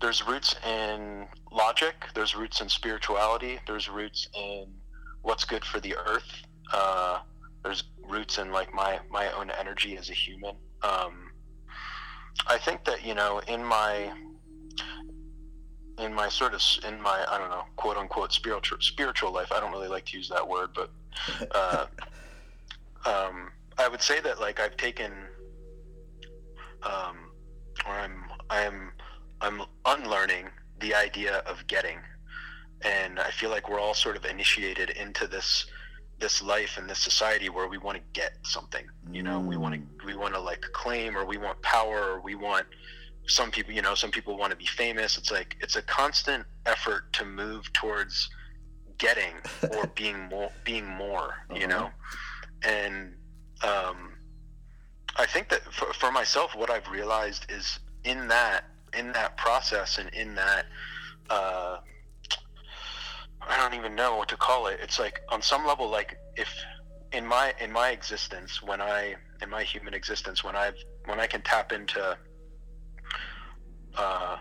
there's 0.00 0.26
roots 0.26 0.54
in 0.66 1.26
logic, 1.52 1.94
there's 2.14 2.34
roots 2.34 2.60
in 2.60 2.68
spirituality, 2.68 3.60
there's 3.66 3.88
roots 3.88 4.28
in 4.34 4.66
what's 5.22 5.44
good 5.44 5.64
for 5.64 5.78
the 5.80 5.94
earth. 5.96 6.42
Uh, 6.72 7.20
there's 7.62 7.84
roots 8.08 8.38
in 8.38 8.50
like 8.50 8.72
my 8.74 8.98
my 9.10 9.30
own 9.32 9.50
energy 9.50 9.96
as 9.96 10.10
a 10.10 10.14
human. 10.14 10.56
Um, 10.82 11.30
I 12.46 12.58
think 12.58 12.84
that 12.84 13.04
you 13.04 13.14
know 13.14 13.40
in 13.46 13.64
my 13.64 14.12
in 15.98 16.14
my 16.14 16.28
sort 16.28 16.54
of 16.54 16.62
in 16.86 17.00
my 17.00 17.24
I 17.28 17.38
don't 17.38 17.50
know 17.50 17.64
quote 17.76 17.96
unquote 17.96 18.32
spiritual 18.32 18.78
spiritual 18.80 19.32
life. 19.32 19.52
I 19.52 19.60
don't 19.60 19.72
really 19.72 19.88
like 19.88 20.06
to 20.06 20.16
use 20.16 20.28
that 20.30 20.46
word, 20.46 20.70
but 20.74 20.90
uh, 21.54 21.86
um, 23.06 23.50
I 23.78 23.88
would 23.88 24.02
say 24.02 24.20
that 24.20 24.40
like 24.40 24.60
I've 24.60 24.76
taken 24.76 25.12
um, 26.82 27.16
or 27.86 27.92
I'm 27.92 28.24
I'm 28.50 28.92
I'm 29.40 29.62
unlearning 29.86 30.48
the 30.80 30.94
idea 30.94 31.38
of 31.46 31.66
getting, 31.66 31.98
and 32.82 33.18
I 33.18 33.30
feel 33.30 33.50
like 33.50 33.68
we're 33.68 33.80
all 33.80 33.94
sort 33.94 34.16
of 34.16 34.24
initiated 34.24 34.90
into 34.90 35.26
this 35.26 35.66
this 36.18 36.42
life 36.42 36.76
and 36.76 36.88
this 36.88 36.98
society 36.98 37.48
where 37.48 37.66
we 37.66 37.78
want 37.78 37.96
to 37.96 38.02
get 38.12 38.32
something. 38.42 38.84
You 39.10 39.22
know, 39.22 39.40
mm. 39.40 39.46
we 39.46 39.56
want 39.56 39.74
to 39.74 40.06
we 40.06 40.14
want 40.14 40.34
to 40.34 40.40
like 40.40 40.60
claim 40.72 41.16
or 41.16 41.24
we 41.24 41.38
want 41.38 41.60
power 41.62 42.12
or 42.12 42.20
we 42.20 42.34
want 42.34 42.66
some 43.26 43.50
people 43.50 43.72
you 43.72 43.82
know 43.82 43.94
some 43.94 44.10
people 44.10 44.36
want 44.36 44.50
to 44.50 44.56
be 44.56 44.66
famous 44.66 45.16
it's 45.16 45.30
like 45.30 45.56
it's 45.60 45.76
a 45.76 45.82
constant 45.82 46.44
effort 46.66 47.12
to 47.12 47.24
move 47.24 47.70
towards 47.72 48.28
getting 48.98 49.34
or 49.76 49.86
being 49.94 50.18
more 50.28 50.50
being 50.64 50.86
more 50.86 51.34
you 51.50 51.66
uh-huh. 51.66 51.66
know 51.66 51.90
and 52.62 53.14
um, 53.62 54.14
i 55.16 55.26
think 55.26 55.48
that 55.48 55.62
for, 55.72 55.92
for 55.92 56.10
myself 56.10 56.54
what 56.54 56.70
i've 56.70 56.88
realized 56.88 57.46
is 57.50 57.78
in 58.04 58.28
that 58.28 58.64
in 58.96 59.12
that 59.12 59.36
process 59.36 59.98
and 59.98 60.08
in 60.10 60.34
that 60.34 60.66
uh, 61.28 61.78
i 63.42 63.56
don't 63.56 63.74
even 63.74 63.94
know 63.94 64.16
what 64.16 64.28
to 64.28 64.36
call 64.36 64.66
it 64.66 64.78
it's 64.82 64.98
like 64.98 65.20
on 65.28 65.40
some 65.40 65.66
level 65.66 65.88
like 65.88 66.16
if 66.36 66.48
in 67.12 67.26
my 67.26 67.52
in 67.60 67.70
my 67.72 67.90
existence 67.90 68.62
when 68.62 68.80
i 68.80 69.14
in 69.42 69.50
my 69.50 69.62
human 69.62 69.94
existence 69.94 70.44
when 70.44 70.56
i've 70.56 70.76
when 71.06 71.18
i 71.18 71.26
can 71.26 71.40
tap 71.42 71.72
into 71.72 72.16
uh, 73.96 74.36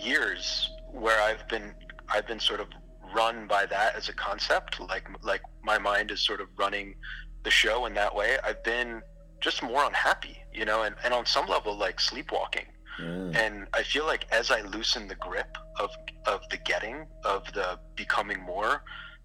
years 0.00 0.70
where 0.92 1.20
I've 1.20 1.46
been 1.48 1.74
I've 2.08 2.26
been 2.26 2.40
sort 2.40 2.60
of 2.60 2.68
run 3.14 3.46
by 3.46 3.66
that 3.66 3.96
as 3.96 4.08
a 4.08 4.12
concept. 4.12 4.80
Like 4.80 5.06
like 5.22 5.42
my 5.62 5.78
mind 5.78 6.10
is 6.10 6.20
sort 6.20 6.40
of 6.40 6.48
running 6.56 6.94
the 7.42 7.50
show 7.50 7.86
in 7.86 7.94
that 7.94 8.14
way. 8.14 8.36
I've 8.44 8.62
been 8.62 9.02
just 9.40 9.62
more 9.62 9.84
unhappy, 9.84 10.38
you 10.52 10.64
know, 10.64 10.82
and, 10.82 10.94
and 11.04 11.14
on 11.14 11.26
some 11.26 11.46
level 11.46 11.76
like 11.76 12.00
sleepwalking. 12.00 12.66
Mm. 13.00 13.34
And 13.36 13.66
I 13.72 13.82
feel 13.82 14.06
like 14.06 14.26
as 14.30 14.50
I 14.50 14.60
loosen 14.62 15.08
the 15.08 15.14
grip 15.14 15.56
of 15.78 15.90
of 16.26 16.42
the 16.50 16.58
getting, 16.58 17.06
of 17.24 17.50
the 17.54 17.78
becoming 17.96 18.40
more, 18.42 18.82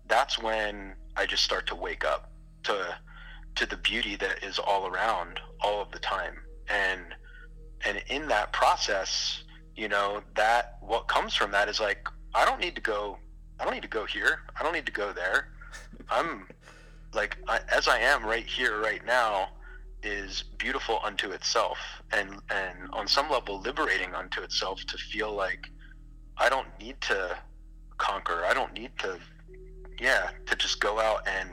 that's 0.08 0.42
when 0.42 0.96
I 1.18 1.26
just 1.26 1.44
start 1.44 1.68
to 1.68 1.76
wake 1.76 2.06
up 2.06 2.32
to 2.64 2.96
to 3.56 3.66
the 3.66 3.78
beauty 3.78 4.16
that 4.18 4.44
is 4.44 4.60
all 4.60 4.88
around 4.88 5.40
all 5.62 5.82
of 5.82 5.92
the 5.92 6.00
time. 6.00 6.38
And 6.70 7.02
and 7.86 8.02
in 8.08 8.28
that 8.30 8.54
process 8.54 9.44
you 9.76 9.88
know 9.88 10.22
that 10.36 10.78
what 10.82 11.08
comes 11.08 11.36
from 11.36 11.52
that 11.52 11.70
is 11.70 11.80
like 11.80 12.08
i 12.34 12.46
don't 12.46 12.60
need 12.60 12.76
to 12.76 12.82
go 12.82 13.18
i 13.60 13.64
don't 13.64 13.74
need 13.74 13.82
to 13.82 13.88
go 13.88 14.06
here 14.06 14.40
i 14.60 14.64
don't 14.64 14.74
need 14.74 14.86
to 14.86 14.92
go 14.92 15.12
there 15.12 15.50
i'm 16.10 16.48
like 17.16 17.38
I, 17.48 17.62
as 17.72 17.88
i 17.88 17.98
am 18.00 18.26
right 18.26 18.46
here 18.46 18.80
right 18.82 19.06
now 19.06 19.50
is 20.04 20.44
beautiful 20.58 21.00
unto 21.04 21.32
itself 21.32 21.78
and 22.12 22.30
and 22.52 22.90
on 22.94 23.08
some 23.08 23.30
level 23.30 23.60
liberating 23.60 24.14
unto 24.14 24.42
itself 24.42 24.82
to 24.88 24.98
feel 24.98 25.34
like 25.34 25.68
i 26.38 26.50
don't 26.50 26.68
need 26.80 27.00
to 27.02 27.38
conquer. 27.98 28.44
I 28.46 28.54
don't 28.54 28.74
need 28.74 28.92
to 29.00 29.18
yeah 30.00 30.32
to 30.46 30.56
just 30.56 30.82
go 30.82 31.00
out 31.00 31.28
and 31.28 31.50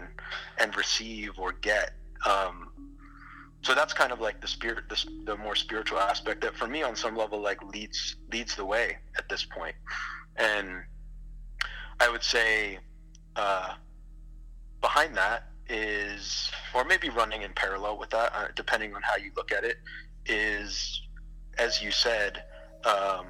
and 0.58 0.76
receive 0.76 1.38
or 1.38 1.52
get. 1.52 1.92
Um 2.26 2.70
so 3.62 3.74
that's 3.74 3.92
kind 3.92 4.10
of 4.10 4.20
like 4.20 4.40
the 4.40 4.48
spirit 4.48 4.88
the, 4.88 5.04
the 5.24 5.36
more 5.36 5.54
spiritual 5.54 5.98
aspect 5.98 6.40
that 6.42 6.56
for 6.56 6.66
me 6.66 6.82
on 6.82 6.96
some 6.96 7.16
level 7.16 7.40
like 7.40 7.62
leads 7.62 8.16
leads 8.32 8.56
the 8.56 8.64
way 8.64 8.98
at 9.16 9.28
this 9.28 9.44
point. 9.44 9.74
And 10.36 10.82
i 12.00 12.08
would 12.08 12.22
say 12.22 12.78
uh, 13.36 13.74
behind 14.80 15.16
that 15.16 15.44
is 15.68 16.50
or 16.74 16.84
maybe 16.84 17.08
running 17.08 17.42
in 17.42 17.52
parallel 17.52 17.98
with 17.98 18.10
that 18.10 18.32
uh, 18.34 18.48
depending 18.56 18.94
on 18.94 19.02
how 19.02 19.16
you 19.16 19.30
look 19.36 19.52
at 19.52 19.64
it 19.64 19.78
is 20.26 21.02
as 21.58 21.80
you 21.82 21.90
said 21.90 22.44
um, 22.84 23.26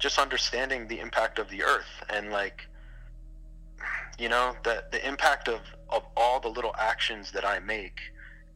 just 0.00 0.18
understanding 0.18 0.86
the 0.88 1.00
impact 1.00 1.38
of 1.38 1.48
the 1.50 1.62
earth 1.62 2.04
and 2.10 2.30
like 2.30 2.66
you 4.18 4.28
know 4.28 4.54
the 4.62 4.84
the 4.92 5.06
impact 5.06 5.48
of 5.48 5.60
of 5.88 6.02
all 6.16 6.38
the 6.38 6.48
little 6.48 6.74
actions 6.78 7.32
that 7.32 7.44
i 7.44 7.58
make 7.58 8.00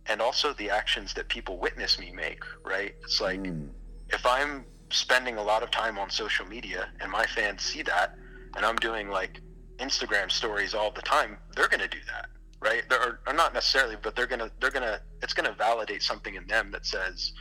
and 0.06 0.20
also 0.20 0.52
the 0.54 0.70
actions 0.70 1.14
that 1.14 1.28
people 1.28 1.58
witness 1.58 1.98
me 1.98 2.12
make, 2.12 2.42
right? 2.64 2.94
It's 3.02 3.20
like 3.20 3.40
mm. 3.40 3.68
if 4.10 4.24
I'm 4.26 4.64
spending 4.90 5.38
a 5.38 5.42
lot 5.42 5.62
of 5.62 5.70
time 5.70 5.98
on 5.98 6.10
social 6.10 6.46
media 6.46 6.88
and 7.00 7.10
my 7.10 7.24
fans 7.26 7.62
see 7.62 7.82
that 7.82 8.16
and 8.56 8.64
I'm 8.64 8.76
doing 8.76 9.08
like 9.08 9.40
Instagram 9.78 10.30
stories 10.30 10.74
all 10.74 10.90
the 10.90 11.02
time, 11.02 11.38
they're 11.56 11.68
going 11.68 11.80
to 11.80 11.88
do 11.88 11.98
that, 12.06 12.28
right? 12.64 12.82
They're, 12.88 13.20
or 13.26 13.34
not 13.34 13.54
necessarily, 13.54 13.96
but 14.00 14.16
they're 14.16 14.26
to 14.26 14.50
they're 14.60 14.70
to 14.70 15.00
it's 15.22 15.34
to 15.34 15.52
validate 15.52 16.02
something 16.02 16.34
in 16.34 16.46
them 16.46 16.70
that 16.72 16.86
says 16.86 17.32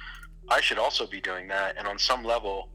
I 0.49 0.61
should 0.61 0.77
also 0.77 1.07
be 1.07 1.21
doing 1.21 1.47
that 1.47 1.77
and 1.77 1.87
on 1.87 1.97
some 1.97 2.23
level 2.23 2.69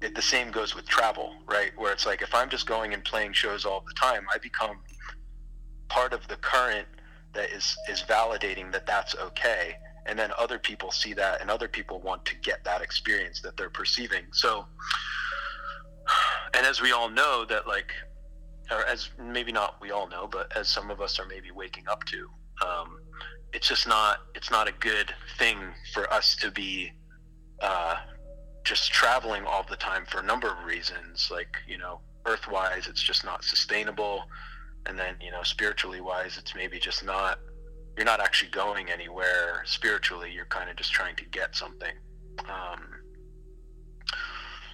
it, 0.00 0.14
the 0.14 0.22
same 0.22 0.50
goes 0.50 0.74
with 0.74 0.88
travel, 0.88 1.34
right? 1.46 1.72
Where 1.76 1.92
it's 1.92 2.06
like 2.06 2.22
if 2.22 2.34
I'm 2.34 2.48
just 2.48 2.66
going 2.66 2.94
and 2.94 3.04
playing 3.04 3.34
shows 3.34 3.66
all 3.66 3.84
the 3.86 3.94
time, 4.00 4.24
I 4.34 4.38
become 4.38 4.78
part 5.88 6.14
of 6.14 6.26
the 6.28 6.36
current 6.36 6.88
that 7.34 7.50
is 7.50 7.76
is 7.88 8.02
validating 8.02 8.72
that 8.72 8.86
that's 8.86 9.14
okay 9.16 9.76
and 10.06 10.18
then 10.18 10.30
other 10.38 10.58
people 10.58 10.90
see 10.90 11.12
that 11.12 11.40
and 11.40 11.50
other 11.50 11.68
people 11.68 12.00
want 12.00 12.24
to 12.24 12.34
get 12.36 12.64
that 12.64 12.80
experience 12.80 13.40
that 13.42 13.56
they're 13.56 13.70
perceiving 13.70 14.24
so 14.32 14.66
and 16.54 16.66
as 16.66 16.80
we 16.80 16.92
all 16.92 17.08
know 17.08 17.44
that 17.44 17.66
like 17.68 17.92
or 18.70 18.84
as 18.86 19.10
maybe 19.18 19.52
not 19.52 19.80
we 19.80 19.90
all 19.90 20.08
know 20.08 20.26
but 20.26 20.54
as 20.56 20.68
some 20.68 20.90
of 20.90 21.00
us 21.00 21.18
are 21.18 21.26
maybe 21.26 21.50
waking 21.50 21.84
up 21.88 22.04
to 22.04 22.28
um, 22.64 23.00
it's 23.52 23.68
just 23.68 23.86
not 23.86 24.18
it's 24.34 24.50
not 24.50 24.68
a 24.68 24.72
good 24.72 25.12
thing 25.38 25.58
for 25.92 26.12
us 26.12 26.36
to 26.36 26.50
be 26.50 26.92
uh, 27.60 27.96
just 28.64 28.92
traveling 28.92 29.44
all 29.44 29.64
the 29.68 29.76
time 29.76 30.04
for 30.06 30.20
a 30.20 30.22
number 30.22 30.48
of 30.48 30.64
reasons 30.64 31.28
like 31.30 31.56
you 31.66 31.78
know 31.78 32.00
earthwise 32.24 32.88
it's 32.88 33.02
just 33.02 33.24
not 33.24 33.42
sustainable 33.42 34.24
and 34.86 34.98
then 34.98 35.14
you 35.20 35.30
know 35.30 35.42
spiritually 35.42 36.00
wise 36.00 36.36
it's 36.38 36.54
maybe 36.54 36.78
just 36.78 37.04
not 37.04 37.38
you're 37.96 38.06
not 38.06 38.20
actually 38.20 38.50
going 38.50 38.90
anywhere 38.90 39.62
spiritually 39.64 40.30
you're 40.32 40.46
kind 40.46 40.70
of 40.70 40.76
just 40.76 40.92
trying 40.92 41.16
to 41.16 41.24
get 41.26 41.54
something 41.56 41.92
um, 42.40 42.80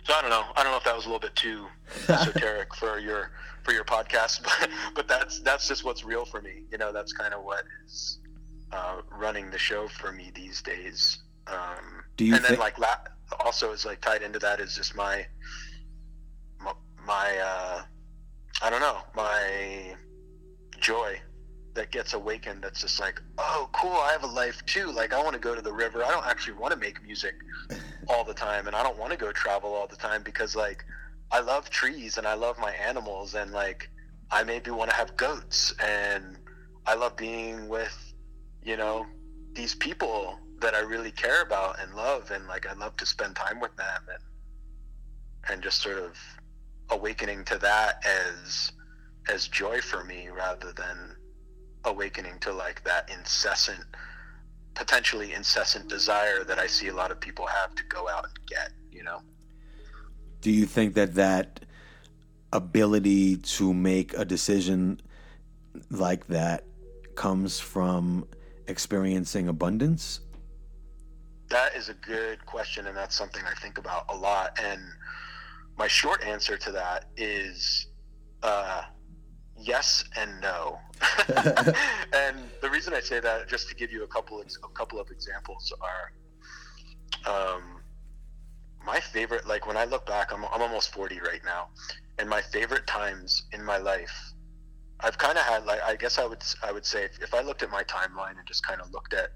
so 0.05 0.15
i 0.15 0.21
don't 0.21 0.31
know 0.31 0.45
i 0.57 0.63
don't 0.63 0.73
know 0.73 0.79
if 0.79 0.85
that 0.85 0.95
was 0.95 1.07
a 1.07 1.09
little 1.09 1.21
bit 1.21 1.35
too 1.37 1.67
esoteric 2.09 2.75
for 2.75 2.99
your 2.99 3.31
for 3.67 3.73
your 3.73 3.85
podcast 3.85 4.43
but 4.61 4.71
but 4.95 5.09
that's 5.09 5.41
that's 5.41 5.69
just 5.69 5.85
what's 5.85 6.05
real 6.05 6.25
for 6.25 6.41
me 6.41 6.63
you 6.71 6.79
know 6.79 6.93
that's 6.93 7.13
kind 7.13 7.35
of 7.35 7.43
what 7.43 7.65
is 7.85 8.21
uh, 8.73 9.01
running 9.11 9.51
the 9.51 9.59
show 9.59 9.87
for 9.89 10.13
me 10.13 10.33
these 10.35 10.63
days 10.63 11.19
um, 11.49 12.03
do 12.17 12.25
you 12.25 12.35
and 12.35 12.45
then 12.45 12.59
like 12.59 12.79
la- 12.79 12.97
also 13.45 13.73
is 13.73 13.85
like 13.85 14.01
tied 14.01 14.23
into 14.23 14.39
that 14.39 14.61
is 14.61 14.75
just 14.75 14.97
my 14.97 15.27
my, 16.61 16.73
my 17.07 17.39
uh, 17.39 17.83
I 18.63 18.71
don't 18.71 18.81
know, 18.81 18.99
my 19.15 19.95
joy 20.81 21.21
that 21.75 21.91
gets 21.91 22.15
awakened 22.15 22.63
that's 22.63 22.81
just 22.81 22.99
like, 22.99 23.21
oh, 23.37 23.69
cool, 23.73 23.93
I 23.93 24.13
have 24.13 24.25
a 24.25 24.29
life 24.29 24.65
too. 24.65 24.91
Like, 24.91 25.13
I 25.13 25.23
want 25.23 25.35
to 25.35 25.39
go 25.39 25.55
to 25.55 25.61
the 25.61 25.73
river. 25.73 26.03
I 26.03 26.11
don't 26.11 26.27
actually 26.27 26.55
want 26.55 26.73
to 26.73 26.79
make 26.79 27.03
music 27.05 27.35
all 28.09 28.25
the 28.25 28.33
time, 28.33 28.67
and 28.67 28.75
I 28.75 28.83
don't 28.83 28.99
want 28.99 29.13
to 29.13 29.19
go 29.19 29.31
travel 29.31 29.75
all 29.75 29.87
the 29.87 29.97
time 29.97 30.23
because, 30.23 30.57
like, 30.57 30.85
I 31.31 31.41
love 31.41 31.71
trees 31.71 32.19
and 32.19 32.27
I 32.27 32.35
love 32.35 32.59
my 32.59 32.73
animals, 32.73 33.35
and, 33.35 33.51
like, 33.53 33.91
I 34.31 34.45
maybe 34.45 34.71
want 34.71 34.91
to 34.91 34.97
have 34.97 35.17
goats, 35.17 35.75
and 35.81 36.39
I 36.87 36.95
love 36.95 37.17
being 37.17 37.69
with, 37.69 38.15
you 38.62 38.77
know, 38.77 39.07
these 39.53 39.75
people 39.75 40.39
that 40.61 40.75
I 40.75 40.81
really 40.81 41.11
care 41.11 41.43
about 41.43 41.81
and 41.81 41.95
love, 41.95 42.31
and, 42.31 42.47
like, 42.47 42.67
I 42.67 42.75
love 42.75 42.97
to 42.97 43.07
spend 43.07 43.37
time 43.37 43.61
with 43.61 43.75
them 43.77 44.03
and, 44.12 45.53
and 45.53 45.62
just 45.62 45.83
sort 45.83 45.99
of 45.99 46.17
awakening 46.91 47.45
to 47.45 47.59
that 47.59 48.05
as 48.07 48.73
as 49.29 49.49
joy 49.49 49.81
for 49.81 50.05
me 50.05 50.29
rather 50.29 50.73
than 50.73 51.17
awakening 51.85 52.39
to 52.41 52.53
like 52.53 52.83
that 52.85 53.11
incessant 53.11 53.85
potentially 54.75 55.33
incessant 55.33 55.89
desire 55.89 56.45
that 56.45 56.59
I 56.59 56.67
see 56.67 56.89
a 56.89 56.95
lot 56.95 57.11
of 57.11 57.21
people 57.21 57.47
have 57.47 57.75
to 57.75 57.83
go 57.85 58.09
out 58.09 58.25
and 58.25 58.47
get, 58.47 58.71
you 58.91 59.03
know. 59.03 59.21
Do 60.47 60.53
you 60.53 60.67
think 60.67 60.95
that 60.95 61.15
that 61.15 61.59
ability 62.53 63.39
to 63.39 63.75
make 63.75 64.17
a 64.17 64.25
decision 64.25 65.01
like 65.91 66.29
that 66.29 66.63
comes 67.17 67.59
from 67.59 68.29
experiencing 68.69 69.49
abundance? 69.49 70.21
That 71.49 71.75
is 71.75 71.89
a 71.89 71.95
good 71.95 72.47
question 72.47 72.87
and 72.87 72.97
that's 72.97 73.17
something 73.17 73.43
I 73.45 73.55
think 73.55 73.79
about 73.79 74.05
a 74.09 74.17
lot 74.17 74.57
and 74.63 74.81
my 75.77 75.89
short 75.89 76.23
answer 76.23 76.57
to 76.57 76.71
that 76.71 77.07
is 77.17 77.89
uh, 78.45 78.83
yes 79.59 80.05
and 80.17 80.31
no. 80.41 80.79
and 82.13 82.39
the 82.63 82.71
reason 82.71 82.95
I 82.95 83.01
say 83.01 83.19
that, 83.19 83.49
just 83.49 83.69
to 83.71 83.75
give 83.75 83.91
you 83.91 84.05
a 84.05 84.07
couple 84.07 84.41
of, 84.41 84.47
a 84.63 84.69
couple 84.69 85.01
of 85.01 85.11
examples, 85.11 85.73
are 85.81 86.13
um, 87.27 87.76
my 88.87 89.01
favorite. 89.01 89.46
Like 89.46 89.66
when 89.66 89.77
I 89.77 89.85
look 89.85 90.07
back, 90.07 90.33
I'm 90.33 90.44
I'm 90.46 90.62
almost 90.62 90.92
40 90.94 91.20
right 91.20 91.44
now, 91.44 91.68
and 92.18 92.29
my 92.29 92.40
favorite 92.40 92.87
times 92.87 93.44
in 93.53 93.62
my 93.64 93.79
life, 93.79 94.33
I've 95.01 95.18
kind 95.18 95.37
of 95.37 95.44
had 95.44 95.66
like 95.66 95.83
I 95.83 95.96
guess 95.96 96.18
I 96.18 96.25
would 96.25 96.42
I 96.62 96.72
would 96.72 96.87
say 96.87 97.05
if, 97.05 97.22
if 97.22 97.35
I 97.35 97.42
looked 97.42 97.62
at 97.62 97.70
my 97.70 97.83
timeline 97.83 98.38
and 98.38 98.46
just 98.46 98.66
kind 98.66 98.81
of 98.81 98.90
looked 98.92 99.12
at 99.12 99.31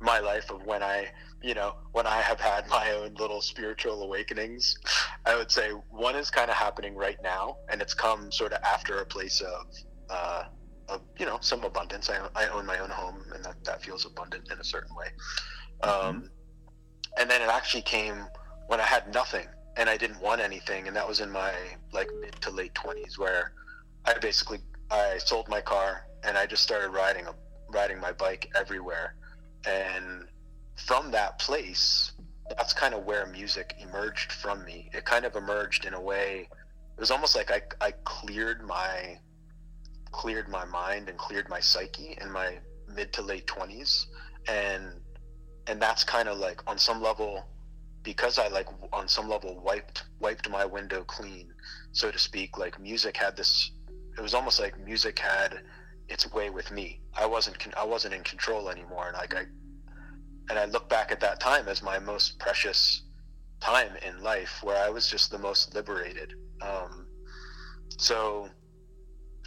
my 0.00 0.18
life 0.18 0.50
of 0.50 0.64
when 0.64 0.82
I, 0.82 1.08
you 1.42 1.54
know, 1.54 1.74
when 1.92 2.06
I 2.06 2.20
have 2.20 2.40
had 2.40 2.68
my 2.68 2.92
own 2.92 3.14
little 3.14 3.40
spiritual 3.40 4.02
awakenings, 4.02 4.76
I 5.24 5.36
would 5.36 5.50
say 5.50 5.70
one 5.90 6.16
is 6.16 6.30
kind 6.30 6.50
of 6.50 6.56
happening 6.56 6.94
right 6.94 7.18
now, 7.22 7.58
and 7.70 7.80
it's 7.80 7.94
come 7.94 8.30
sort 8.30 8.52
of 8.52 8.62
after 8.62 8.98
a 8.98 9.06
place 9.06 9.40
of, 9.40 9.66
uh, 10.10 10.44
of 10.88 11.00
you 11.18 11.26
know, 11.26 11.38
some 11.40 11.64
abundance. 11.64 12.10
I, 12.10 12.28
I 12.34 12.48
own 12.48 12.66
my 12.66 12.78
own 12.78 12.90
home, 12.90 13.22
and 13.34 13.44
that, 13.44 13.64
that 13.64 13.82
feels 13.82 14.06
abundant 14.06 14.50
in 14.50 14.58
a 14.58 14.64
certain 14.64 14.94
way. 14.94 15.08
Mm-hmm. 15.82 16.08
Um, 16.08 16.30
and 17.18 17.30
then 17.30 17.40
it 17.40 17.48
actually 17.48 17.82
came 17.82 18.26
when 18.66 18.80
I 18.80 18.84
had 18.84 19.12
nothing 19.12 19.46
and 19.76 19.88
I 19.88 19.96
didn't 19.96 20.20
want 20.20 20.40
anything, 20.40 20.88
and 20.88 20.96
that 20.96 21.06
was 21.06 21.20
in 21.20 21.30
my 21.30 21.52
like 21.92 22.08
mid 22.20 22.32
to 22.42 22.50
late 22.50 22.74
twenties, 22.74 23.18
where 23.18 23.52
I 24.04 24.14
basically 24.18 24.58
I 24.90 25.18
sold 25.18 25.48
my 25.48 25.60
car 25.60 26.06
and 26.22 26.36
I 26.38 26.46
just 26.46 26.62
started 26.62 26.90
riding 26.90 27.26
a, 27.26 27.34
riding 27.68 28.00
my 28.00 28.12
bike 28.12 28.50
everywhere. 28.58 29.14
And 29.66 30.26
from 30.86 31.10
that 31.10 31.38
place 31.38 32.12
that's 32.56 32.72
kind 32.72 32.94
of 32.94 33.04
where 33.04 33.26
music 33.26 33.74
emerged 33.80 34.30
from 34.30 34.64
me. 34.64 34.88
It 34.94 35.04
kind 35.04 35.24
of 35.24 35.34
emerged 35.34 35.84
in 35.84 35.94
a 35.94 36.00
way 36.00 36.48
it 36.96 37.00
was 37.00 37.10
almost 37.10 37.36
like 37.36 37.50
i, 37.50 37.60
I 37.80 37.92
cleared 38.04 38.66
my 38.66 39.18
cleared 40.12 40.48
my 40.48 40.64
mind 40.64 41.08
and 41.08 41.18
cleared 41.18 41.48
my 41.48 41.60
psyche 41.60 42.16
in 42.20 42.30
my 42.30 42.58
mid 42.94 43.12
to 43.14 43.22
late 43.22 43.46
20s 43.46 44.06
and 44.48 44.84
and 45.66 45.82
that's 45.82 46.04
kind 46.04 46.28
of 46.28 46.38
like 46.38 46.62
on 46.66 46.78
some 46.78 47.02
level 47.02 47.44
because 48.06 48.38
i 48.38 48.48
like 48.48 48.68
on 48.92 49.06
some 49.06 49.28
level 49.28 49.60
wiped 49.62 50.04
wiped 50.20 50.48
my 50.48 50.64
window 50.64 51.02
clean 51.04 51.52
so 51.92 52.10
to 52.10 52.18
speak 52.18 52.56
like 52.56 52.80
music 52.80 53.16
had 53.16 53.36
this 53.36 53.72
it 54.16 54.22
was 54.22 54.34
almost 54.34 54.58
like 54.58 54.78
music 54.80 55.18
had 55.18 55.60
its 56.08 56.30
way 56.32 56.50
with 56.50 56.70
me. 56.70 57.00
I 57.14 57.26
wasn't 57.26 57.56
I 57.76 57.84
wasn't 57.84 58.14
in 58.14 58.22
control 58.22 58.68
anymore, 58.70 59.08
and 59.08 59.16
like 59.16 59.34
I 59.34 59.44
and 60.48 60.58
I 60.58 60.64
look 60.66 60.88
back 60.88 61.10
at 61.12 61.20
that 61.20 61.40
time 61.40 61.68
as 61.68 61.82
my 61.82 61.98
most 61.98 62.38
precious 62.38 63.02
time 63.60 63.92
in 64.06 64.22
life, 64.22 64.60
where 64.62 64.82
I 64.82 64.90
was 64.90 65.08
just 65.08 65.30
the 65.30 65.38
most 65.38 65.74
liberated. 65.74 66.34
Um, 66.62 67.06
so, 67.98 68.48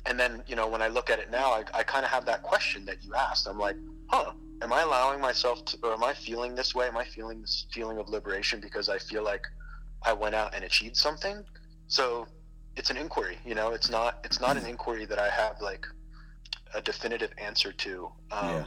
and 0.05 0.19
then 0.19 0.43
you 0.47 0.55
know 0.55 0.67
when 0.67 0.81
I 0.81 0.87
look 0.87 1.09
at 1.09 1.19
it 1.19 1.31
now, 1.31 1.51
I, 1.51 1.63
I 1.73 1.83
kind 1.83 2.05
of 2.05 2.11
have 2.11 2.25
that 2.25 2.43
question 2.43 2.85
that 2.85 3.03
you 3.03 3.13
asked. 3.15 3.47
I'm 3.47 3.59
like, 3.59 3.77
huh, 4.09 4.33
am 4.61 4.73
I 4.73 4.81
allowing 4.81 5.21
myself 5.21 5.63
to, 5.65 5.77
or 5.83 5.93
am 5.93 6.03
I 6.03 6.13
feeling 6.13 6.55
this 6.55 6.75
way? 6.75 6.87
Am 6.87 6.97
I 6.97 7.05
feeling 7.05 7.41
this 7.41 7.65
feeling 7.71 7.97
of 7.97 8.09
liberation 8.09 8.59
because 8.59 8.89
I 8.89 8.97
feel 8.97 9.23
like 9.23 9.43
I 10.03 10.13
went 10.13 10.35
out 10.35 10.55
and 10.55 10.63
achieved 10.63 10.97
something? 10.97 11.43
So 11.87 12.27
it's 12.75 12.89
an 12.89 12.97
inquiry. 12.97 13.37
You 13.45 13.55
know, 13.55 13.71
it's 13.71 13.89
not 13.89 14.19
it's 14.23 14.39
not 14.39 14.57
an 14.57 14.65
inquiry 14.65 15.05
that 15.05 15.19
I 15.19 15.29
have 15.29 15.61
like 15.61 15.85
a 16.73 16.81
definitive 16.81 17.31
answer 17.37 17.71
to. 17.71 18.11
Um, 18.31 18.49
yeah. 18.49 18.65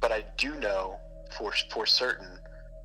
But 0.00 0.12
I 0.12 0.24
do 0.36 0.54
know 0.56 0.98
for 1.36 1.52
for 1.70 1.86
certain 1.86 2.38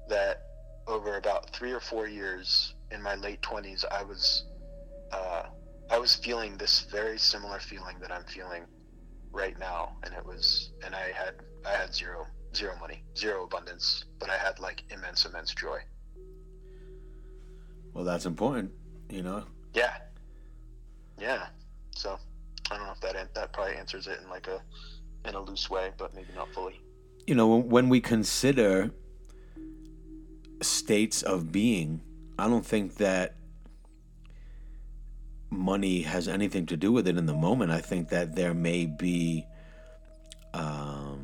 that 0.09 0.41
over 0.87 1.17
about 1.17 1.49
three 1.51 1.71
or 1.71 1.79
four 1.79 2.07
years 2.07 2.75
in 2.91 3.01
my 3.01 3.15
late 3.15 3.41
twenties, 3.41 3.85
I 3.89 4.03
was 4.03 4.45
uh, 5.11 5.43
I 5.89 5.97
was 5.97 6.15
feeling 6.15 6.57
this 6.57 6.81
very 6.91 7.17
similar 7.17 7.59
feeling 7.59 7.97
that 8.01 8.11
I'm 8.11 8.25
feeling 8.25 8.65
right 9.31 9.57
now, 9.59 9.97
and 10.03 10.13
it 10.13 10.25
was 10.25 10.71
and 10.85 10.93
I 10.93 11.11
had 11.11 11.35
I 11.65 11.71
had 11.71 11.93
zero 11.93 12.27
zero 12.55 12.75
money, 12.79 13.03
zero 13.17 13.43
abundance, 13.43 14.05
but 14.19 14.29
I 14.29 14.37
had 14.37 14.59
like 14.59 14.83
immense 14.89 15.25
immense 15.25 15.53
joy. 15.53 15.79
Well, 17.93 18.03
that's 18.03 18.25
important, 18.25 18.71
you 19.09 19.21
know. 19.23 19.43
Yeah. 19.73 19.97
Yeah. 21.19 21.47
So 21.95 22.17
I 22.71 22.77
don't 22.77 22.85
know 22.85 22.93
if 22.93 23.01
that 23.01 23.33
that 23.33 23.53
probably 23.53 23.75
answers 23.75 24.07
it 24.07 24.19
in 24.23 24.29
like 24.29 24.47
a 24.47 24.61
in 25.27 25.35
a 25.35 25.39
loose 25.39 25.69
way, 25.69 25.91
but 25.97 26.13
maybe 26.13 26.29
not 26.35 26.53
fully. 26.53 26.79
You 27.27 27.35
know, 27.35 27.57
when 27.57 27.89
we 27.89 28.01
consider 28.01 28.91
states 30.61 31.23
of 31.23 31.51
being, 31.51 32.01
I 32.37 32.47
don't 32.47 32.65
think 32.65 32.95
that 32.95 33.35
money 35.49 36.01
has 36.01 36.27
anything 36.27 36.65
to 36.67 36.77
do 36.77 36.91
with 36.91 37.07
it 37.07 37.17
in 37.17 37.25
the 37.25 37.33
moment. 37.33 37.71
I 37.71 37.81
think 37.81 38.09
that 38.09 38.35
there 38.35 38.53
may 38.53 38.85
be 38.85 39.45
um, 40.53 41.14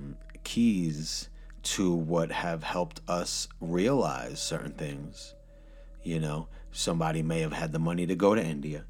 keys 0.43 1.29
to 1.63 1.93
what 1.93 2.31
have 2.31 2.63
helped 2.63 3.01
us 3.07 3.47
realize 3.59 4.41
certain 4.41 4.73
things. 4.73 5.35
You 6.03 6.19
know, 6.19 6.47
somebody 6.71 7.21
may 7.21 7.41
have 7.41 7.53
had 7.53 7.71
the 7.71 7.79
money 7.79 8.07
to 8.07 8.15
go 8.15 8.33
to 8.33 8.43
India 8.43 8.85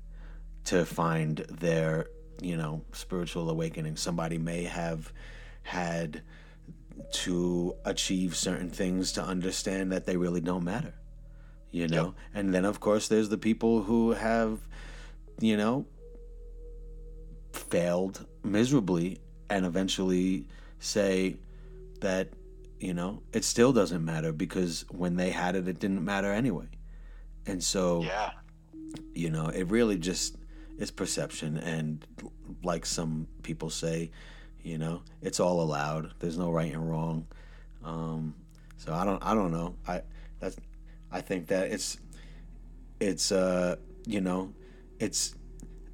to 0.66 0.86
find 0.86 1.38
their 1.50 2.08
you 2.42 2.58
know, 2.58 2.82
spiritual 2.92 3.50
awakening. 3.50 3.96
Somebody 3.96 4.38
may 4.38 4.64
have 4.64 5.14
had 5.64 6.24
to 7.12 7.76
achieve 7.86 8.36
certain 8.36 8.70
things 8.70 9.12
to 9.14 9.24
understand 9.24 9.92
that 9.92 10.06
they 10.06 10.18
really 10.18 10.42
don't 10.42 10.64
matter, 10.64 10.94
you 11.72 11.88
know? 11.88 12.06
Yep. 12.06 12.14
And 12.34 12.54
then, 12.54 12.66
of 12.66 12.80
course, 12.80 13.08
there's 13.08 13.30
the 13.30 13.38
people 13.38 13.84
who 13.84 14.12
have, 14.12 14.60
you 15.40 15.56
know, 15.56 15.86
failed 17.54 18.26
miserably 18.44 19.20
and 19.50 19.66
eventually 19.66 20.48
say 20.82 21.38
that, 22.02 22.30
you 22.80 22.94
know, 22.94 23.24
it 23.32 23.46
still 23.46 23.72
doesn't 23.72 24.04
matter 24.04 24.34
because 24.34 24.84
when 24.90 25.16
they 25.16 25.30
had 25.30 25.56
it, 25.56 25.68
it 25.68 25.80
didn't 25.80 26.04
matter 26.04 26.32
anyway. 26.34 26.68
And 27.46 27.64
so, 27.64 28.04
yeah. 28.04 28.32
you 29.14 29.30
know, 29.30 29.48
it 29.48 29.64
really 29.70 29.98
just 29.98 30.36
it's 30.78 30.92
perception. 30.92 31.58
And 31.58 32.06
like 32.64 32.86
some 32.86 33.28
people 33.44 33.70
say 33.70 34.12
you 34.64 34.78
know 34.78 35.02
it's 35.22 35.40
all 35.40 35.62
allowed. 35.62 36.14
There's 36.20 36.38
no 36.38 36.52
right 36.52 36.72
and 36.72 36.90
wrong. 36.90 37.28
Um, 37.84 38.36
so 38.78 38.94
i 38.94 39.06
don't 39.06 39.24
i 39.24 39.34
don't 39.34 39.52
know. 39.52 39.76
I 39.88 40.02
that's 40.40 40.58
i 41.12 41.22
think 41.22 41.48
that 41.48 41.72
it's 41.72 41.98
it's 43.00 43.32
uh 43.32 43.76
you 44.06 44.22
know 44.22 44.54
it's 45.00 45.36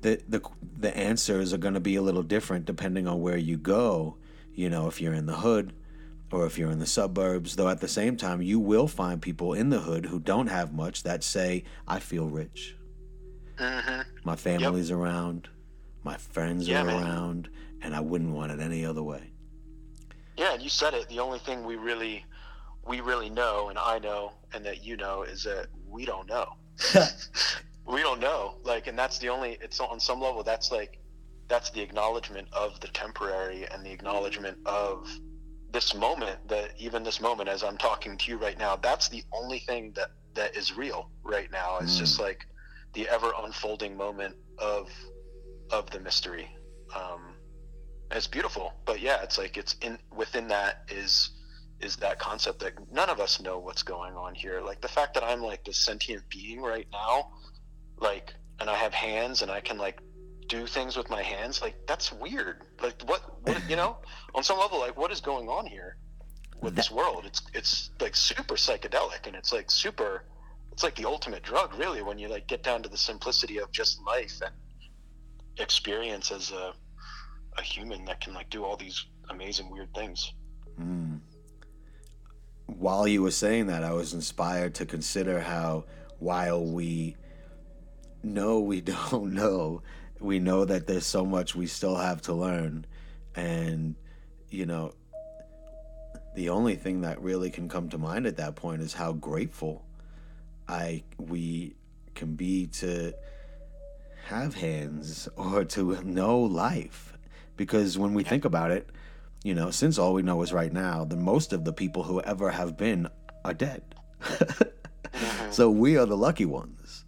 the 0.01 0.21
the 0.27 0.41
the 0.77 0.95
answers 0.95 1.53
are 1.53 1.57
going 1.57 1.73
to 1.73 1.79
be 1.79 1.95
a 1.95 2.01
little 2.01 2.23
different 2.23 2.65
depending 2.65 3.07
on 3.07 3.21
where 3.21 3.37
you 3.37 3.57
go 3.57 4.17
you 4.57 4.69
know 4.69 4.87
if 4.87 4.99
you're 4.99 5.13
in 5.13 5.27
the 5.27 5.37
hood 5.37 5.71
or 6.29 6.45
if 6.45 6.57
you're 6.57 6.71
in 6.71 6.79
the 6.79 6.85
suburbs 6.85 7.55
though 7.55 7.69
at 7.69 7.79
the 7.79 7.87
same 7.87 8.17
time 8.17 8.41
you 8.41 8.59
will 8.59 8.89
find 8.89 9.21
people 9.21 9.53
in 9.53 9.69
the 9.69 9.79
hood 9.79 10.07
who 10.07 10.19
don't 10.19 10.47
have 10.47 10.73
much 10.73 11.03
that 11.03 11.23
say 11.23 11.63
i 11.87 11.99
feel 11.99 12.27
rich 12.27 12.77
Mm-hmm. 13.57 14.01
My 14.23 14.35
family's 14.35 14.89
yep. 14.89 14.99
around, 14.99 15.49
my 16.03 16.17
friends 16.17 16.67
yeah, 16.67 16.81
are 16.81 16.85
man. 16.85 17.03
around, 17.03 17.49
and 17.81 17.95
I 17.95 17.99
wouldn't 17.99 18.33
want 18.33 18.51
it 18.51 18.59
any 18.59 18.85
other 18.85 19.03
way. 19.03 19.31
Yeah, 20.37 20.53
and 20.53 20.61
you 20.61 20.69
said 20.69 20.93
it. 20.93 21.09
The 21.09 21.19
only 21.19 21.39
thing 21.39 21.65
we 21.65 21.75
really 21.75 22.23
we 22.85 23.01
really 23.01 23.29
know 23.29 23.67
and 23.67 23.77
I 23.77 23.99
know 23.99 24.31
and 24.53 24.65
that 24.65 24.81
you 24.81 24.95
know 24.95 25.23
is 25.23 25.43
that 25.43 25.67
we 25.89 26.05
don't 26.05 26.27
know. 26.27 26.53
we 27.85 28.01
don't 28.01 28.19
know. 28.19 28.55
Like 28.63 28.87
and 28.87 28.97
that's 28.97 29.17
the 29.17 29.29
only 29.29 29.57
it's 29.61 29.79
on 29.79 29.99
some 29.99 30.21
level 30.21 30.43
that's 30.43 30.71
like 30.71 30.99
that's 31.47 31.69
the 31.71 31.81
acknowledgement 31.81 32.47
of 32.51 32.79
the 32.79 32.87
temporary 32.89 33.65
and 33.71 33.85
the 33.85 33.91
acknowledgement 33.91 34.57
of 34.65 35.09
this 35.71 35.93
moment 35.93 36.47
that 36.47 36.71
even 36.77 37.03
this 37.03 37.21
moment 37.21 37.49
as 37.49 37.63
I'm 37.63 37.77
talking 37.77 38.17
to 38.17 38.31
you 38.31 38.37
right 38.37 38.57
now, 38.57 38.75
that's 38.75 39.09
the 39.09 39.23
only 39.33 39.59
thing 39.59 39.91
that 39.95 40.11
that 40.35 40.55
is 40.55 40.77
real 40.77 41.09
right 41.23 41.51
now. 41.51 41.77
It's 41.79 41.95
mm. 41.95 41.99
just 41.99 42.19
like 42.19 42.45
the 42.93 43.07
ever 43.09 43.31
unfolding 43.43 43.97
moment 43.97 44.35
of 44.57 44.89
of 45.71 45.89
the 45.91 45.99
mystery. 45.99 46.49
Um, 46.95 47.33
it's 48.11 48.27
beautiful, 48.27 48.73
but 48.85 49.01
yeah, 49.01 49.21
it's 49.23 49.37
like 49.37 49.57
it's 49.57 49.75
in 49.81 49.97
within 50.15 50.47
that 50.49 50.83
is 50.89 51.31
is 51.79 51.95
that 51.97 52.19
concept 52.19 52.59
that 52.59 52.73
none 52.91 53.09
of 53.09 53.19
us 53.19 53.39
know 53.39 53.59
what's 53.59 53.83
going 53.83 54.15
on 54.15 54.33
here. 54.33 54.61
Like 54.61 54.81
the 54.81 54.87
fact 54.87 55.13
that 55.13 55.23
I'm 55.23 55.41
like 55.41 55.63
this 55.63 55.77
sentient 55.77 56.23
being 56.29 56.61
right 56.61 56.87
now, 56.91 57.31
like, 57.97 58.33
and 58.59 58.69
I 58.69 58.75
have 58.75 58.93
hands 58.93 59.41
and 59.41 59.51
I 59.51 59.59
can 59.59 59.77
like 59.77 60.01
do 60.47 60.65
things 60.65 60.97
with 60.97 61.09
my 61.09 61.21
hands. 61.21 61.61
Like 61.61 61.75
that's 61.87 62.11
weird. 62.11 62.63
Like 62.81 63.01
what, 63.05 63.21
what 63.43 63.69
you 63.69 63.75
know, 63.75 63.97
on 64.35 64.43
some 64.43 64.59
level, 64.59 64.79
like 64.79 64.97
what 64.97 65.11
is 65.11 65.21
going 65.21 65.47
on 65.47 65.65
here 65.65 65.97
with 66.61 66.75
this 66.75 66.91
world? 66.91 67.23
It's 67.25 67.41
it's 67.53 67.91
like 67.99 68.15
super 68.15 68.55
psychedelic 68.55 69.27
and 69.27 69.35
it's 69.35 69.53
like 69.53 69.69
super 69.69 70.23
it's 70.71 70.83
like 70.83 70.95
the 70.95 71.05
ultimate 71.05 71.41
drug, 71.41 71.73
really, 71.73 72.03
when 72.03 72.19
you 72.19 72.27
like 72.27 72.45
get 72.45 72.61
down 72.61 72.83
to 72.83 72.89
the 72.89 72.97
simplicity 72.97 73.57
of 73.57 73.71
just 73.71 73.99
life 74.05 74.39
and 74.45 74.53
experience 75.57 76.31
as 76.31 76.51
a 76.51 76.73
a 77.57 77.61
human 77.63 78.05
that 78.05 78.21
can 78.21 78.35
like 78.35 78.49
do 78.51 78.63
all 78.63 78.77
these 78.77 79.07
amazing 79.29 79.71
weird 79.71 79.91
things. 79.95 80.33
Mm. 80.79 81.19
While 82.67 83.07
you 83.07 83.23
were 83.23 83.31
saying 83.31 83.67
that, 83.67 83.83
I 83.83 83.93
was 83.93 84.13
inspired 84.13 84.75
to 84.75 84.85
consider 84.85 85.39
how 85.39 85.85
while 86.19 86.63
we 86.63 87.15
know 88.23 88.59
we 88.59 88.81
don't 88.93 89.33
know, 89.33 89.81
we 90.19 90.39
know 90.39 90.65
that 90.65 90.87
there's 90.87 91.05
so 91.05 91.25
much 91.25 91.55
we 91.55 91.67
still 91.67 91.95
have 91.95 92.21
to 92.23 92.33
learn. 92.33 92.85
And 93.35 93.95
you 94.49 94.65
know 94.65 94.93
the 96.35 96.49
only 96.49 96.75
thing 96.75 97.01
that 97.01 97.21
really 97.21 97.49
can 97.49 97.67
come 97.67 97.89
to 97.89 97.97
mind 97.97 98.25
at 98.27 98.37
that 98.37 98.55
point 98.55 98.81
is 98.81 98.93
how 98.93 99.13
grateful 99.13 99.85
I 100.67 101.03
we 101.17 101.75
can 102.15 102.35
be 102.35 102.67
to 102.67 103.13
have 104.25 104.55
hands 104.55 105.27
or 105.35 105.63
to 105.65 106.01
know 106.03 106.39
life. 106.39 107.17
Because 107.55 107.97
when 107.97 108.13
we 108.13 108.23
think 108.23 108.45
about 108.45 108.71
it 108.71 108.89
you 109.43 109.53
know 109.53 109.69
since 109.71 109.97
all 109.97 110.13
we 110.13 110.21
know 110.21 110.41
is 110.41 110.51
right 110.51 110.73
now 110.73 111.05
the 111.05 111.15
most 111.15 111.53
of 111.53 111.63
the 111.63 111.73
people 111.73 112.03
who 112.03 112.19
ever 112.21 112.51
have 112.51 112.77
been 112.77 113.07
are 113.43 113.53
dead. 113.53 113.83
Mm-hmm. 115.17 115.51
So 115.51 115.69
we 115.69 115.97
are 115.97 116.05
the 116.05 116.17
lucky 116.17 116.45
ones. 116.45 117.05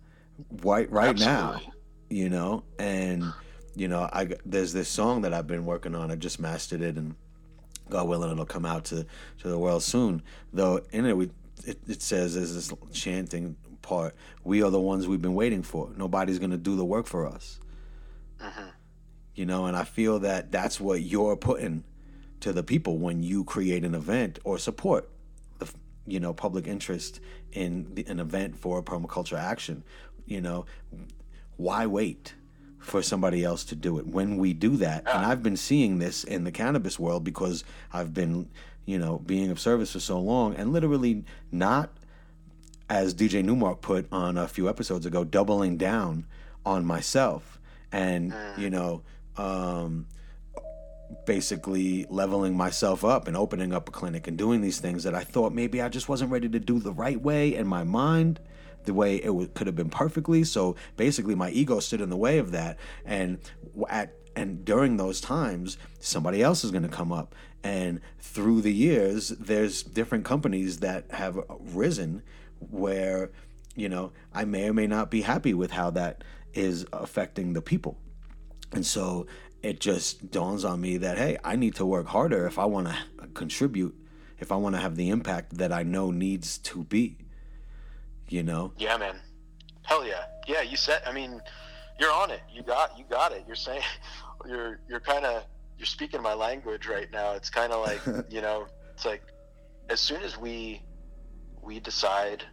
Right 0.64 0.92
right 0.92 1.18
now. 1.20 1.54
Absolutely. 1.54 1.79
You 2.10 2.30
know? 2.30 2.64
And 2.78 3.34
you 3.76 3.88
know 3.88 4.10
i 4.12 4.28
there's 4.46 4.74
this 4.74 4.90
song 4.90 5.22
that 5.22 5.34
i've 5.34 5.48
been 5.48 5.66
working 5.66 5.96
on. 5.96 6.12
I 6.12 6.16
just 6.16 6.40
mastered 6.40 6.82
it 6.82 6.98
and 6.98 7.16
god 7.90 8.08
willing 8.08 8.32
it'll 8.32 8.46
come 8.46 8.66
out 8.66 8.86
to 8.86 9.06
to 9.40 9.48
the 9.48 9.58
world 9.58 9.84
soon. 9.84 10.22
Though 10.52 10.82
in 10.92 11.06
it 11.06 11.16
we 11.16 11.30
it, 11.66 11.80
it 11.88 12.02
says 12.02 12.36
there's 12.36 12.56
this 12.56 12.74
chanting 12.92 13.56
part. 13.82 14.16
We 14.44 14.64
are 14.64 14.70
the 14.70 14.80
ones 14.80 15.08
we've 15.08 15.22
been 15.22 15.34
waiting 15.36 15.64
for. 15.64 15.92
Nobody's 15.96 16.40
gonna 16.40 16.58
do 16.58 16.76
the 16.76 16.86
work 16.86 17.06
for 17.08 17.28
us. 17.28 17.60
Uh-huh. 18.42 18.72
you 19.36 19.46
know 19.46 19.66
and 19.66 19.76
i 19.76 19.84
feel 19.84 20.20
that 20.20 20.50
that's 20.50 20.80
what 20.80 21.02
you're 21.02 21.36
putting 21.36 21.84
to 22.40 22.54
the 22.54 22.64
people 22.64 22.98
when 22.98 23.22
you 23.22 23.44
create 23.44 23.84
an 23.84 23.94
event 23.94 24.40
or 24.46 24.58
support 24.58 25.10
the 25.60 25.70
you 26.08 26.20
know 26.20 26.34
public 26.34 26.68
interest 26.68 27.20
in 27.52 27.94
the, 27.96 28.06
an 28.08 28.20
event 28.20 28.56
for 28.56 28.82
permaculture 28.82 29.38
action. 29.38 29.84
You 30.26 30.42
know 30.42 30.66
why 31.60 31.86
wait 31.86 32.34
for 32.80 33.04
somebody 33.04 33.44
else 33.44 33.64
to 33.66 33.76
do 33.76 34.00
it? 34.00 34.08
When 34.08 34.38
we 34.38 34.54
do 34.54 34.78
that 34.78 35.04
and 35.06 35.26
i've 35.26 35.44
been 35.44 35.58
seeing 35.58 36.00
this 36.00 36.24
in 36.24 36.44
the 36.44 36.52
cannabis 36.52 36.98
world 36.98 37.24
because 37.24 37.64
i've 37.94 38.14
been 38.14 38.50
you 38.86 38.98
know 38.98 39.20
being 39.20 39.52
of 39.52 39.60
service 39.60 39.92
for 39.92 40.00
so 40.00 40.20
long 40.20 40.56
and 40.56 40.74
literally 40.74 41.24
not 41.52 41.92
as 42.90 43.14
DJ 43.14 43.44
Newmark 43.44 43.82
put 43.82 44.08
on 44.12 44.38
a 44.38 44.48
few 44.48 44.68
episodes 44.68 45.06
ago, 45.06 45.24
doubling 45.24 45.78
down 45.78 46.26
on 46.66 46.84
myself 46.86 47.60
and, 47.92 48.34
you 48.58 48.70
know, 48.70 49.04
um, 49.38 50.08
basically 51.26 52.06
leveling 52.10 52.58
myself 52.58 53.06
up 53.06 53.28
and 53.28 53.38
opening 53.38 53.74
up 53.74 53.88
a 53.90 53.92
clinic 53.92 54.28
and 54.28 54.38
doing 54.38 54.62
these 54.62 54.80
things 54.80 55.04
that 55.04 55.14
I 55.14 55.24
thought 55.24 55.54
maybe 55.54 55.82
I 55.82 55.90
just 55.90 56.10
wasn't 56.10 56.32
ready 56.32 56.50
to 56.50 56.60
do 56.60 56.80
the 56.80 56.92
right 56.92 57.20
way 57.22 57.54
in 57.56 57.68
my 57.68 57.84
mind, 57.84 58.40
the 58.90 58.94
way 58.96 59.18
it 59.18 59.28
w- 59.28 59.48
could 59.54 59.68
have 59.68 59.76
been 59.76 59.92
perfectly. 59.92 60.44
So 60.44 60.76
basically, 60.98 61.36
my 61.36 61.52
ego 61.52 61.80
stood 61.80 62.02
in 62.02 62.10
the 62.10 62.18
way 62.18 62.40
of 62.40 62.50
that. 62.52 62.80
And 63.06 63.38
at 63.88 64.16
and 64.36 64.66
during 64.66 64.98
those 64.98 65.22
times, 65.22 65.78
somebody 66.00 66.42
else 66.42 66.64
is 66.64 66.72
going 66.72 66.84
to 66.84 66.90
come 66.90 67.12
up. 67.12 67.36
And 67.64 68.02
through 68.20 68.62
the 68.62 68.74
years, 68.74 69.30
there's 69.30 69.84
different 69.84 70.26
companies 70.26 70.80
that 70.80 71.12
have 71.12 71.40
risen 71.60 72.24
where, 72.60 73.30
you 73.76 73.90
know, 73.90 74.12
I 74.34 74.46
may 74.46 74.70
or 74.70 74.74
may 74.74 74.88
not 74.88 75.12
be 75.12 75.22
happy 75.22 75.54
with 75.54 75.72
how 75.72 75.92
that 75.92 76.24
is 76.54 76.86
affecting 76.92 77.54
the 77.54 77.62
people. 77.62 77.98
And 78.72 78.86
so 78.86 79.28
it 79.62 79.80
just 79.80 80.32
dawns 80.32 80.66
on 80.66 80.82
me 80.82 80.98
that, 80.98 81.18
hey, 81.18 81.38
I 81.44 81.56
need 81.56 81.76
to 81.76 81.86
work 81.86 82.08
harder 82.08 82.48
if 82.48 82.58
I 82.58 82.66
want 82.66 82.88
to 82.88 83.28
contribute, 83.34 83.96
if 84.40 84.52
I 84.52 84.56
want 84.56 84.74
to 84.76 84.82
have 84.82 84.96
the 84.96 85.10
impact 85.10 85.58
that 85.58 85.72
I 85.72 85.84
know 85.84 86.10
needs 86.10 86.58
to 86.60 86.86
be. 86.86 87.18
You 88.30 88.44
know? 88.44 88.74
Yeah, 88.78 88.98
man. 88.98 89.20
Hell 89.84 90.06
yeah. 90.06 90.26
Yeah, 90.48 90.62
you 90.62 90.78
said. 90.78 91.02
I 91.06 91.12
mean, 91.12 91.42
you're 92.00 92.12
on 92.12 92.32
it. 92.32 92.42
You 92.52 92.62
got. 92.62 92.98
You 92.98 93.06
got 93.10 93.32
it. 93.32 93.44
You're 93.48 93.56
saying. 93.56 93.82
You're. 94.48 94.80
You're 94.88 95.00
kind 95.00 95.26
of. 95.26 95.44
You're 95.78 95.86
speaking 95.86 96.22
my 96.22 96.34
language 96.34 96.88
right 96.88 97.10
now. 97.12 97.34
It's 97.34 97.50
kind 97.50 97.74
of 97.74 97.86
like 97.86 98.26
you 98.30 98.42
know. 98.42 98.68
It's 98.94 99.06
like 99.06 99.24
as 99.90 100.00
soon 100.00 100.22
as 100.22 100.38
we 100.38 100.82
we 101.62 101.80
decide 101.80 102.44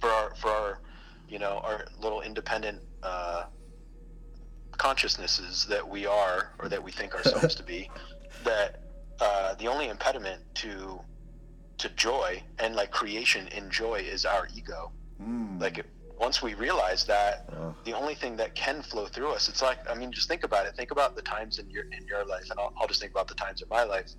for 0.00 0.08
our 0.08 0.34
for 0.36 0.50
our 0.50 0.80
you 1.28 1.38
know 1.38 1.60
our 1.64 1.86
little 1.98 2.20
independent 2.20 2.80
uh, 3.02 3.44
consciousnesses 4.72 5.66
that 5.66 5.86
we 5.86 6.06
are 6.06 6.52
or 6.58 6.68
that 6.68 6.82
we 6.82 6.92
think 6.92 7.14
ourselves 7.16 7.54
to 7.54 7.62
be 7.62 7.90
that 8.44 8.82
uh, 9.20 9.54
the 9.54 9.66
only 9.66 9.88
impediment 9.88 10.42
to 10.54 11.00
to 11.78 11.88
joy 11.90 12.42
and 12.58 12.76
like 12.76 12.90
creation 12.90 13.48
in 13.48 13.68
joy 13.70 13.96
is 13.96 14.24
our 14.24 14.48
ego 14.54 14.92
Mm. 15.22 15.60
like 15.60 15.78
it, 15.78 15.86
once 16.18 16.42
we 16.42 16.54
realize 16.54 17.04
that 17.04 17.48
Oh. 17.52 17.74
the 17.84 17.92
only 17.92 18.14
thing 18.14 18.36
that 18.36 18.54
can 18.54 18.82
flow 18.82 19.06
through 19.06 19.30
us 19.30 19.48
it's 19.48 19.62
like 19.62 19.78
i 19.88 19.94
mean 19.94 20.10
just 20.12 20.28
think 20.28 20.42
about 20.44 20.66
it. 20.66 20.74
Think 20.76 20.90
about 20.90 21.14
the 21.16 21.22
times 21.22 21.58
in 21.58 21.70
your 21.70 21.84
in 21.84 22.04
your 22.06 22.24
life 22.24 22.46
and 22.50 22.58
i'll, 22.58 22.72
I'll 22.78 22.88
just 22.88 23.00
think 23.00 23.12
about 23.12 23.28
the 23.28 23.34
times 23.34 23.62
in 23.62 23.68
my 23.68 23.84
life 23.84 24.10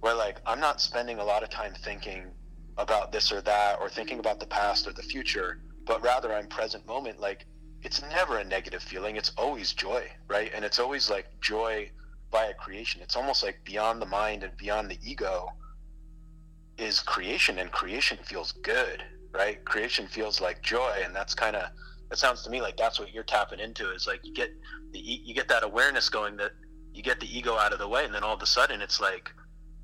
where 0.00 0.14
like 0.14 0.40
i'm 0.46 0.60
not 0.60 0.80
spending 0.80 1.18
a 1.18 1.24
lot 1.24 1.42
of 1.42 1.50
time 1.50 1.72
thinking 1.84 2.30
about 2.78 3.12
this 3.12 3.30
or 3.30 3.40
that 3.42 3.78
or 3.80 3.88
thinking 3.88 4.18
about 4.18 4.40
the 4.40 4.46
past 4.46 4.86
or 4.88 4.92
the 4.92 5.02
future 5.02 5.60
but 5.86 6.02
rather 6.02 6.32
i'm 6.34 6.48
present 6.48 6.84
moment 6.86 7.20
like 7.20 7.46
it's 7.82 8.00
never 8.00 8.38
a 8.38 8.44
negative 8.44 8.82
feeling. 8.82 9.16
It's 9.16 9.30
always 9.36 9.74
joy 9.74 10.08
right? 10.26 10.50
And 10.54 10.64
it's 10.64 10.78
always 10.78 11.10
like 11.10 11.26
joy 11.42 11.90
via 12.32 12.54
creation. 12.54 13.02
It's 13.02 13.14
almost 13.14 13.42
like 13.42 13.62
beyond 13.66 14.00
the 14.00 14.06
mind 14.06 14.42
and 14.42 14.56
beyond 14.56 14.90
the 14.90 14.98
ego 15.04 15.52
is 16.78 17.00
creation 17.00 17.58
and 17.58 17.70
creation 17.70 18.16
feels 18.24 18.52
good 18.52 19.04
right? 19.34 19.64
Creation 19.64 20.06
feels 20.06 20.40
like 20.40 20.62
joy 20.62 21.02
and 21.04 21.14
that's 21.14 21.34
kind 21.34 21.56
of 21.56 21.64
it 22.10 22.18
sounds 22.18 22.42
to 22.42 22.50
me 22.50 22.60
like 22.60 22.76
that's 22.76 23.00
what 23.00 23.12
you're 23.12 23.24
tapping 23.24 23.58
into 23.58 23.90
is 23.92 24.06
like 24.06 24.20
you 24.24 24.32
get 24.32 24.50
the 24.92 24.98
you 24.98 25.34
get 25.34 25.48
that 25.48 25.64
awareness 25.64 26.08
going 26.08 26.36
that 26.36 26.52
you 26.92 27.02
get 27.02 27.18
the 27.18 27.36
ego 27.36 27.56
out 27.56 27.72
of 27.72 27.78
the 27.78 27.88
way 27.88 28.04
and 28.04 28.14
then 28.14 28.22
all 28.22 28.34
of 28.34 28.42
a 28.42 28.46
sudden 28.46 28.80
it's 28.80 29.00
like 29.00 29.32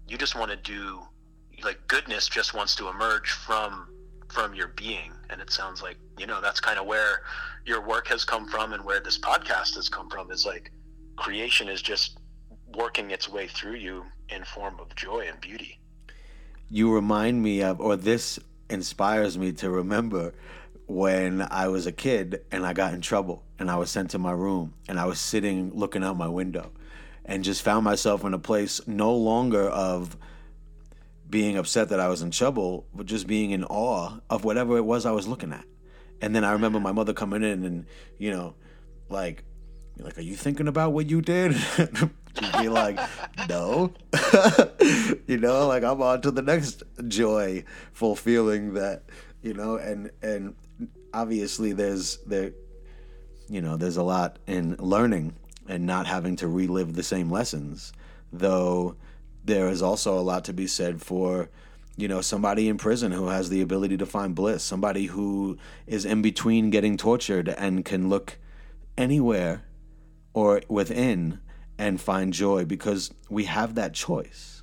you 0.07 0.17
just 0.17 0.37
want 0.37 0.51
to 0.51 0.57
do 0.57 1.01
like 1.65 1.79
goodness 1.89 2.29
just 2.29 2.55
wants 2.55 2.75
to 2.77 2.89
emerge 2.89 3.31
from 3.31 3.89
from 4.31 4.55
your 4.55 4.69
being. 4.69 5.13
And 5.29 5.41
it 5.41 5.51
sounds 5.51 5.83
like 5.83 5.97
you 6.19 6.27
know 6.27 6.41
that's 6.41 6.61
kind 6.61 6.79
of 6.79 6.87
where 6.87 7.23
your 7.65 7.87
work 7.87 8.09
has 8.09 8.25
come 8.25 8.49
from 8.49 8.73
and 8.73 8.85
where 8.85 9.01
this 9.01 9.19
podcast 9.19 9.75
has 9.75 9.89
come 9.89 10.09
from 10.09 10.31
is 10.31 10.47
like 10.47 10.73
creation 11.17 11.69
is 11.69 11.83
just 11.83 12.19
working 12.75 13.11
its 13.11 13.29
way 13.29 13.49
through 13.49 13.75
you 13.75 14.05
in 14.29 14.45
form 14.45 14.79
of 14.81 14.95
joy 14.95 15.27
and 15.29 15.41
beauty. 15.41 15.79
You 16.71 16.93
remind 16.95 17.43
me 17.43 17.63
of, 17.63 17.81
or 17.81 17.97
this 17.97 18.39
inspires 18.71 19.37
me 19.37 19.53
to 19.53 19.71
remember 19.71 20.33
when 20.87 21.47
I 21.51 21.69
was 21.69 21.87
a 21.87 21.93
kid 21.93 22.43
and 22.51 22.67
I 22.67 22.73
got 22.73 22.95
in 22.95 23.01
trouble 23.01 23.45
and 23.59 23.71
I 23.71 23.77
was 23.77 23.91
sent 23.91 24.11
to 24.11 24.19
my 24.19 24.33
room 24.33 24.75
and 24.89 24.99
I 24.99 25.07
was 25.07 25.21
sitting 25.21 25.73
looking 25.75 26.03
out 26.03 26.17
my 26.17 26.29
window 26.29 26.73
and 27.25 27.45
just 27.45 27.63
found 27.63 27.85
myself 27.85 28.25
in 28.25 28.35
a 28.35 28.39
place 28.39 28.81
no 28.87 29.15
longer 29.15 29.69
of 29.69 30.17
being 31.29 31.57
upset 31.57 31.91
that 31.91 32.01
I 32.01 32.09
was 32.09 32.23
in 32.23 32.33
trouble, 32.33 32.87
but 32.93 33.07
just 33.07 33.27
being 33.27 33.53
in 33.53 33.65
awe 33.65 34.19
of 34.29 34.45
whatever 34.45 34.77
it 34.77 34.85
was 34.85 35.07
I 35.07 35.13
was 35.13 35.29
looking 35.29 35.53
at. 35.53 35.65
And 36.21 36.35
then 36.35 36.45
I 36.45 36.53
remember 36.53 36.81
my 36.81 36.93
mother 36.93 37.13
coming 37.13 37.45
in 37.45 37.65
and, 37.65 37.87
you 38.19 38.33
know, 38.33 38.55
like, 39.09 39.45
like, 39.97 40.19
are 40.19 40.23
you 40.23 40.35
thinking 40.35 40.67
about 40.67 40.93
what 40.93 41.09
you 41.09 41.23
did? 41.23 41.55
She'd 42.39 42.63
be 42.63 42.69
like, 42.69 42.99
no. 43.49 43.93
you 45.27 45.39
know, 45.39 45.67
like 45.67 45.83
I'm 45.83 46.01
on 46.03 46.23
to 46.23 46.31
the 46.31 46.43
next 46.43 46.83
joyful 47.09 48.17
feeling 48.17 48.75
that, 48.75 49.03
you 49.43 49.55
know, 49.55 49.77
and 49.77 50.11
and 50.23 50.55
obviously 51.13 51.73
there's 51.73 52.19
there 52.27 52.53
you 53.49 53.61
know, 53.61 53.77
there's 53.77 53.97
a 53.97 54.03
lot 54.03 54.39
in 54.47 54.77
learning 54.79 55.35
and 55.69 55.85
not 55.85 56.07
having 56.07 56.37
to 56.37 56.47
relive 56.47 56.95
the 56.95 57.03
same 57.03 57.31
lessons. 57.31 57.93
Though 58.33 58.95
there 59.45 59.69
is 59.69 59.83
also 59.83 60.19
a 60.19 60.23
lot 60.23 60.45
to 60.45 60.53
be 60.53 60.67
said 60.67 61.03
for 61.03 61.51
you 61.97 62.09
know 62.09 62.21
somebody 62.21 62.69
in 62.69 62.79
prison 62.79 63.13
who 63.13 63.29
has 63.29 63.49
the 63.51 63.61
ability 63.61 63.97
to 63.97 64.07
find 64.07 64.35
bliss 64.35 64.63
somebody 64.63 65.07
who 65.07 65.59
is 65.87 66.05
in 66.05 66.23
between 66.23 66.71
getting 66.71 66.97
tortured 66.97 67.49
and 67.49 67.85
can 67.85 68.09
look 68.09 68.39
anywhere 68.97 69.63
or 70.33 70.63
within 70.69 71.41
and 71.81 71.99
find 71.99 72.35
joy 72.35 72.67
because 72.67 73.11
we 73.31 73.45
have 73.45 73.75
that 73.75 73.95
choice. 73.95 74.63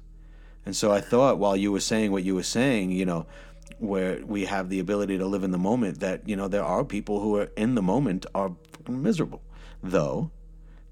And 0.68 0.76
so 0.76 0.91
I 0.91 1.01
thought 1.01 1.39
while 1.39 1.57
you 1.57 1.72
were 1.72 1.80
saying 1.80 2.11
what 2.11 2.24
you 2.24 2.36
were 2.36 2.43
saying, 2.43 2.91
you 2.91 3.07
know, 3.07 3.26
where 3.80 4.24
we 4.24 4.45
have 4.45 4.70
the 4.70 4.80
ability 4.80 5.18
to 5.18 5.26
live 5.26 5.43
in 5.43 5.49
the 5.49 5.57
moment, 5.57 5.99
that, 6.01 6.30
you 6.30 6.36
know, 6.36 6.47
there 6.47 6.63
are 6.63 6.84
people 6.84 7.20
who 7.20 7.36
are 7.38 7.49
in 7.57 7.74
the 7.74 7.82
moment 7.82 8.28
are 8.36 8.55
miserable. 8.88 9.41
Though 9.82 10.30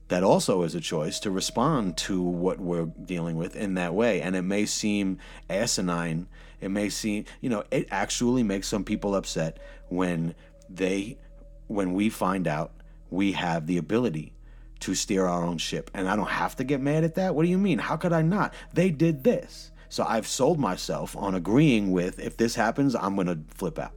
that 0.07 0.23
also 0.23 0.63
is 0.63 0.73
a 0.73 0.81
choice 0.81 1.19
to 1.19 1.29
respond 1.29 1.95
to 1.97 2.19
what 2.23 2.59
we're 2.59 2.85
dealing 2.85 3.35
with 3.35 3.55
in 3.55 3.75
that 3.75 3.93
way. 3.93 4.19
And 4.19 4.35
it 4.35 4.41
may 4.41 4.65
seem 4.65 5.19
asinine. 5.47 6.27
It 6.59 6.69
may 6.69 6.89
seem, 6.89 7.25
you 7.39 7.51
know, 7.51 7.63
it 7.69 7.87
actually 7.91 8.41
makes 8.41 8.67
some 8.67 8.83
people 8.83 9.13
upset 9.13 9.59
when 9.89 10.33
they, 10.69 11.19
when 11.67 11.93
we 11.93 12.09
find 12.09 12.47
out 12.47 12.73
we 13.11 13.33
have 13.33 13.67
the 13.67 13.77
ability 13.77 14.34
to 14.81 14.93
steer 14.95 15.25
our 15.25 15.43
own 15.43 15.57
ship. 15.57 15.89
And 15.93 16.07
I 16.09 16.15
don't 16.15 16.29
have 16.29 16.55
to 16.57 16.63
get 16.63 16.81
mad 16.81 17.03
at 17.03 17.15
that. 17.15 17.33
What 17.35 17.43
do 17.43 17.49
you 17.49 17.57
mean? 17.57 17.79
How 17.79 17.95
could 17.97 18.13
I 18.13 18.21
not? 18.21 18.53
They 18.73 18.89
did 18.91 19.23
this. 19.23 19.71
So 19.89 20.03
I've 20.07 20.27
sold 20.27 20.59
myself 20.59 21.15
on 21.15 21.35
agreeing 21.35 21.91
with 21.91 22.19
if 22.19 22.37
this 22.37 22.55
happens, 22.55 22.95
I'm 22.95 23.15
going 23.15 23.27
to 23.27 23.39
flip 23.55 23.79
out. 23.79 23.93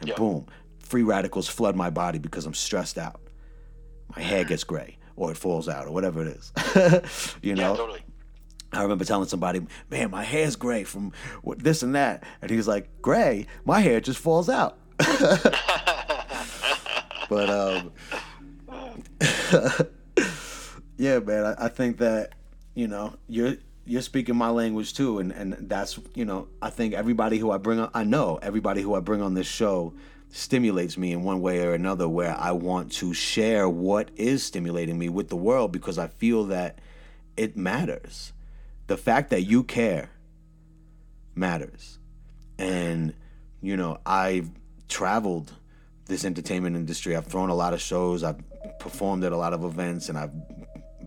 And 0.00 0.08
Yeah. 0.10 0.14
boom, 0.16 0.46
free 0.78 1.02
radicals 1.02 1.48
flood 1.48 1.74
my 1.74 1.90
body 1.90 2.18
because 2.18 2.46
I'm 2.46 2.54
stressed 2.54 2.98
out. 2.98 3.20
My 4.14 4.22
hair 4.22 4.44
gets 4.44 4.64
gray. 4.64 4.98
or 5.18 5.30
it 5.30 5.36
falls 5.38 5.66
out 5.66 5.86
or 5.86 5.92
whatever 5.92 6.20
it 6.20 6.28
is. 6.28 6.52
you 7.42 7.54
know? 7.54 7.70
Yeah, 7.70 7.76
totally. 7.76 8.02
I 8.72 8.82
remember 8.82 9.04
telling 9.06 9.26
somebody, 9.28 9.66
"Man, 9.90 10.10
my 10.10 10.22
hair's 10.22 10.56
gray 10.56 10.84
from 10.84 11.12
this 11.56 11.82
and 11.82 11.94
that," 11.94 12.22
and 12.42 12.50
he's 12.50 12.68
like, 12.68 13.00
"Gray? 13.00 13.46
My 13.64 13.80
hair 13.80 13.98
just 14.00 14.18
falls 14.18 14.50
out." 14.50 14.76
but 17.30 17.48
um, 17.48 17.92
yeah, 20.96 21.18
man, 21.18 21.44
I, 21.44 21.66
I 21.66 21.68
think 21.68 21.98
that 21.98 22.32
you 22.74 22.88
know 22.88 23.14
you're 23.28 23.56
you're 23.84 24.02
speaking 24.02 24.36
my 24.36 24.50
language 24.50 24.94
too, 24.94 25.18
and 25.18 25.32
and 25.32 25.56
that's 25.68 25.98
you 26.14 26.24
know 26.24 26.48
I 26.60 26.70
think 26.70 26.94
everybody 26.94 27.38
who 27.38 27.50
I 27.50 27.58
bring 27.58 27.80
on, 27.80 27.90
I 27.94 28.04
know 28.04 28.38
everybody 28.42 28.82
who 28.82 28.94
I 28.94 29.00
bring 29.00 29.22
on 29.22 29.34
this 29.34 29.46
show 29.46 29.94
stimulates 30.30 30.98
me 30.98 31.12
in 31.12 31.22
one 31.22 31.40
way 31.40 31.64
or 31.64 31.72
another 31.72 32.08
where 32.08 32.36
I 32.36 32.52
want 32.52 32.92
to 32.92 33.14
share 33.14 33.68
what 33.68 34.10
is 34.16 34.42
stimulating 34.42 34.98
me 34.98 35.08
with 35.08 35.28
the 35.28 35.36
world 35.36 35.72
because 35.72 35.98
I 35.98 36.08
feel 36.08 36.44
that 36.46 36.78
it 37.36 37.56
matters. 37.56 38.32
The 38.86 38.96
fact 38.96 39.30
that 39.30 39.42
you 39.42 39.62
care 39.62 40.10
matters. 41.34 41.98
And, 42.58 43.14
you 43.60 43.76
know, 43.76 43.98
I've 44.04 44.50
traveled 44.88 45.52
this 46.06 46.24
entertainment 46.24 46.76
industry. 46.76 47.16
I've 47.16 47.26
thrown 47.26 47.50
a 47.50 47.54
lot 47.54 47.74
of 47.74 47.80
shows. 47.80 48.22
I've 48.22 48.40
performed 48.78 49.24
at 49.24 49.32
a 49.32 49.36
lot 49.36 49.52
of 49.52 49.64
events 49.64 50.08
and 50.08 50.18
I've 50.18 50.32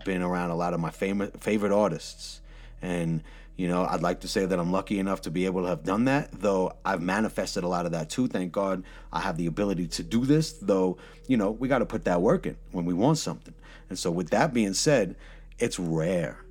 been 0.04 0.22
around 0.22 0.52
a 0.52 0.56
lot 0.56 0.74
of 0.74 0.80
my 0.80 0.92
favorite 0.92 1.42
favorite 1.42 1.72
artists. 1.72 2.42
And, 2.82 3.24
you 3.58 3.68
know, 3.68 3.86
I'd 3.86 4.02
like 4.02 4.22
to 4.22 4.28
say 4.28 4.46
that 4.46 4.58
I'm 4.58 4.72
lucky 4.72 5.00
enough 5.00 5.22
to 5.22 5.32
be 5.32 5.46
able 5.46 5.64
to 5.64 5.68
have 5.68 5.84
done 5.84 6.06
that, 6.06 6.32
though 6.32 6.74
I've 6.86 7.02
manifested 7.02 7.64
a 7.64 7.68
lot 7.68 7.86
of 7.86 7.92
that 7.92 8.10
too. 8.10 8.28
Thank 8.28 8.52
God 8.52 8.84
I 9.12 9.20
have 9.20 9.38
the 9.38 9.48
ability 9.48 9.88
to 9.88 10.04
do 10.04 10.26
this, 10.26 10.54
though, 10.54 10.98
you 11.28 11.38
know, 11.38 11.52
we 11.52 11.68
got 11.68 11.80
to 11.80 11.86
put 11.86 12.06
that 12.06 12.22
work 12.22 12.46
in 12.46 12.56
when 12.72 12.86
we 12.86 12.94
want 12.94 13.18
something. 13.18 13.54
And 13.90 14.00
so, 14.00 14.12
with 14.12 14.30
that 14.30 14.54
being 14.54 14.74
said, 14.74 15.16
it's 15.60 15.78
rare 15.78 16.46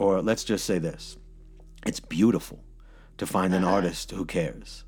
or 0.00 0.22
let's 0.22 0.44
just 0.44 0.64
say 0.64 0.78
this 0.78 1.16
it's 1.86 2.00
beautiful 2.00 2.58
to 3.18 3.26
find 3.26 3.54
an 3.54 3.64
uh-huh. 3.64 3.74
artist 3.74 4.10
who 4.10 4.24
cares 4.24 4.84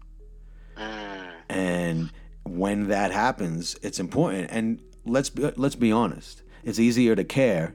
uh. 0.76 1.30
and 1.48 2.10
when 2.44 2.88
that 2.88 3.12
happens 3.12 3.76
it's 3.82 4.00
important 4.00 4.50
and 4.50 4.80
let's 5.04 5.30
be, 5.30 5.50
let's 5.56 5.76
be 5.76 5.92
honest 5.92 6.42
it's 6.64 6.78
easier 6.78 7.14
to 7.16 7.24
care 7.24 7.74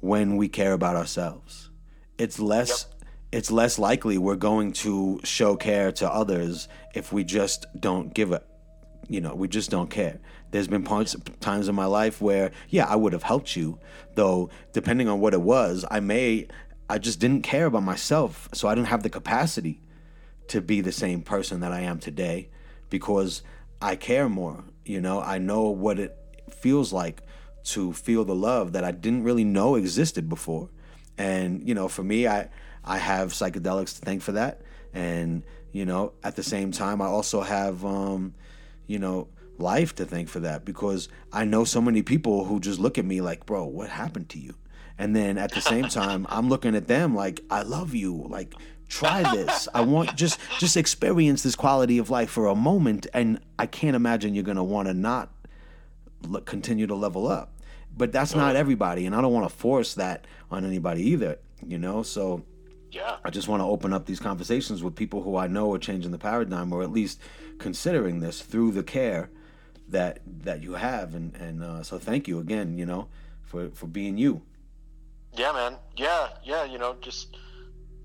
when 0.00 0.36
we 0.36 0.48
care 0.48 0.72
about 0.72 0.96
ourselves. 0.96 1.70
It's 2.18 2.38
less 2.38 2.86
it's 3.32 3.50
less 3.50 3.78
likely 3.78 4.18
we're 4.18 4.34
going 4.34 4.72
to 4.72 5.20
show 5.22 5.54
care 5.54 5.92
to 5.92 6.12
others 6.12 6.68
if 6.94 7.12
we 7.12 7.22
just 7.22 7.66
don't 7.78 8.12
give 8.12 8.32
a 8.32 8.42
you 9.08 9.20
know 9.20 9.34
we 9.34 9.48
just 9.48 9.70
don't 9.70 9.90
care. 9.90 10.20
There's 10.50 10.68
been 10.68 10.82
points 10.82 11.14
times 11.38 11.68
in 11.68 11.74
my 11.74 11.86
life 11.86 12.20
where 12.20 12.50
yeah 12.68 12.86
i 12.86 12.96
would 12.96 13.12
have 13.12 13.22
helped 13.22 13.54
you 13.54 13.78
though 14.16 14.50
depending 14.72 15.08
on 15.08 15.20
what 15.20 15.32
it 15.32 15.40
was 15.40 15.84
i 15.92 16.00
may 16.00 16.48
i 16.88 16.98
just 16.98 17.20
didn't 17.20 17.42
care 17.42 17.66
about 17.66 17.84
myself 17.84 18.48
so 18.52 18.66
i 18.66 18.74
didn't 18.74 18.88
have 18.88 19.04
the 19.04 19.08
capacity 19.08 19.80
to 20.48 20.60
be 20.60 20.80
the 20.80 20.90
same 20.90 21.22
person 21.22 21.60
that 21.60 21.70
i 21.70 21.78
am 21.82 22.00
today 22.00 22.48
because 22.88 23.42
i 23.80 23.94
care 23.94 24.28
more 24.28 24.64
you 24.90 25.00
know? 25.00 25.20
I 25.20 25.38
know 25.38 25.68
what 25.68 25.98
it 25.98 26.16
feels 26.50 26.92
like 26.92 27.22
to 27.64 27.92
feel 27.92 28.24
the 28.24 28.34
love 28.34 28.72
that 28.72 28.84
i 28.84 28.90
didn't 28.90 29.24
really 29.24 29.44
know 29.44 29.74
existed 29.74 30.28
before 30.28 30.68
and 31.18 31.66
you 31.68 31.74
know 31.74 31.88
for 31.88 32.02
me 32.02 32.26
i 32.26 32.48
i 32.84 32.98
have 32.98 33.32
psychedelics 33.32 33.98
to 33.98 34.04
thank 34.04 34.22
for 34.22 34.32
that 34.32 34.62
and 34.92 35.42
you 35.72 35.84
know 35.84 36.12
at 36.22 36.36
the 36.36 36.42
same 36.42 36.72
time 36.72 37.00
i 37.00 37.06
also 37.06 37.40
have 37.42 37.84
um 37.84 38.34
you 38.90 38.98
know, 38.98 39.28
life 39.56 39.94
to 39.94 40.04
thank 40.04 40.28
for 40.28 40.40
that 40.40 40.64
because 40.64 41.08
I 41.32 41.44
know 41.44 41.62
so 41.62 41.80
many 41.80 42.02
people 42.02 42.44
who 42.44 42.58
just 42.58 42.80
look 42.80 42.98
at 42.98 43.04
me 43.04 43.20
like, 43.20 43.46
bro, 43.46 43.64
what 43.64 43.88
happened 43.88 44.28
to 44.30 44.40
you? 44.40 44.56
And 44.98 45.14
then 45.14 45.38
at 45.38 45.52
the 45.52 45.60
same 45.60 45.84
time, 45.84 46.26
I'm 46.28 46.48
looking 46.48 46.74
at 46.74 46.88
them 46.88 47.14
like, 47.14 47.40
I 47.50 47.62
love 47.62 47.94
you. 47.94 48.26
Like, 48.28 48.52
try 48.88 49.22
this. 49.32 49.68
I 49.72 49.82
want 49.82 50.16
just 50.16 50.40
just 50.58 50.76
experience 50.76 51.44
this 51.44 51.54
quality 51.54 51.98
of 51.98 52.10
life 52.10 52.30
for 52.30 52.46
a 52.48 52.56
moment, 52.56 53.06
and 53.14 53.40
I 53.60 53.66
can't 53.66 53.94
imagine 53.94 54.34
you're 54.34 54.42
gonna 54.42 54.64
want 54.64 54.88
to 54.88 54.94
not 54.94 55.30
continue 56.44 56.86
to 56.86 56.94
level 56.94 57.26
up. 57.28 57.54
But 57.96 58.12
that's 58.12 58.34
not 58.34 58.54
everybody, 58.56 59.04
and 59.06 59.14
I 59.14 59.20
don't 59.20 59.32
want 59.32 59.48
to 59.50 59.54
force 59.54 59.94
that 59.94 60.26
on 60.50 60.64
anybody 60.64 61.02
either. 61.02 61.38
You 61.66 61.78
know, 61.78 62.02
so 62.02 62.44
Yeah. 62.92 63.16
I 63.24 63.30
just 63.30 63.48
want 63.48 63.60
to 63.60 63.66
open 63.66 63.92
up 63.92 64.06
these 64.06 64.20
conversations 64.20 64.82
with 64.82 64.94
people 64.96 65.22
who 65.22 65.36
I 65.36 65.46
know 65.46 65.72
are 65.74 65.78
changing 65.78 66.10
the 66.12 66.18
paradigm, 66.18 66.72
or 66.72 66.82
at 66.82 66.90
least 66.92 67.20
considering 67.58 68.20
this 68.20 68.40
through 68.42 68.72
the 68.72 68.82
care 68.82 69.30
that 69.88 70.20
that 70.44 70.62
you 70.62 70.74
have. 70.74 71.14
And 71.14 71.34
and 71.36 71.62
uh, 71.62 71.82
so 71.82 71.98
thank 71.98 72.28
you 72.28 72.38
again, 72.38 72.78
you 72.78 72.86
know, 72.86 73.08
for 73.42 73.70
for 73.70 73.86
being 73.86 74.16
you. 74.18 74.42
Yeah, 75.36 75.52
man. 75.52 75.76
Yeah, 75.96 76.28
yeah. 76.44 76.64
You 76.64 76.78
know, 76.78 76.96
just 77.00 77.36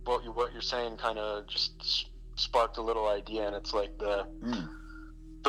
what 0.03 0.24
you 0.24 0.32
what 0.32 0.51
you're 0.53 0.61
saying 0.61 0.97
kind 0.97 1.18
of 1.20 1.47
just 1.47 2.07
sparked 2.36 2.78
a 2.78 2.82
little 2.82 3.07
idea, 3.07 3.47
and 3.47 3.55
it's 3.55 3.74
like 3.74 3.97
the 3.97 4.28
Mm. 4.43 4.68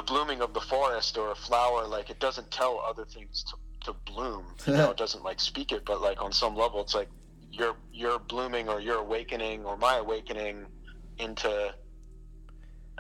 Blooming 0.07 0.41
of 0.41 0.55
the 0.55 0.61
forest 0.61 1.19
or 1.19 1.31
a 1.33 1.35
flower. 1.35 1.87
Like 1.87 2.11
it 2.11 2.21
doesn't 2.21 2.51
tell 2.51 2.83
other 2.89 3.05
things 3.05 3.45
to 3.45 3.57
to 3.87 3.99
bloom. 4.11 4.45
You 4.67 4.75
know, 4.75 4.91
it 4.91 4.97
doesn't 4.97 5.23
like 5.23 5.41
speak 5.41 5.73
it, 5.73 5.85
but 5.85 6.01
like 6.01 6.21
on 6.23 6.33
some 6.33 6.57
level, 6.57 6.81
it's 6.81 6.95
like 6.95 7.09
you're 7.53 7.77
you're 7.93 8.19
blooming 8.19 8.69
or 8.69 8.81
you're 8.81 8.99
awakening 8.99 9.65
or 9.65 9.77
my 9.77 9.97
awakening 9.99 10.67
into 11.19 11.73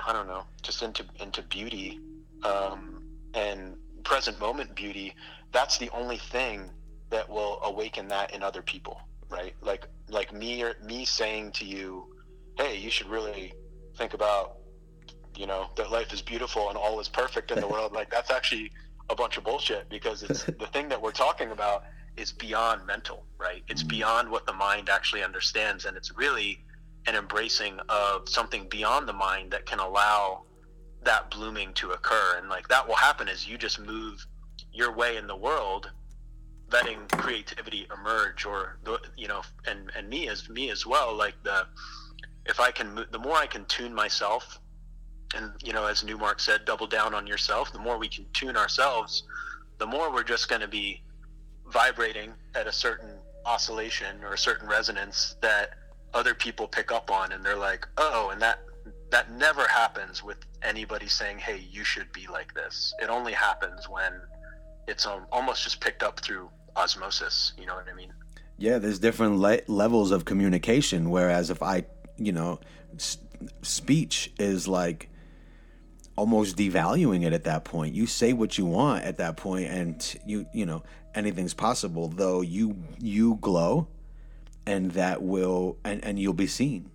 I 0.07 0.13
don't 0.13 0.27
know, 0.27 0.45
just 0.63 0.83
into 0.83 1.05
into 1.21 1.43
beauty 1.43 1.99
um, 2.45 3.03
and 3.35 3.77
present 4.05 4.39
moment 4.39 4.75
beauty. 4.75 5.15
That's 5.53 5.79
the 5.79 5.91
only 5.91 6.19
thing 6.19 6.71
that 7.11 7.29
will 7.29 7.61
awaken 7.63 8.09
that 8.09 8.35
in 8.35 8.43
other 8.43 8.63
people, 8.63 9.01
right? 9.29 9.55
Like 9.61 9.89
like 10.09 10.33
me 10.33 10.63
or 10.63 10.75
me 10.85 11.05
saying 11.05 11.53
to 11.53 11.65
you, 11.65 12.15
"Hey, 12.59 12.77
you 12.77 12.91
should 12.91 13.09
really 13.09 13.55
think 13.97 14.15
about, 14.15 14.57
you 15.37 15.47
know, 15.47 15.69
that 15.77 15.91
life 15.91 16.13
is 16.13 16.23
beautiful 16.23 16.69
and 16.69 16.79
all 16.79 16.99
is 17.01 17.09
perfect 17.09 17.51
in 17.51 17.61
the 17.61 17.69
world." 17.69 17.93
Like 17.93 18.11
that's 18.11 18.31
actually 18.31 18.73
a 19.09 19.15
bunch 19.15 19.37
of 19.37 19.45
bullshit 19.45 19.89
because 19.89 20.23
it's 20.23 20.45
the 20.63 20.69
thing 20.73 20.89
that 20.89 21.01
we're 21.01 21.13
talking 21.13 21.51
about 21.51 21.85
is 22.17 22.33
beyond 22.33 22.87
mental, 22.87 23.25
right? 23.39 23.63
It's 23.69 23.83
mm-hmm. 23.83 23.89
beyond 23.89 24.31
what 24.31 24.47
the 24.47 24.53
mind 24.53 24.89
actually 24.89 25.23
understands, 25.23 25.85
and 25.85 25.97
it's 25.97 26.17
really 26.17 26.65
an 27.07 27.15
embracing 27.15 27.79
of 27.89 28.29
something 28.29 28.67
beyond 28.69 29.09
the 29.09 29.13
mind 29.13 29.53
that 29.53 29.67
can 29.67 29.79
allow 29.79 30.43
that 31.03 31.31
blooming 31.31 31.73
to 31.75 31.93
occur 31.93 32.37
and 32.39 32.49
like 32.49 32.67
that 32.69 32.87
will 32.87 32.97
happen 32.97 33.29
as 33.29 33.49
you 33.49 33.57
just 33.57 33.79
move 33.79 34.27
your 34.73 34.93
way 34.93 35.17
in 35.17 35.27
the 35.27 35.37
world 35.37 35.91
letting 36.73 36.99
creativity 37.13 37.87
emerge 37.97 38.45
or 38.45 38.79
the 38.83 38.99
you 39.17 39.29
know 39.29 39.41
and 39.69 39.91
and 39.97 40.09
me 40.09 40.29
as 40.29 40.49
me 40.49 40.69
as 40.71 40.85
well 40.85 41.15
like 41.15 41.35
the 41.45 41.65
if 42.45 42.59
i 42.59 42.73
can 42.73 43.07
the 43.13 43.19
more 43.19 43.37
i 43.37 43.47
can 43.47 43.65
tune 43.67 43.95
myself 43.95 44.59
and 45.35 45.51
you 45.63 45.73
know 45.73 45.87
as 45.87 46.05
newmark 46.05 46.39
said 46.41 46.65
double 46.65 46.87
down 46.87 47.15
on 47.15 47.27
yourself 47.27 47.73
the 47.73 47.79
more 47.79 47.99
we 47.99 48.09
can 48.09 48.25
tune 48.33 48.57
ourselves 48.57 49.25
the 49.79 49.87
more 49.87 50.13
we're 50.13 50.23
just 50.23 50.49
going 50.49 50.61
to 50.61 50.69
be 50.69 51.03
vibrating 51.73 52.33
at 52.55 52.67
a 52.67 52.73
certain 52.73 53.11
oscillation 53.45 54.23
or 54.23 54.35
a 54.35 54.39
certain 54.39 54.69
resonance 54.69 55.37
that 55.41 55.71
other 56.15 56.35
people 56.35 56.67
pick 56.69 56.93
up 56.93 57.11
on 57.11 57.33
and 57.33 57.45
they're 57.45 57.57
like 57.57 57.87
oh 57.99 58.31
and 58.31 58.41
that 58.41 58.61
that 59.11 59.31
never 59.33 59.67
happens 59.69 60.23
with 60.23 60.39
anybody 60.63 61.09
saying 61.09 61.39
hey 61.39 61.59
you 61.71 61.85
should 61.85 62.11
be 62.13 62.27
like 62.29 62.53
this 62.55 62.95
it 63.03 63.09
only 63.09 63.33
happens 63.33 63.89
when 63.89 64.13
it's 64.89 65.07
um, 65.07 65.27
almost 65.33 65.65
just 65.65 65.81
picked 65.81 66.03
up 66.03 66.21
through 66.21 66.49
osmosis 66.77 67.53
you 67.59 67.67
know 67.67 67.75
what 67.75 67.87
i 67.91 67.95
mean 67.95 68.13
Yeah, 68.59 68.79
there's 68.79 68.99
different 68.99 69.37
le- 69.39 69.61
levels 69.69 70.11
of 70.13 70.25
communication. 70.25 71.11
Whereas 71.11 71.51
if 71.51 71.61
I, 71.63 71.85
you 72.17 72.33
know, 72.33 72.59
s- 72.95 73.19
speech 73.61 74.33
is 74.39 74.67
like 74.67 75.11
almost 76.17 76.57
devaluing 76.57 77.25
it 77.25 77.33
at 77.33 77.45
that 77.45 77.65
point. 77.65 77.95
You 77.95 78.07
say 78.07 78.33
what 78.33 78.59
you 78.59 78.67
want 78.67 79.05
at 79.05 79.19
that 79.19 79.37
point, 79.37 79.69
and 79.71 80.17
you, 80.27 80.47
you 80.53 80.67
know, 80.67 80.83
anything's 81.15 81.55
possible. 81.55 82.09
Though 82.09 82.41
you 82.41 82.77
you 82.99 83.37
glow, 83.41 83.89
and 84.67 84.91
that 84.93 85.23
will 85.23 85.77
and 85.85 86.03
and 86.05 86.19
you'll 86.19 86.33
be 86.33 86.47
seen. 86.47 86.91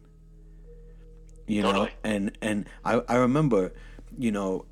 You 1.47 1.61
know, 1.63 1.71
Totally. 1.71 1.91
and 2.03 2.37
and 2.41 2.69
I 2.83 3.01
I 3.07 3.15
remember, 3.15 3.73
you 4.17 4.31
know, 4.31 4.65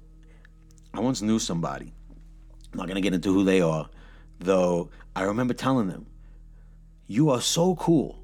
I 0.93 0.99
once 0.99 1.21
knew 1.21 1.39
somebody. 1.39 1.93
I'm 2.71 2.77
not 2.77 2.87
gonna 2.87 3.01
get 3.01 3.13
into 3.13 3.33
who 3.33 3.43
they 3.43 3.61
are, 3.61 3.89
though. 4.39 4.89
I 5.15 5.23
remember 5.23 5.53
telling 5.53 5.87
them, 5.87 6.05
"You 7.07 7.29
are 7.31 7.41
so 7.41 7.75
cool. 7.75 8.23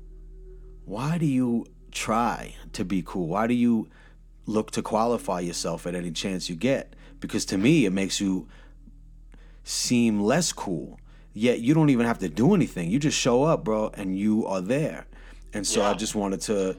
Why 0.86 1.18
do 1.18 1.26
you 1.26 1.66
try 1.92 2.56
to 2.74 2.86
be 2.86 3.02
cool? 3.04 3.28
Why 3.28 3.48
do 3.48 3.54
you 3.54 3.88
look 4.46 4.72
to 4.72 4.82
qualify 4.82 5.40
yourself 5.40 5.88
at 5.88 5.96
any 5.96 6.12
chance 6.12 6.50
you 6.50 6.56
get? 6.56 6.96
Because 7.20 7.46
to 7.46 7.58
me, 7.58 7.86
it 7.86 7.92
makes 7.92 8.20
you 8.20 8.48
seem 9.64 10.22
less 10.22 10.54
cool. 10.54 11.00
Yet 11.34 11.60
you 11.60 11.74
don't 11.74 11.90
even 11.90 12.06
have 12.06 12.20
to 12.20 12.30
do 12.30 12.54
anything. 12.54 12.90
You 12.90 13.00
just 13.00 13.18
show 13.18 13.44
up, 13.44 13.64
bro, 13.64 13.92
and 13.94 14.18
you 14.18 14.46
are 14.48 14.62
there. 14.62 15.06
And 15.54 15.66
so 15.66 15.84
I 15.84 15.94
just 15.94 16.16
wanted 16.16 16.42
to 16.42 16.78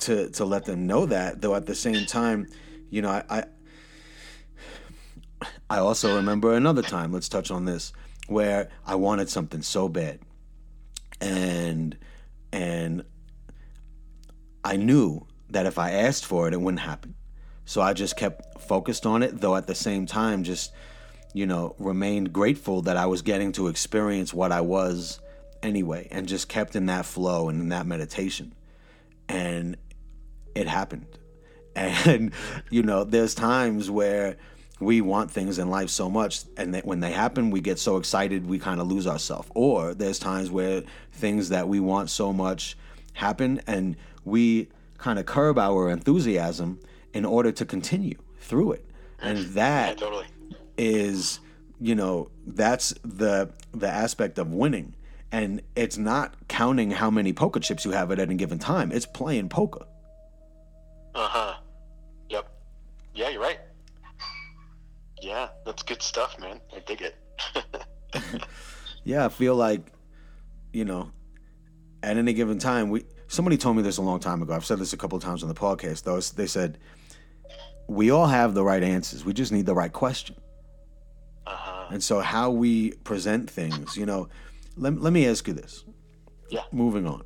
to 0.00 0.30
to 0.30 0.44
let 0.44 0.64
them 0.64 0.86
know 0.86 1.06
that. 1.06 1.40
Though 1.40 1.54
at 1.54 1.66
the 1.66 1.74
same 1.74 2.06
time, 2.06 2.48
you 2.90 3.02
know, 3.02 3.10
I 3.10 3.24
I, 3.28 3.44
I 5.70 5.78
also 5.78 6.16
remember 6.16 6.54
another 6.54 6.82
time. 6.82 7.12
Let's 7.12 7.28
touch 7.28 7.50
on 7.50 7.64
this 7.64 7.92
where 8.28 8.70
I 8.84 8.96
wanted 8.96 9.28
something 9.28 9.62
so 9.62 9.88
bad, 9.88 10.20
and 11.20 11.96
and 12.52 13.04
I 14.64 14.76
knew 14.76 15.26
that 15.50 15.66
if 15.66 15.78
I 15.78 15.92
asked 15.92 16.24
for 16.24 16.48
it, 16.48 16.54
it 16.54 16.60
wouldn't 16.60 16.80
happen. 16.80 17.14
So 17.64 17.80
I 17.80 17.92
just 17.92 18.16
kept 18.16 18.60
focused 18.60 19.06
on 19.06 19.22
it, 19.22 19.40
though 19.40 19.56
at 19.56 19.66
the 19.66 19.74
same 19.74 20.06
time, 20.06 20.44
just 20.44 20.72
you 21.34 21.46
know, 21.46 21.74
remained 21.78 22.32
grateful 22.32 22.80
that 22.82 22.96
I 22.96 23.04
was 23.04 23.20
getting 23.20 23.52
to 23.52 23.68
experience 23.68 24.32
what 24.32 24.52
I 24.52 24.62
was 24.62 25.20
anyway, 25.62 26.08
and 26.10 26.26
just 26.26 26.48
kept 26.48 26.74
in 26.74 26.86
that 26.86 27.04
flow 27.04 27.50
and 27.50 27.60
in 27.60 27.68
that 27.68 27.86
meditation, 27.86 28.54
and 29.28 29.76
it 30.54 30.66
happened. 30.66 31.06
And 31.76 32.32
you 32.70 32.82
know, 32.82 33.04
there's 33.04 33.34
times 33.34 33.90
where 33.90 34.38
we 34.80 35.02
want 35.02 35.30
things 35.30 35.58
in 35.58 35.68
life 35.68 35.90
so 35.90 36.08
much 36.08 36.44
and 36.56 36.74
that 36.74 36.84
when 36.84 37.00
they 37.00 37.10
happen 37.10 37.50
we 37.50 37.60
get 37.60 37.78
so 37.78 37.96
excited 37.96 38.46
we 38.46 38.58
kind 38.58 38.80
of 38.80 38.86
lose 38.86 39.06
ourselves 39.06 39.48
or 39.54 39.94
there's 39.94 40.18
times 40.18 40.50
where 40.50 40.82
things 41.12 41.48
that 41.48 41.66
we 41.66 41.80
want 41.80 42.10
so 42.10 42.32
much 42.32 42.76
happen 43.14 43.60
and 43.66 43.96
we 44.24 44.68
kind 45.06 45.20
of 45.20 45.24
curb 45.26 45.56
our 45.56 45.88
enthusiasm 45.88 46.80
in 47.14 47.24
order 47.24 47.52
to 47.52 47.64
continue 47.64 48.18
through 48.40 48.72
it 48.72 48.84
and 49.20 49.38
that 49.54 49.90
Yeah, 49.90 49.94
totally. 49.94 50.26
is 50.76 51.38
you 51.80 51.94
know 51.94 52.28
that's 52.44 52.92
the 53.04 53.48
the 53.70 53.86
aspect 53.88 54.36
of 54.36 54.52
winning 54.52 54.96
and 55.30 55.62
it's 55.76 55.96
not 55.96 56.34
counting 56.48 56.90
how 56.90 57.08
many 57.08 57.32
poker 57.32 57.60
chips 57.60 57.84
you 57.84 57.92
have 57.92 58.10
at 58.10 58.18
any 58.18 58.34
given 58.34 58.58
time 58.58 58.90
it's 58.90 59.06
playing 59.06 59.48
poker 59.48 59.86
Uh 61.14 61.28
huh. 61.28 61.54
Yep. 62.28 62.44
Yeah, 63.14 63.28
you're 63.28 63.40
right. 63.40 63.60
Yeah, 65.22 65.48
that's 65.64 65.84
good 65.84 66.02
stuff, 66.02 66.36
man. 66.40 66.60
I 66.74 66.80
dig 66.80 67.00
it. 67.00 67.14
yeah 69.04 69.24
i 69.24 69.28
feel 69.28 69.54
like 69.54 69.82
you 70.72 70.84
know 70.84 71.12
at 72.02 72.16
any 72.16 72.32
given 72.32 72.58
time 72.58 72.90
we 72.90 73.04
somebody 73.28 73.56
told 73.56 73.76
me 73.76 73.82
this 73.82 73.96
a 73.98 74.02
long 74.02 74.20
time 74.20 74.42
ago. 74.42 74.54
I've 74.54 74.64
said 74.64 74.78
this 74.78 74.92
a 74.92 74.96
couple 74.96 75.16
of 75.16 75.24
times 75.24 75.42
on 75.42 75.48
the 75.48 75.54
podcast 75.54 76.02
though. 76.04 76.20
They 76.20 76.46
said 76.46 76.78
we 77.88 78.10
all 78.10 78.26
have 78.26 78.54
the 78.54 78.64
right 78.64 78.82
answers. 78.82 79.24
We 79.24 79.32
just 79.32 79.52
need 79.52 79.66
the 79.66 79.74
right 79.74 79.92
question. 79.92 80.36
Uh 81.46 81.54
huh. 81.54 81.86
and 81.90 82.02
so 82.02 82.18
how 82.18 82.50
we 82.50 82.90
present 83.04 83.48
things 83.48 83.96
you 83.96 84.04
know 84.04 84.28
let, 84.76 85.00
let 85.00 85.12
me 85.12 85.26
ask 85.28 85.46
you 85.46 85.54
this. 85.54 85.84
Yeah. 86.50 86.62
moving 86.72 87.06
on. 87.06 87.22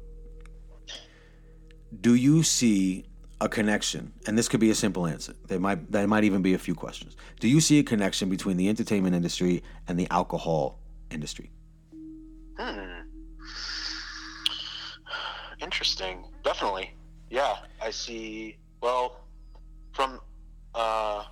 Do 2.00 2.14
you 2.14 2.42
see 2.42 3.04
a 3.40 3.48
connection? 3.48 4.12
And 4.26 4.38
this 4.38 4.48
could 4.48 4.60
be 4.60 4.70
a 4.70 4.74
simple 4.74 5.06
answer. 5.06 5.34
There 5.46 5.58
might 5.58 5.90
there 5.90 6.06
might 6.06 6.24
even 6.24 6.42
be 6.42 6.54
a 6.54 6.58
few 6.58 6.74
questions. 6.74 7.16
Do 7.40 7.48
you 7.48 7.60
see 7.60 7.78
a 7.78 7.82
connection 7.82 8.28
between 8.28 8.56
the 8.56 8.68
entertainment 8.68 9.14
industry 9.14 9.62
and 9.88 9.98
the 9.98 10.06
alcohol 10.10 10.78
industry? 11.10 11.50
Hmm. 12.58 12.89
Interesting. 15.60 16.24
Definitely. 16.42 16.94
Yeah, 17.28 17.56
I 17.80 17.90
see. 17.90 18.58
Well, 18.80 19.20
from, 19.92 20.20
uh, 20.74 21.24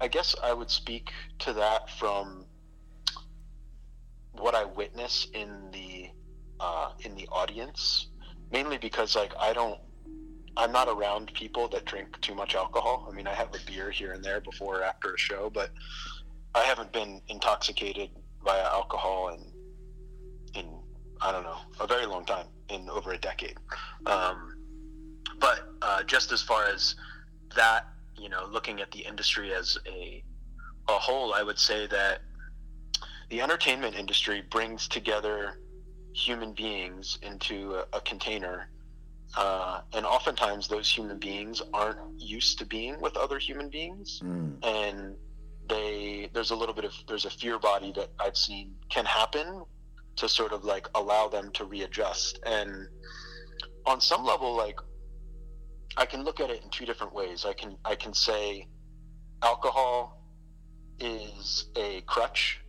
I 0.00 0.08
guess 0.08 0.34
I 0.42 0.52
would 0.52 0.70
speak 0.70 1.12
to 1.40 1.52
that 1.54 1.90
from 1.90 2.46
what 4.32 4.54
I 4.54 4.64
witness 4.64 5.28
in 5.32 5.70
the 5.72 6.10
uh, 6.58 6.90
in 7.00 7.14
the 7.14 7.28
audience, 7.30 8.08
mainly 8.50 8.78
because 8.78 9.14
like 9.14 9.32
I 9.38 9.52
don't, 9.52 9.78
I'm 10.56 10.72
not 10.72 10.88
around 10.88 11.32
people 11.34 11.68
that 11.68 11.84
drink 11.84 12.20
too 12.20 12.34
much 12.34 12.54
alcohol. 12.54 13.08
I 13.10 13.14
mean, 13.14 13.26
I 13.26 13.34
have 13.34 13.48
a 13.48 13.58
beer 13.70 13.90
here 13.90 14.12
and 14.12 14.24
there 14.24 14.40
before 14.40 14.80
or 14.80 14.82
after 14.82 15.14
a 15.14 15.18
show, 15.18 15.50
but 15.52 15.70
I 16.54 16.62
haven't 16.62 16.92
been 16.92 17.20
intoxicated 17.28 18.10
via 18.44 18.64
alcohol 18.64 19.28
in 19.28 19.52
in 20.54 20.66
I 21.20 21.32
don't 21.32 21.44
know 21.44 21.58
a 21.80 21.86
very 21.86 22.06
long 22.06 22.24
time, 22.24 22.46
in 22.68 22.88
over 22.90 23.12
a 23.12 23.18
decade. 23.18 23.56
Um, 24.06 24.56
but 25.38 25.72
uh, 25.82 26.02
just 26.04 26.32
as 26.32 26.42
far 26.42 26.66
as 26.66 26.94
that, 27.54 27.86
you 28.16 28.28
know, 28.28 28.46
looking 28.50 28.80
at 28.80 28.90
the 28.90 29.00
industry 29.00 29.52
as 29.52 29.78
a 29.86 30.22
a 30.88 30.92
whole, 30.92 31.34
I 31.34 31.42
would 31.42 31.58
say 31.58 31.86
that 31.88 32.20
the 33.28 33.40
entertainment 33.40 33.96
industry 33.96 34.42
brings 34.50 34.86
together 34.86 35.58
human 36.14 36.52
beings 36.52 37.18
into 37.22 37.74
a, 37.74 37.96
a 37.96 38.00
container. 38.00 38.68
Uh, 39.36 39.80
and 39.92 40.06
oftentimes, 40.06 40.68
those 40.68 40.88
human 40.88 41.18
beings 41.18 41.60
aren't 41.74 41.98
used 42.16 42.58
to 42.60 42.64
being 42.64 43.00
with 43.00 43.16
other 43.16 43.38
human 43.38 43.68
beings 43.68 44.20
Mm. 44.22 44.64
and 44.64 45.16
they 45.68 46.30
there's 46.32 46.52
a 46.52 46.56
little 46.56 46.74
bit 46.74 46.84
of 46.84 46.92
there's 47.08 47.24
a 47.24 47.30
fear 47.30 47.58
body 47.58 47.92
that 47.96 48.10
I've 48.20 48.36
seen 48.36 48.76
can 48.88 49.04
happen 49.04 49.64
to 50.16 50.28
sort 50.28 50.52
of 50.52 50.64
like 50.64 50.88
allow 50.94 51.28
them 51.28 51.50
to 51.52 51.64
readjust. 51.64 52.38
And 52.44 52.88
on 53.84 54.00
some 54.00 54.24
level 54.24 54.56
like 54.56 54.78
I 55.96 56.04
can 56.04 56.24
look 56.24 56.40
at 56.40 56.50
it 56.50 56.62
in 56.62 56.70
two 56.70 56.84
different 56.84 57.14
ways. 57.14 57.44
I 57.44 57.52
can 57.52 57.76
I 57.84 57.94
can 57.94 58.12
say 58.12 58.66
alcohol 59.42 60.22
is 60.98 61.66
a 61.76 62.00
crutch 62.02 62.60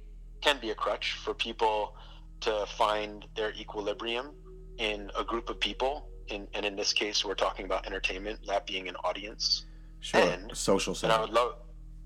can 0.42 0.60
be 0.60 0.70
a 0.70 0.76
crutch 0.76 1.14
for 1.14 1.34
people 1.34 1.96
to 2.42 2.66
find 2.78 3.26
their 3.36 3.52
equilibrium 3.54 4.32
in 4.78 5.10
a 5.18 5.24
group 5.24 5.50
of 5.50 5.60
people. 5.60 6.10
In, 6.28 6.48
and 6.54 6.66
in 6.66 6.76
this 6.76 6.94
case 6.94 7.24
we're 7.26 7.36
talking 7.36 7.66
about 7.66 7.88
entertainment 7.88 8.40
that 8.48 8.68
being 8.68 8.88
an 8.88 8.96
audience. 8.98 9.66
Sure. 10.02 10.22
And- 10.22 10.56
Social 10.56 10.96
and 11.04 11.12
I 11.12 11.22
would 11.22 11.32
love, 11.32 11.56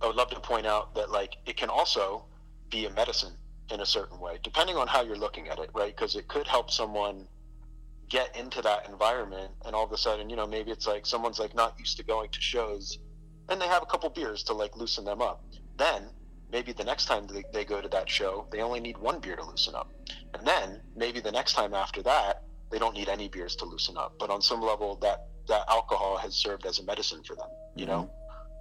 I 0.01 0.07
would 0.07 0.15
love 0.15 0.29
to 0.29 0.39
point 0.39 0.65
out 0.65 0.95
that 0.95 1.09
like 1.11 1.37
it 1.45 1.57
can 1.57 1.69
also 1.69 2.25
be 2.69 2.85
a 2.85 2.89
medicine 2.91 3.33
in 3.71 3.81
a 3.81 3.85
certain 3.85 4.19
way, 4.19 4.37
depending 4.43 4.75
on 4.75 4.87
how 4.87 5.01
you're 5.01 5.17
looking 5.17 5.47
at 5.47 5.59
it, 5.59 5.69
right? 5.73 5.95
Because 5.95 6.15
it 6.15 6.27
could 6.27 6.47
help 6.47 6.69
someone 6.69 7.27
get 8.09 8.35
into 8.35 8.61
that 8.61 8.89
environment, 8.89 9.51
and 9.65 9.73
all 9.73 9.85
of 9.85 9.91
a 9.91 9.97
sudden, 9.97 10.29
you 10.29 10.35
know, 10.35 10.45
maybe 10.45 10.71
it's 10.71 10.85
like 10.85 11.05
someone's 11.05 11.39
like 11.39 11.55
not 11.55 11.79
used 11.79 11.97
to 11.97 12.03
going 12.03 12.29
to 12.29 12.41
shows, 12.41 12.99
and 13.49 13.61
they 13.61 13.67
have 13.67 13.81
a 13.81 13.85
couple 13.85 14.09
beers 14.09 14.43
to 14.43 14.53
like 14.53 14.75
loosen 14.75 15.05
them 15.05 15.21
up. 15.21 15.43
Then 15.77 16.09
maybe 16.51 16.73
the 16.73 16.83
next 16.83 17.05
time 17.05 17.25
they, 17.27 17.43
they 17.53 17.63
go 17.63 17.81
to 17.81 17.87
that 17.89 18.09
show, 18.09 18.47
they 18.51 18.61
only 18.61 18.81
need 18.81 18.97
one 18.97 19.19
beer 19.19 19.37
to 19.37 19.45
loosen 19.45 19.75
up, 19.75 19.89
and 20.33 20.45
then 20.45 20.81
maybe 20.95 21.21
the 21.21 21.31
next 21.31 21.53
time 21.53 21.73
after 21.73 22.01
that, 22.03 22.43
they 22.69 22.79
don't 22.79 22.95
need 22.95 23.09
any 23.09 23.27
beers 23.29 23.55
to 23.57 23.65
loosen 23.65 23.97
up. 23.97 24.13
But 24.19 24.29
on 24.29 24.41
some 24.41 24.61
level, 24.61 24.97
that 24.97 25.27
that 25.47 25.63
alcohol 25.69 26.17
has 26.17 26.35
served 26.35 26.65
as 26.65 26.79
a 26.79 26.83
medicine 26.83 27.23
for 27.23 27.35
them. 27.35 27.47
You 27.75 27.85
know, 27.85 28.11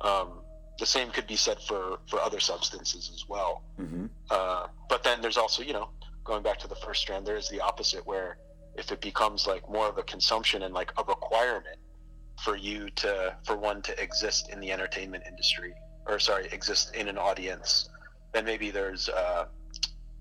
um, 0.01 0.40
the 0.81 0.87
same 0.87 1.09
could 1.11 1.27
be 1.35 1.37
said 1.37 1.59
for 1.69 1.81
for 2.11 2.19
other 2.29 2.41
substances 2.41 3.05
as 3.15 3.23
well. 3.29 3.53
hmm 3.77 4.07
Uh, 4.31 4.67
but 4.93 5.01
then 5.07 5.17
there's 5.23 5.37
also, 5.45 5.61
you 5.63 5.75
know, 5.79 5.89
going 6.25 6.43
back 6.43 6.59
to 6.65 6.69
the 6.69 6.81
first 6.85 7.01
strand, 7.05 7.23
there 7.29 7.37
is 7.43 7.49
the 7.55 7.61
opposite 7.71 8.03
where 8.13 8.31
if 8.83 8.87
it 8.95 9.01
becomes 9.11 9.41
like 9.53 9.65
more 9.77 9.89
of 9.93 9.97
a 9.99 10.03
consumption 10.15 10.59
and 10.67 10.73
like 10.81 10.91
a 11.03 11.05
requirement 11.15 11.79
for 12.45 12.55
you 12.57 12.79
to 13.03 13.11
for 13.47 13.57
one 13.71 13.79
to 13.89 13.93
exist 14.07 14.43
in 14.53 14.59
the 14.65 14.71
entertainment 14.77 15.23
industry 15.33 15.73
or 16.07 16.19
sorry 16.19 16.47
exist 16.59 16.85
in 17.01 17.07
an 17.13 17.19
audience 17.19 17.71
then 18.33 18.45
maybe 18.51 18.71
there's 18.71 19.05
uh 19.11 19.45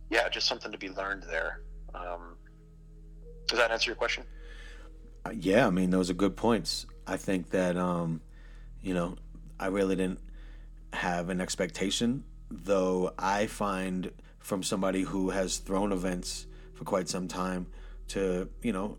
yeah 0.10 0.28
just 0.36 0.46
something 0.52 0.72
to 0.72 0.78
be 0.86 0.90
learned 0.90 1.24
there 1.36 1.52
um 1.96 2.24
does 3.48 3.58
that 3.62 3.72
answer 3.72 3.90
your 3.92 3.96
question 4.06 4.24
Uh, 5.26 5.32
yeah, 5.50 5.68
I 5.68 5.72
mean, 5.80 5.90
those 5.92 6.10
are 6.10 6.18
good 6.26 6.36
points. 6.48 6.86
I 7.14 7.18
think 7.18 7.50
that, 7.58 7.76
um, 7.90 8.22
you 8.82 8.94
know, 8.98 9.10
I 9.60 9.68
really 9.68 9.96
didn't 10.02 10.20
have 10.94 11.30
an 11.30 11.42
expectation, 11.42 12.24
though 12.50 13.14
I 13.18 13.48
find 13.48 14.12
from 14.40 14.64
somebody 14.64 15.02
who 15.02 15.30
has 15.30 15.58
thrown 15.58 15.92
events 15.92 16.48
for 16.74 16.84
quite 16.84 17.10
some 17.10 17.28
time 17.28 17.68
to, 18.10 18.50
you 18.62 18.74
know, 18.74 18.98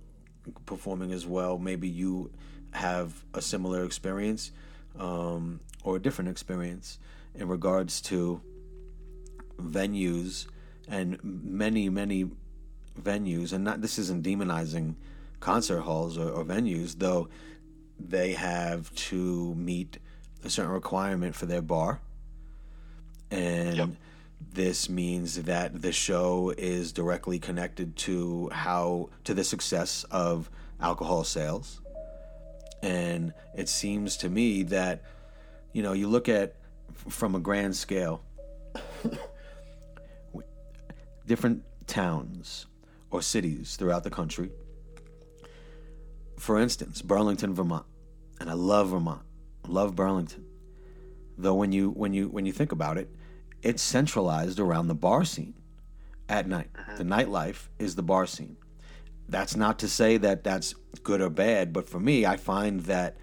performing 0.67 1.13
as 1.13 1.27
well, 1.27 1.59
maybe 1.59 1.89
you 1.89 2.31
have 2.73 3.25
a 3.35 3.43
similar 3.43 3.85
experience 3.85 4.53
um, 4.99 5.61
or 5.83 5.97
a 5.97 5.99
different 5.99 6.31
experience 6.31 6.99
in 7.35 7.49
regards 7.49 8.01
to 8.03 8.41
venues 9.59 10.47
and 10.89 11.19
many, 11.23 11.89
many 11.89 12.31
venues, 13.01 13.53
and 13.53 13.65
not 13.65 13.81
this 13.81 13.99
isn't 13.99 14.25
demonizing 14.25 14.95
concert 15.39 15.81
halls 15.81 16.19
or, 16.19 16.31
or 16.31 16.45
venues, 16.45 16.99
though 16.99 17.29
they 17.99 18.33
have 18.33 18.95
to 18.95 19.55
meet 19.55 19.99
a 20.45 20.51
certain 20.51 20.73
requirement 20.73 21.35
for 21.35 21.47
their 21.47 21.63
bar. 21.63 22.01
And 23.31 23.77
Yep. 23.77 23.89
this 24.53 24.89
means 24.89 25.43
that 25.43 25.83
the 25.83 25.93
show 25.93 26.53
is 26.57 26.93
directly 26.93 27.39
connected 27.39 27.97
to 27.97 28.49
how 28.51 29.11
to 29.25 29.35
the 29.35 29.45
success 29.45 30.05
of 30.11 30.51
alcohol 30.81 31.25
sales. 31.25 31.81
And 32.83 33.35
it 33.55 33.69
seems 33.69 34.17
to 34.19 34.29
me 34.29 34.63
that, 34.65 35.03
you 35.73 35.83
know, 35.83 35.93
you 35.93 36.09
look 36.09 36.29
at 36.29 36.57
from 37.09 37.35
a 37.35 37.39
grand 37.41 37.77
scale, 37.77 38.23
different 41.27 41.63
towns 41.87 42.67
or 43.11 43.23
cities 43.23 43.77
throughout 43.77 44.05
the 44.05 44.11
country. 44.11 44.51
For 46.39 46.59
instance, 46.59 47.03
Burlington, 47.03 47.55
Vermont, 47.55 47.85
and 48.41 48.49
I 48.49 48.55
love 48.55 48.89
Vermont, 48.91 49.23
love 49.71 49.95
Burlington. 49.95 50.45
Though 51.39 51.55
when 51.55 51.73
you 51.73 51.91
when 51.91 52.13
you 52.13 52.29
when 52.29 52.47
you 52.47 52.53
think 52.53 52.73
about 52.73 52.99
it, 52.99 53.15
it's 53.63 53.83
centralized 53.83 54.59
around 54.59 54.89
the 54.89 54.95
bar 54.95 55.25
scene, 55.25 55.55
at 56.31 56.47
night. 56.47 56.71
Uh-huh. 56.79 56.97
The 56.97 57.05
nightlife 57.05 57.69
is 57.79 57.97
the 57.97 58.03
bar 58.03 58.27
scene. 58.27 58.57
That's 59.29 59.57
not 59.57 59.79
to 59.81 59.89
say 59.89 60.17
that 60.17 60.45
that's 60.45 60.75
good 61.03 61.21
or 61.21 61.29
bad, 61.29 61.73
but 61.73 61.89
for 61.89 62.01
me, 62.01 62.25
I 62.25 62.37
find 62.37 62.81
that 62.83 63.17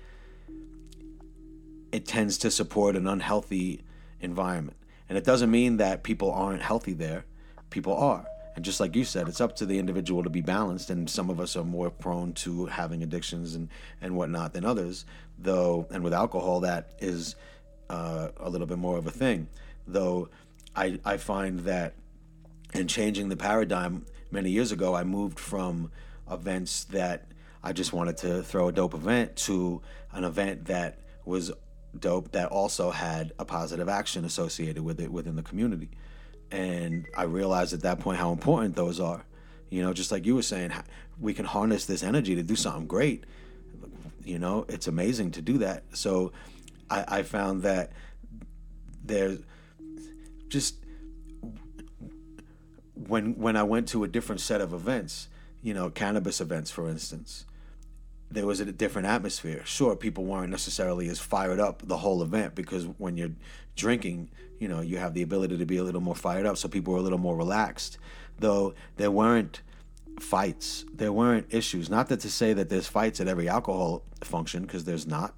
it 1.92 2.06
tends 2.06 2.38
to 2.40 2.52
support 2.52 2.96
an 2.96 3.08
unhealthy 3.08 3.82
environment. 4.20 4.78
And 5.10 5.18
it 5.18 5.24
doesn't 5.24 5.50
mean 5.50 5.78
that 5.78 6.04
people 6.04 6.32
aren't 6.32 6.62
healthy 6.62 6.94
there. 6.94 7.26
People 7.70 7.96
are. 7.96 8.26
And 8.58 8.66
just 8.66 8.80
like 8.80 8.96
you 8.96 9.04
said, 9.04 9.28
it's 9.28 9.40
up 9.40 9.56
to 9.58 9.68
the 9.68 9.78
individual 9.78 10.24
to 10.24 10.32
be 10.32 10.42
balanced. 10.42 10.90
And 10.90 11.08
some 11.08 11.30
of 11.30 11.40
us 11.40 11.56
are 11.56 11.64
more 11.64 11.92
prone 11.92 12.34
to 12.34 12.66
having 12.66 13.04
addictions 13.04 13.54
and, 13.54 13.70
and 14.02 14.16
whatnot 14.16 14.54
than 14.54 14.66
others, 14.66 15.06
though. 15.38 15.86
And 15.92 16.04
with 16.04 16.12
alcohol, 16.12 16.62
that 16.62 16.94
is 16.98 17.36
uh, 17.88 18.30
a 18.38 18.50
little 18.50 18.66
bit 18.66 18.80
more 18.80 18.98
of 18.98 19.06
a 19.06 19.12
thing. 19.12 19.48
Though 19.86 20.30
I, 20.76 21.00
I 21.06 21.18
find 21.18 21.60
that 21.62 21.94
in 22.74 22.88
changing 22.88 23.30
the 23.30 23.38
paradigm 23.38 24.08
many 24.32 24.50
years 24.50 24.72
ago, 24.72 24.96
I 24.96 25.04
moved 25.04 25.38
from 25.40 25.92
events 26.28 26.86
that 26.86 27.28
I 27.64 27.74
just 27.74 27.94
wanted 27.94 28.18
to 28.18 28.42
throw 28.42 28.70
a 28.70 28.72
dope 28.72 28.96
event 28.96 29.36
to 29.36 29.84
an 30.12 30.24
event 30.24 30.66
that 30.66 30.98
was 31.26 31.52
dope 32.00 32.32
that 32.32 32.50
also 32.50 32.90
had 32.90 33.34
a 33.38 33.46
positive 33.46 33.88
action 33.88 34.26
associated 34.26 34.84
with 34.84 35.00
it 35.00 35.12
within 35.12 35.36
the 35.36 35.44
community. 35.44 35.92
And 36.52 37.06
I 37.16 37.24
realized 37.24 37.74
at 37.74 37.82
that 37.82 38.00
point 38.00 38.18
how 38.18 38.32
important 38.32 38.76
those 38.76 39.00
are. 39.00 39.26
You 39.70 39.82
know, 39.82 39.94
just 39.94 40.12
like 40.12 40.26
you 40.26 40.36
were 40.36 40.44
saying, 40.44 40.72
we 41.20 41.34
can 41.34 41.46
harness 41.46 41.86
this 41.86 42.04
energy 42.04 42.36
to 42.36 42.44
do 42.44 42.56
something 42.56 42.88
great. 42.88 43.26
You 44.24 44.40
know, 44.40 44.66
it's 44.70 44.88
amazing 44.88 45.32
to 45.32 45.42
do 45.42 45.58
that. 45.60 45.84
So 45.94 46.32
I, 46.90 47.20
I 47.20 47.24
found 47.24 47.64
that 47.64 47.92
there's 49.04 49.40
just 50.50 50.76
when 52.94 53.36
when 53.38 53.56
I 53.56 53.64
went 53.64 53.88
to 53.90 54.04
a 54.04 54.08
different 54.08 54.42
set 54.42 54.62
of 54.62 54.74
events, 54.74 55.28
you 55.62 55.74
know, 55.74 55.90
cannabis 55.90 56.42
events, 56.42 56.72
for 56.72 56.90
instance, 56.90 57.46
there 58.30 58.46
was 58.46 58.60
a 58.60 58.66
different 58.66 59.08
atmosphere. 59.08 59.62
Sure, 59.66 59.96
people 59.96 60.26
weren't 60.26 60.52
necessarily 60.52 61.08
as 61.10 61.20
fired 61.20 61.60
up 61.60 61.82
the 61.86 61.98
whole 61.98 62.22
event 62.22 62.56
because 62.56 62.86
when 62.86 63.18
you're 63.18 63.32
drinking, 63.76 64.30
you 64.60 64.68
know, 64.68 64.82
you 64.82 64.98
have 64.98 65.14
the 65.14 65.22
ability 65.22 65.58
to 65.58 65.66
be 65.66 65.78
a 65.78 65.84
little 65.84 66.02
more 66.02 66.16
fired 66.16 66.46
up, 66.46 66.58
so 66.58 66.68
people 66.68 66.94
were 66.94 67.00
a 67.00 67.04
little 67.04 67.18
more 67.20 67.36
relaxed. 67.36 67.98
Though 68.40 68.74
there 68.98 69.12
weren't 69.12 69.62
fights, 70.20 70.86
there 70.94 71.12
weren't 71.12 71.48
issues. 71.54 71.90
Not 71.90 72.10
that 72.10 72.20
to 72.22 72.30
say 72.30 72.54
that 72.54 72.70
there's 72.70 72.88
fights 72.88 73.20
at 73.20 73.28
every 73.28 73.48
alcohol 73.48 74.04
function, 74.22 74.64
because 74.64 74.84
there's 74.86 75.08
not, 75.08 75.36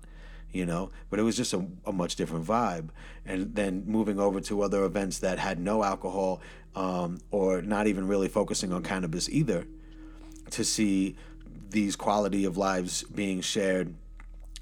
you 0.51 0.65
know, 0.65 0.91
but 1.09 1.19
it 1.19 1.23
was 1.23 1.35
just 1.35 1.53
a, 1.53 1.65
a, 1.85 1.91
much 1.91 2.15
different 2.15 2.45
vibe. 2.45 2.89
And 3.25 3.55
then 3.55 3.83
moving 3.85 4.19
over 4.19 4.39
to 4.41 4.61
other 4.61 4.83
events 4.83 5.19
that 5.19 5.39
had 5.39 5.59
no 5.59 5.83
alcohol 5.83 6.41
um, 6.75 7.19
or 7.31 7.61
not 7.61 7.87
even 7.87 8.07
really 8.07 8.27
focusing 8.27 8.71
on 8.71 8.83
cannabis 8.83 9.29
either, 9.29 9.65
to 10.51 10.63
see 10.63 11.15
these 11.69 11.95
quality 11.95 12.45
of 12.45 12.57
lives 12.57 13.03
being 13.03 13.41
shared 13.41 13.93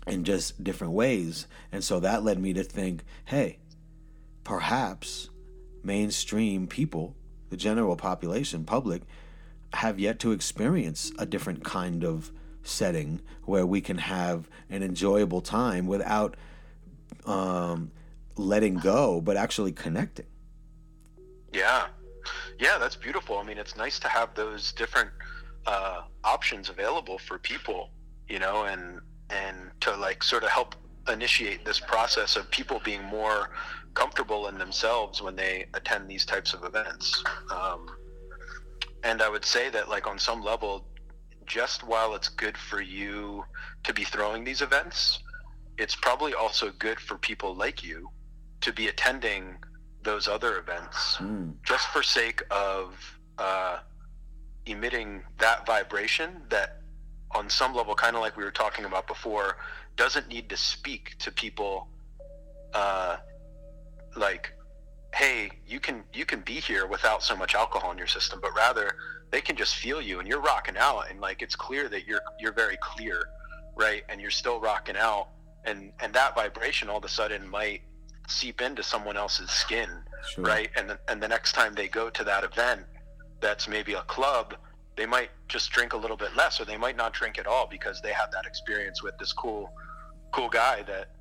in 0.08 0.24
just 0.24 0.64
different 0.64 0.94
ways. 0.94 1.48
And 1.72 1.84
so 1.84 2.00
that 2.00 2.24
led 2.24 2.40
me 2.40 2.54
to 2.54 2.64
think, 2.64 3.04
hey, 3.26 3.60
perhaps 4.48 5.30
mainstream 5.84 6.68
people, 6.68 7.18
the 7.50 7.58
general 7.58 7.98
population, 7.98 8.64
public, 8.64 9.02
have 9.74 10.00
yet 10.00 10.20
to 10.20 10.32
experience 10.32 11.12
a 11.20 11.26
different 11.26 11.66
kind 11.66 12.06
of 12.06 12.32
setting 12.64 13.20
where 13.44 13.66
we 13.66 13.82
can 13.82 13.98
have 13.98 14.50
an 14.70 14.82
enjoyable 14.84 15.42
time 15.42 15.86
without 15.86 16.38
um, 17.26 17.92
letting 18.38 18.76
go, 18.76 19.20
but 19.20 19.36
actually 19.36 19.74
connecting. 19.74 20.28
Yeah. 21.52 21.88
Yeah, 22.58 22.78
that's 22.78 22.96
beautiful. 22.96 23.38
I 23.38 23.44
mean, 23.44 23.58
it's 23.58 23.76
nice 23.76 24.00
to 24.00 24.08
have 24.08 24.34
those 24.34 24.72
different 24.72 25.10
uh, 25.66 26.04
options 26.24 26.70
available 26.70 27.18
for 27.18 27.38
people, 27.38 27.90
you 28.30 28.40
know, 28.40 28.64
and 28.64 29.02
and 29.30 29.72
to 29.82 29.94
like 29.98 30.24
sort 30.24 30.44
of 30.44 30.50
help 30.50 30.76
initiate 31.10 31.66
this 31.66 31.82
process 31.82 32.38
of 32.38 32.50
people 32.50 32.80
being 32.86 33.04
more 33.04 33.50
comfortable 33.98 34.48
in 34.48 34.60
themselves 34.60 35.24
when 35.24 35.36
they 35.36 35.66
attend 35.74 36.08
these 36.08 36.24
types 36.24 36.54
of 36.54 36.64
events. 36.64 37.24
Um, 37.52 37.90
and 39.04 39.24
I 39.24 39.30
would 39.30 39.44
say 39.44 39.72
that 39.72 39.90
like 39.90 40.06
on 40.06 40.20
some 40.20 40.44
level, 40.44 40.86
just 41.48 41.84
while 41.84 42.14
it's 42.14 42.30
good 42.30 42.56
for 42.56 42.80
you 42.80 43.44
to 43.84 43.94
be 43.94 44.04
throwing 44.04 44.44
these 44.44 44.62
events, 44.62 45.24
it's 45.80 45.96
probably 45.96 46.36
also 46.36 46.72
good 46.78 47.00
for 47.00 47.18
people 47.18 47.56
like 47.56 47.84
you 47.84 48.10
to 48.62 48.72
be 48.72 48.88
attending 48.88 49.56
those 50.04 50.28
other 50.28 50.60
events 50.60 51.18
mm. 51.18 51.54
just 51.64 51.88
for 51.88 52.04
sake 52.04 52.44
of 52.52 52.96
uh, 53.40 53.80
emitting 54.68 55.24
that 55.40 55.66
vibration 55.66 56.30
that 56.50 56.82
on 57.32 57.50
some 57.50 57.74
level 57.74 57.96
kind 57.96 58.16
of 58.16 58.22
like 58.22 58.38
we 58.38 58.44
were 58.44 58.52
talking 58.52 58.86
about 58.86 59.08
before 59.08 59.58
doesn't 59.96 60.28
need 60.28 60.48
to 60.50 60.56
speak 60.56 61.16
to 61.18 61.32
people 61.32 61.90
uh, 62.74 63.18
like 64.18 64.54
hey 65.14 65.50
you 65.66 65.80
can 65.80 66.04
you 66.14 66.26
can 66.26 66.42
be 66.42 66.54
here 66.54 66.86
without 66.86 67.24
so 67.24 67.36
much 67.36 67.56
alcohol 67.56 67.92
in 67.92 67.98
your 67.98 68.08
system 68.08 68.40
but 68.42 68.54
rather 68.56 68.96
they 69.32 69.42
can 69.42 69.56
just 69.56 69.76
feel 69.76 70.02
you 70.02 70.20
and 70.20 70.28
you're 70.28 70.42
rocking 70.42 70.78
out. 70.78 71.10
And 71.10 71.20
like 71.20 71.42
it's 71.42 71.56
clear 71.56 71.90
that 71.90 72.08
you're 72.08 72.22
you're 72.40 72.54
very 72.54 72.78
clear 72.82 73.30
right? 73.76 74.04
And 74.10 74.20
you're 74.20 74.32
still 74.32 74.60
rocking 74.60 74.98
out. 74.98 75.30
And 75.66 75.92
and 76.00 76.14
that 76.14 76.36
vibration 76.36 76.90
all 76.90 76.98
of 76.98 77.04
a 77.04 77.10
sudden 77.10 77.48
might 77.48 77.82
seep 78.28 78.62
into 78.62 78.84
someone 78.84 79.18
else's 79.18 79.50
skin 79.50 79.90
sure. 80.34 80.44
right? 80.44 80.70
And 80.76 80.90
the, 80.90 81.00
and 81.08 81.22
the 81.22 81.28
next 81.28 81.54
time 81.54 81.74
they 81.74 81.88
go 81.88 82.10
to 82.10 82.24
that 82.24 82.44
event 82.44 82.82
that's 83.40 83.68
maybe 83.68 83.94
a 83.94 84.02
club, 84.02 84.56
they 84.96 85.06
might 85.06 85.30
just 85.48 85.72
drink 85.72 85.94
a 85.94 85.98
little 85.98 86.18
bit 86.18 86.36
less, 86.36 86.60
or 86.60 86.66
they 86.66 86.76
might 86.76 86.98
not 86.98 87.14
drink 87.14 87.38
at 87.38 87.48
all 87.48 87.68
because 87.68 88.02
they 88.02 88.12
had 88.12 88.32
that 88.34 88.46
experience 88.46 89.04
with 89.04 89.18
this 89.18 89.32
cool, 89.32 89.72
cool 90.32 90.50
guy 90.50 90.82
that 90.84 91.12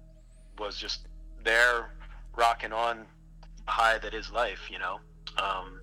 was 0.59 0.79
just 0.79 1.07
there, 1.45 1.91
rocking 2.37 2.73
on 2.73 3.07
high 3.67 3.99
that 3.99 4.15
is 4.15 4.31
life. 4.31 4.69
You 4.71 4.79
know, 4.79 5.01
um, 5.43 5.81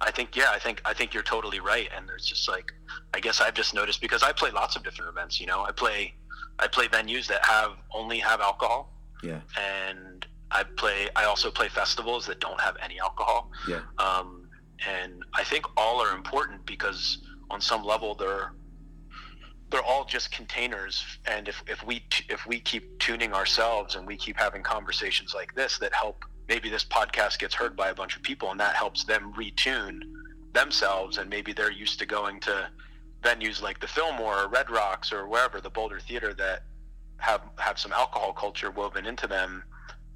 I 0.00 0.10
think 0.10 0.36
yeah, 0.36 0.50
I 0.50 0.58
think 0.58 0.82
I 0.84 0.94
think 0.94 1.14
you're 1.14 1.22
totally 1.22 1.60
right. 1.60 1.88
And 1.96 2.08
there's 2.08 2.26
just 2.26 2.48
like, 2.48 2.72
I 3.14 3.20
guess 3.20 3.40
I've 3.40 3.54
just 3.54 3.74
noticed 3.74 4.00
because 4.00 4.22
I 4.22 4.32
play 4.32 4.50
lots 4.50 4.76
of 4.76 4.82
different 4.82 5.10
events. 5.10 5.40
You 5.40 5.46
know, 5.46 5.64
I 5.64 5.72
play, 5.72 6.14
I 6.58 6.66
play 6.66 6.88
venues 6.88 7.26
that 7.28 7.44
have 7.44 7.72
only 7.92 8.18
have 8.18 8.40
alcohol. 8.40 8.92
Yeah. 9.22 9.40
And 9.58 10.26
I 10.50 10.62
play. 10.62 11.08
I 11.16 11.24
also 11.24 11.50
play 11.50 11.68
festivals 11.68 12.26
that 12.26 12.40
don't 12.40 12.60
have 12.60 12.76
any 12.82 13.00
alcohol. 13.00 13.50
Yeah. 13.68 13.80
Um, 13.98 14.48
and 14.86 15.24
I 15.34 15.42
think 15.44 15.64
all 15.76 16.02
are 16.02 16.14
important 16.14 16.66
because 16.66 17.18
on 17.50 17.60
some 17.60 17.82
level 17.82 18.14
they're 18.14 18.52
they're 19.70 19.82
all 19.82 20.04
just 20.04 20.30
containers. 20.30 21.04
And 21.26 21.48
if, 21.48 21.62
if 21.66 21.84
we 21.84 22.04
if 22.28 22.46
we 22.46 22.60
keep 22.60 22.98
tuning 22.98 23.32
ourselves 23.32 23.96
and 23.96 24.06
we 24.06 24.16
keep 24.16 24.36
having 24.36 24.62
conversations 24.62 25.34
like 25.34 25.54
this 25.54 25.78
that 25.78 25.92
help 25.92 26.24
maybe 26.48 26.68
this 26.68 26.84
podcast 26.84 27.38
gets 27.38 27.54
heard 27.54 27.76
by 27.76 27.88
a 27.88 27.94
bunch 27.94 28.16
of 28.16 28.22
people 28.22 28.50
and 28.50 28.60
that 28.60 28.76
helps 28.76 29.04
them 29.04 29.32
retune 29.36 30.02
themselves. 30.52 31.18
And 31.18 31.28
maybe 31.28 31.52
they're 31.52 31.72
used 31.72 31.98
to 31.98 32.06
going 32.06 32.40
to 32.40 32.68
venues 33.22 33.60
like 33.60 33.80
the 33.80 33.88
Fillmore 33.88 34.44
or 34.44 34.48
Red 34.48 34.70
Rocks 34.70 35.12
or 35.12 35.26
wherever 35.28 35.60
the 35.60 35.70
Boulder 35.70 35.98
Theater 35.98 36.32
that 36.34 36.62
have 37.18 37.42
have 37.58 37.78
some 37.78 37.92
alcohol 37.92 38.32
culture 38.32 38.70
woven 38.70 39.06
into 39.06 39.26
them 39.26 39.64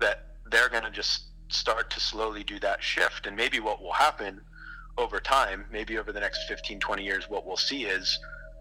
that 0.00 0.36
they're 0.50 0.68
going 0.68 0.84
to 0.84 0.90
just 0.90 1.24
start 1.48 1.90
to 1.90 2.00
slowly 2.00 2.44
do 2.44 2.60
that 2.60 2.82
shift. 2.82 3.26
And 3.26 3.36
maybe 3.36 3.58
what 3.58 3.82
will 3.82 3.92
happen 3.92 4.40
over 4.98 5.18
time, 5.18 5.64
maybe 5.72 5.98
over 5.98 6.12
the 6.12 6.20
next 6.20 6.46
15, 6.46 6.78
20 6.78 7.02
years, 7.02 7.28
what 7.28 7.46
we'll 7.46 7.56
see 7.56 7.84
is 7.84 8.18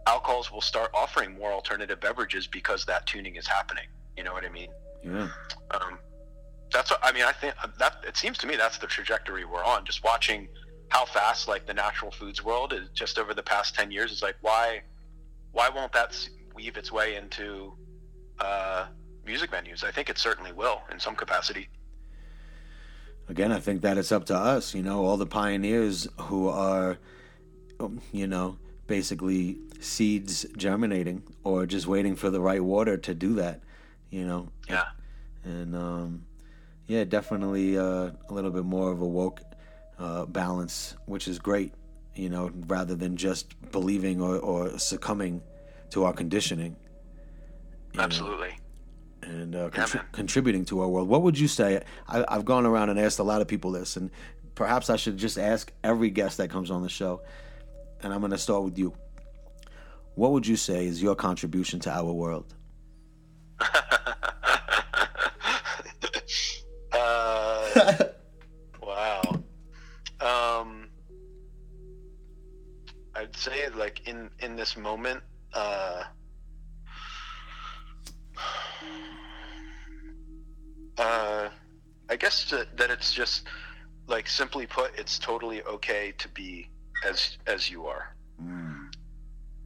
alcohols 0.10 0.52
will 0.52 0.62
start 0.62 0.90
offering 0.94 1.38
more 1.38 1.52
alternative 1.52 2.00
beverages 2.00 2.48
because 2.48 2.84
that 2.86 3.06
tuning 3.06 3.36
is 3.36 3.48
happening. 3.48 3.86
You 4.18 4.24
know 4.24 4.34
what 4.34 4.44
I 4.44 4.50
mean? 4.50 4.70
Yeah. 5.04 5.30
Um, 5.72 6.00
that's 6.74 6.90
what 6.92 7.00
I 7.04 7.12
mean. 7.12 7.24
I 7.24 7.32
think 7.32 7.54
that 7.78 7.98
it 8.08 8.18
seems 8.18 8.38
to 8.40 8.48
me 8.48 8.56
that's 8.56 8.80
the 8.80 8.88
trajectory 8.88 9.46
we're 9.46 9.64
on. 9.64 9.86
Just 9.86 10.04
watching 10.04 10.48
how 10.90 11.06
fast 11.06 11.48
like 11.48 11.68
the 11.68 11.74
natural 11.74 12.12
foods 12.12 12.44
world 12.44 12.74
is 12.74 12.90
just 12.94 13.20
over 13.20 13.34
the 13.34 13.44
past 13.44 13.76
10 13.76 13.92
years 13.92 14.12
is 14.12 14.22
like, 14.24 14.36
why, 14.42 14.82
why 15.52 15.70
won't 15.70 15.94
that 15.94 16.18
weave 16.56 16.76
its 16.76 16.92
way 16.92 17.16
into 17.16 17.74
uh, 18.40 18.88
music 19.26 19.52
venues? 19.52 19.84
I 19.84 19.92
think 19.92 20.10
it 20.10 20.18
certainly 20.18 20.52
will 20.52 20.82
in 20.92 21.00
some 21.00 21.16
capacity 21.16 21.70
again, 23.30 23.52
I 23.52 23.60
think 23.60 23.82
that 23.82 23.98
it's 23.98 24.12
up 24.12 24.26
to 24.26 24.36
us, 24.36 24.74
you 24.74 24.82
know, 24.82 25.06
all 25.06 25.16
the 25.16 25.28
pioneers 25.28 26.08
who 26.20 26.48
are, 26.50 26.98
you 28.12 28.26
know, 28.28 28.58
basically 28.90 29.60
seeds 29.80 30.46
germinating 30.58 31.24
or 31.46 31.66
just 31.66 31.88
waiting 31.88 32.16
for 32.18 32.30
the 32.30 32.42
right 32.42 32.62
water 32.62 32.98
to 32.98 33.14
do 33.14 33.36
that, 33.36 33.62
you 34.10 34.26
know. 34.26 34.50
Yeah. 34.68 34.86
And 35.46 35.76
um, 35.76 36.26
yeah, 36.88 37.06
definitely 37.06 37.78
uh, 37.78 38.12
a 38.28 38.34
little 38.34 38.52
bit 38.52 38.66
more 38.66 38.92
of 38.92 39.02
a 39.02 39.08
woke 39.08 39.42
uh, 39.98 40.26
balance, 40.26 40.96
which 41.06 41.28
is 41.28 41.40
great, 41.40 41.74
you 42.16 42.30
know, 42.30 42.52
rather 42.68 42.96
than 42.96 43.16
just 43.16 43.54
believing 43.72 44.22
or, 44.22 44.38
or 44.38 44.78
succumbing 44.78 45.42
to 45.92 46.04
our 46.04 46.14
conditioning. 46.14 46.76
Absolutely. 47.98 48.50
Know? 48.50 48.56
and 49.22 49.56
uh, 49.56 49.70
contri- 49.70 50.12
contributing 50.12 50.66
to 50.66 50.82
our 50.82 50.88
world. 50.88 51.08
What 51.08 51.22
would 51.22 51.38
you 51.38 51.48
say? 51.48 51.84
I, 52.08 52.26
have 52.30 52.46
gone 52.46 52.66
around 52.66 52.90
and 52.90 53.00
asked 53.00 53.20
a 53.20 53.24
lot 53.24 53.42
of 53.42 53.48
people 53.48 53.72
this, 53.72 53.96
and 53.98 54.10
perhaps 54.56 54.90
I 54.90 54.96
should 54.96 55.18
just 55.18 55.38
ask 55.38 55.72
every 55.84 56.10
guest 56.10 56.38
that 56.38 56.50
comes 56.50 56.72
on 56.72 56.82
the 56.82 56.90
show, 56.90 57.22
and 58.02 58.14
I'm 58.14 58.20
going 58.20 58.32
to 58.32 58.38
start 58.38 58.64
with 58.64 58.78
you. 58.78 58.94
What 60.16 60.32
would 60.32 60.48
you 60.48 60.56
say 60.56 60.86
is 60.86 61.02
your 61.02 61.16
contribution 61.16 61.80
to 61.82 61.92
our 61.92 62.12
world? 62.12 62.54
uh, 66.92 68.06
wow. 68.82 69.22
Um, 70.20 70.90
I'd 73.16 73.36
say 73.36 73.70
like 73.70 74.08
in 74.08 74.30
in 74.40 74.56
this 74.56 74.76
moment, 74.78 75.24
uh, 75.54 76.04
uh, 80.98 81.50
I 82.10 82.16
guess 82.16 82.46
that, 82.52 82.76
that 82.78 82.90
it's 82.90 83.14
just 83.14 83.48
like 84.08 84.28
simply 84.28 84.66
put, 84.66 84.92
it's 84.98 85.20
totally 85.20 85.62
okay 85.64 86.14
to 86.18 86.28
be 86.30 86.68
as 87.06 87.38
as 87.48 87.70
you 87.70 87.86
are. 87.88 88.14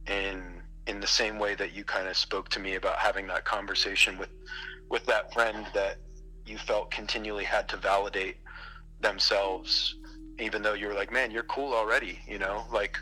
In 0.06 0.62
in 0.86 1.00
the 1.00 1.06
same 1.06 1.38
way 1.38 1.54
that 1.54 1.72
you 1.74 1.82
kind 1.84 2.08
of 2.08 2.16
spoke 2.16 2.48
to 2.50 2.60
me 2.60 2.74
about 2.74 2.98
having 2.98 3.26
that 3.28 3.44
conversation 3.44 4.18
with 4.18 4.28
with 4.90 5.06
that 5.06 5.32
friend 5.32 5.66
that 5.74 5.96
you 6.44 6.58
felt 6.58 6.90
continually 6.90 7.44
had 7.44 7.66
to 7.70 7.76
validate 7.78 8.36
themselves 9.00 9.96
even 10.38 10.60
though 10.62 10.74
you 10.74 10.86
were 10.86 10.94
like 10.94 11.10
man 11.10 11.30
you're 11.30 11.42
cool 11.44 11.72
already 11.72 12.18
you 12.26 12.38
know 12.38 12.64
like 12.72 12.98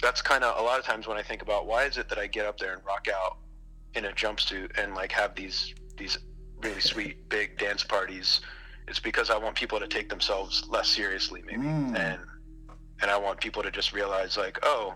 that's 0.00 0.22
kind 0.22 0.42
of 0.42 0.58
a 0.58 0.62
lot 0.62 0.78
of 0.78 0.84
times 0.86 1.06
when 1.06 1.18
i 1.18 1.22
think 1.22 1.42
about 1.42 1.66
why 1.66 1.84
is 1.84 1.98
it 1.98 2.08
that 2.08 2.18
i 2.18 2.26
get 2.26 2.46
up 2.46 2.58
there 2.58 2.72
and 2.72 2.82
rock 2.86 3.06
out 3.14 3.36
in 3.94 4.06
a 4.06 4.12
jumpsuit 4.12 4.70
and 4.82 4.94
like 4.94 5.12
have 5.12 5.34
these 5.34 5.74
these 5.98 6.16
really 6.62 6.80
sweet 6.80 7.28
big 7.28 7.58
dance 7.58 7.84
parties 7.84 8.40
it's 8.86 9.00
because 9.00 9.28
i 9.28 9.36
want 9.36 9.54
people 9.54 9.78
to 9.78 9.86
take 9.88 10.08
themselves 10.08 10.66
less 10.70 10.88
seriously 10.88 11.42
maybe 11.46 11.58
Mm. 11.62 11.94
and 11.98 12.20
and 13.00 13.10
i 13.10 13.16
want 13.16 13.40
people 13.40 13.62
to 13.62 13.70
just 13.70 13.92
realize 13.92 14.36
like 14.36 14.58
oh 14.62 14.94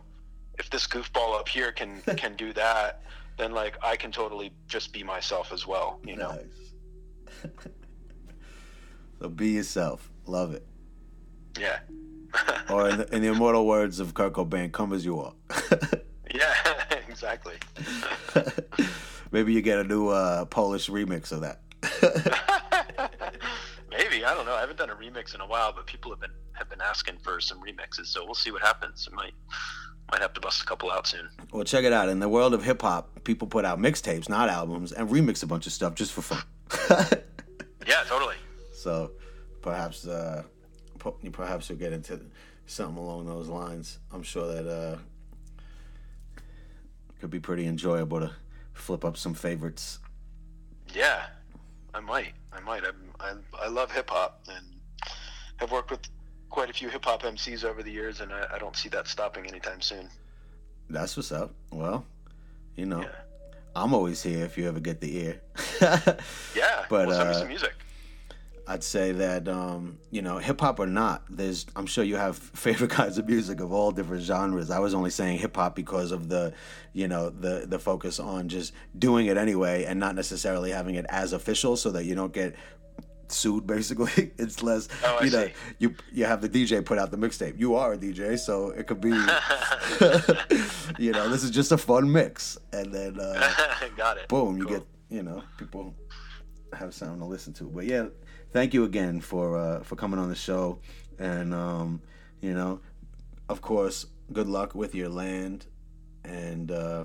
if 0.58 0.68
this 0.70 0.86
goofball 0.86 1.38
up 1.38 1.48
here 1.48 1.72
can 1.72 2.00
can 2.16 2.34
do 2.36 2.52
that 2.52 3.02
then 3.38 3.52
like 3.52 3.76
i 3.82 3.96
can 3.96 4.10
totally 4.12 4.52
just 4.68 4.92
be 4.92 5.02
myself 5.02 5.52
as 5.52 5.66
well 5.66 5.98
you 6.04 6.16
know 6.16 6.30
Nice. 6.30 7.50
so 9.20 9.28
be 9.28 9.48
yourself. 9.50 10.10
Love 10.26 10.52
it. 10.54 10.64
yeah 11.58 11.78
Or 12.70 12.88
in 12.88 12.98
the, 12.98 13.14
in 13.14 13.22
the 13.22 13.28
immortal 13.28 13.66
words 13.66 14.00
of 14.00 14.14
Kurt 14.14 14.32
Cobain, 14.34 14.70
come 14.72 14.92
as 14.92 15.04
you 15.04 15.18
are. 15.20 15.32
yeah 16.34 16.54
exactly 17.08 17.54
Maybe 19.30 19.52
you 19.54 19.62
get 19.62 19.78
a 19.78 19.84
new 19.84 20.08
uh, 20.08 20.44
Polish 20.46 20.88
remix 20.90 21.32
of 21.32 21.40
that. 21.40 21.60
maybe 23.90 24.24
i 24.24 24.34
don't 24.34 24.46
know 24.46 24.54
i 24.54 24.60
haven't 24.60 24.78
done 24.78 24.90
a 24.90 24.94
remix 24.94 25.34
in 25.34 25.40
a 25.40 25.46
while 25.46 25.72
but 25.72 25.84
people 25.86 26.10
have 26.10 26.20
been 26.20 26.30
been 26.72 26.80
asking 26.80 27.18
for 27.22 27.40
some 27.40 27.60
remixes 27.62 28.06
so 28.06 28.24
we'll 28.24 28.34
see 28.34 28.50
what 28.50 28.62
happens 28.62 29.06
it 29.06 29.14
might 29.14 29.34
might 30.10 30.20
have 30.20 30.32
to 30.32 30.40
bust 30.40 30.62
a 30.62 30.66
couple 30.66 30.90
out 30.90 31.06
soon 31.06 31.28
well, 31.52 31.64
check 31.64 31.84
it 31.84 31.92
out. 31.92 32.08
In 32.08 32.18
the 32.18 32.30
world 32.30 32.54
of 32.54 32.64
hip 32.64 32.80
hop, 32.80 33.24
people 33.24 33.46
put 33.46 33.66
out 33.66 33.78
mixtapes, 33.78 34.28
not 34.28 34.48
albums, 34.48 34.92
and 34.92 35.10
remix 35.10 35.42
a 35.42 35.46
bunch 35.46 35.66
of 35.66 35.72
stuff 35.72 35.94
just 35.94 36.12
for 36.12 36.22
fun. 36.22 36.42
yeah 37.86 38.02
totally 38.06 38.36
so 38.82 39.12
perhaps, 39.62 40.06
uh, 40.06 40.42
perhaps 41.30 41.68
you'll 41.68 41.78
get 41.78 41.92
into 41.92 42.20
something 42.66 42.96
along 42.96 43.26
those 43.26 43.48
lines. 43.48 44.00
I'm 44.12 44.24
sure 44.24 44.52
that 44.52 44.68
uh, 44.68 44.96
could 47.20 47.30
be 47.30 47.38
pretty 47.38 47.66
enjoyable 47.66 48.20
to 48.20 48.32
flip 48.74 49.04
up 49.04 49.16
some 49.16 49.34
favorites. 49.34 50.00
Yeah, 50.92 51.26
I 51.94 52.00
might. 52.00 52.32
I 52.52 52.60
might. 52.60 52.82
I'm, 52.84 52.96
I 53.20 53.64
I 53.64 53.68
love 53.68 53.92
hip 53.92 54.10
hop 54.10 54.42
and 54.48 54.66
have 55.58 55.70
worked 55.70 55.92
with 55.92 56.00
quite 56.52 56.70
a 56.70 56.72
few 56.72 56.88
hip 56.88 57.04
hop 57.04 57.22
MCs 57.22 57.64
over 57.64 57.82
the 57.82 57.90
years, 57.90 58.20
and 58.20 58.32
I, 58.32 58.46
I 58.54 58.58
don't 58.58 58.76
see 58.76 58.88
that 58.90 59.08
stopping 59.08 59.46
anytime 59.46 59.80
soon. 59.80 60.08
That's 60.88 61.16
what's 61.16 61.32
up. 61.32 61.52
Well, 61.72 62.04
you 62.76 62.86
know, 62.86 63.00
Yeah. 63.00 63.08
I'm 63.74 63.94
always 63.94 64.22
here 64.22 64.44
if 64.44 64.56
you 64.58 64.68
ever 64.68 64.80
get 64.80 65.00
the 65.00 65.16
ear. 65.16 65.40
Yeah, 66.54 66.84
But, 66.90 67.08
well, 67.08 67.16
send 67.16 67.30
me 67.30 67.34
uh, 67.34 67.38
some 67.38 67.48
music. 67.48 67.72
I'd 68.68 68.84
say 68.84 69.10
that 69.12 69.48
um, 69.48 69.98
you 70.12 70.22
know, 70.22 70.38
hip 70.38 70.60
hop 70.60 70.78
or 70.78 70.86
not, 70.86 71.24
there's 71.28 71.66
I'm 71.74 71.86
sure 71.86 72.04
you 72.04 72.16
have 72.16 72.36
favorite 72.66 72.90
kinds 72.90 73.18
of 73.18 73.26
music 73.26 73.60
of 73.60 73.72
all 73.72 73.90
different 73.90 74.22
genres. 74.22 74.70
I 74.70 74.78
was 74.78 74.94
only 74.94 75.10
saying 75.10 75.38
hip 75.38 75.56
hop 75.56 75.74
because 75.74 76.12
of 76.12 76.28
the, 76.28 76.52
you 76.92 77.08
know, 77.08 77.30
the 77.30 77.64
the 77.66 77.78
focus 77.80 78.20
on 78.20 78.48
just 78.48 78.72
doing 78.96 79.26
it 79.26 79.36
anyway 79.36 79.84
and 79.84 79.98
not 79.98 80.14
necessarily 80.14 80.70
having 80.70 80.94
it 80.94 81.06
as 81.08 81.32
official 81.32 81.76
so 81.76 81.90
that 81.90 82.04
you 82.04 82.14
don't 82.14 82.32
get 82.32 82.54
sued 83.32 83.66
basically. 83.66 84.32
It's 84.38 84.62
less 84.62 84.88
Oh, 85.04 85.22
you 85.22 85.30
know, 85.30 85.46
see. 85.46 85.52
you 85.78 85.94
you 86.12 86.24
have 86.24 86.40
the 86.40 86.48
DJ 86.48 86.84
put 86.84 86.98
out 86.98 87.10
the 87.10 87.16
mixtape. 87.18 87.58
You 87.58 87.74
are 87.76 87.92
a 87.94 87.98
DJ, 87.98 88.38
so 88.38 88.70
it 88.70 88.86
could 88.86 89.00
be 89.00 89.10
you 90.98 91.12
know, 91.12 91.28
this 91.28 91.42
is 91.42 91.50
just 91.50 91.72
a 91.72 91.78
fun 91.78 92.10
mix. 92.10 92.58
And 92.72 92.92
then 92.92 93.18
uh 93.20 93.50
Got 93.96 94.18
it. 94.18 94.28
boom, 94.28 94.56
you 94.56 94.64
Cool. 94.66 94.78
get 94.78 94.86
you 95.10 95.22
know 95.22 95.42
people 95.58 95.94
have 96.72 96.94
something 96.94 97.18
to 97.18 97.26
listen 97.26 97.52
to. 97.54 97.64
But 97.64 97.84
yeah, 97.86 98.06
thank 98.52 98.72
you 98.74 98.84
again 98.84 99.20
for 99.20 99.56
uh, 99.58 99.82
for 99.82 99.96
coming 99.96 100.18
on 100.18 100.28
the 100.28 100.34
show, 100.34 100.78
and 101.18 101.52
um, 101.52 102.00
you 102.40 102.54
know, 102.54 102.80
of 103.48 103.60
course, 103.60 104.06
good 104.32 104.48
luck 104.48 104.74
with 104.74 104.94
your 104.94 105.08
land 105.10 105.66
and 106.24 106.70
uh, 106.70 107.04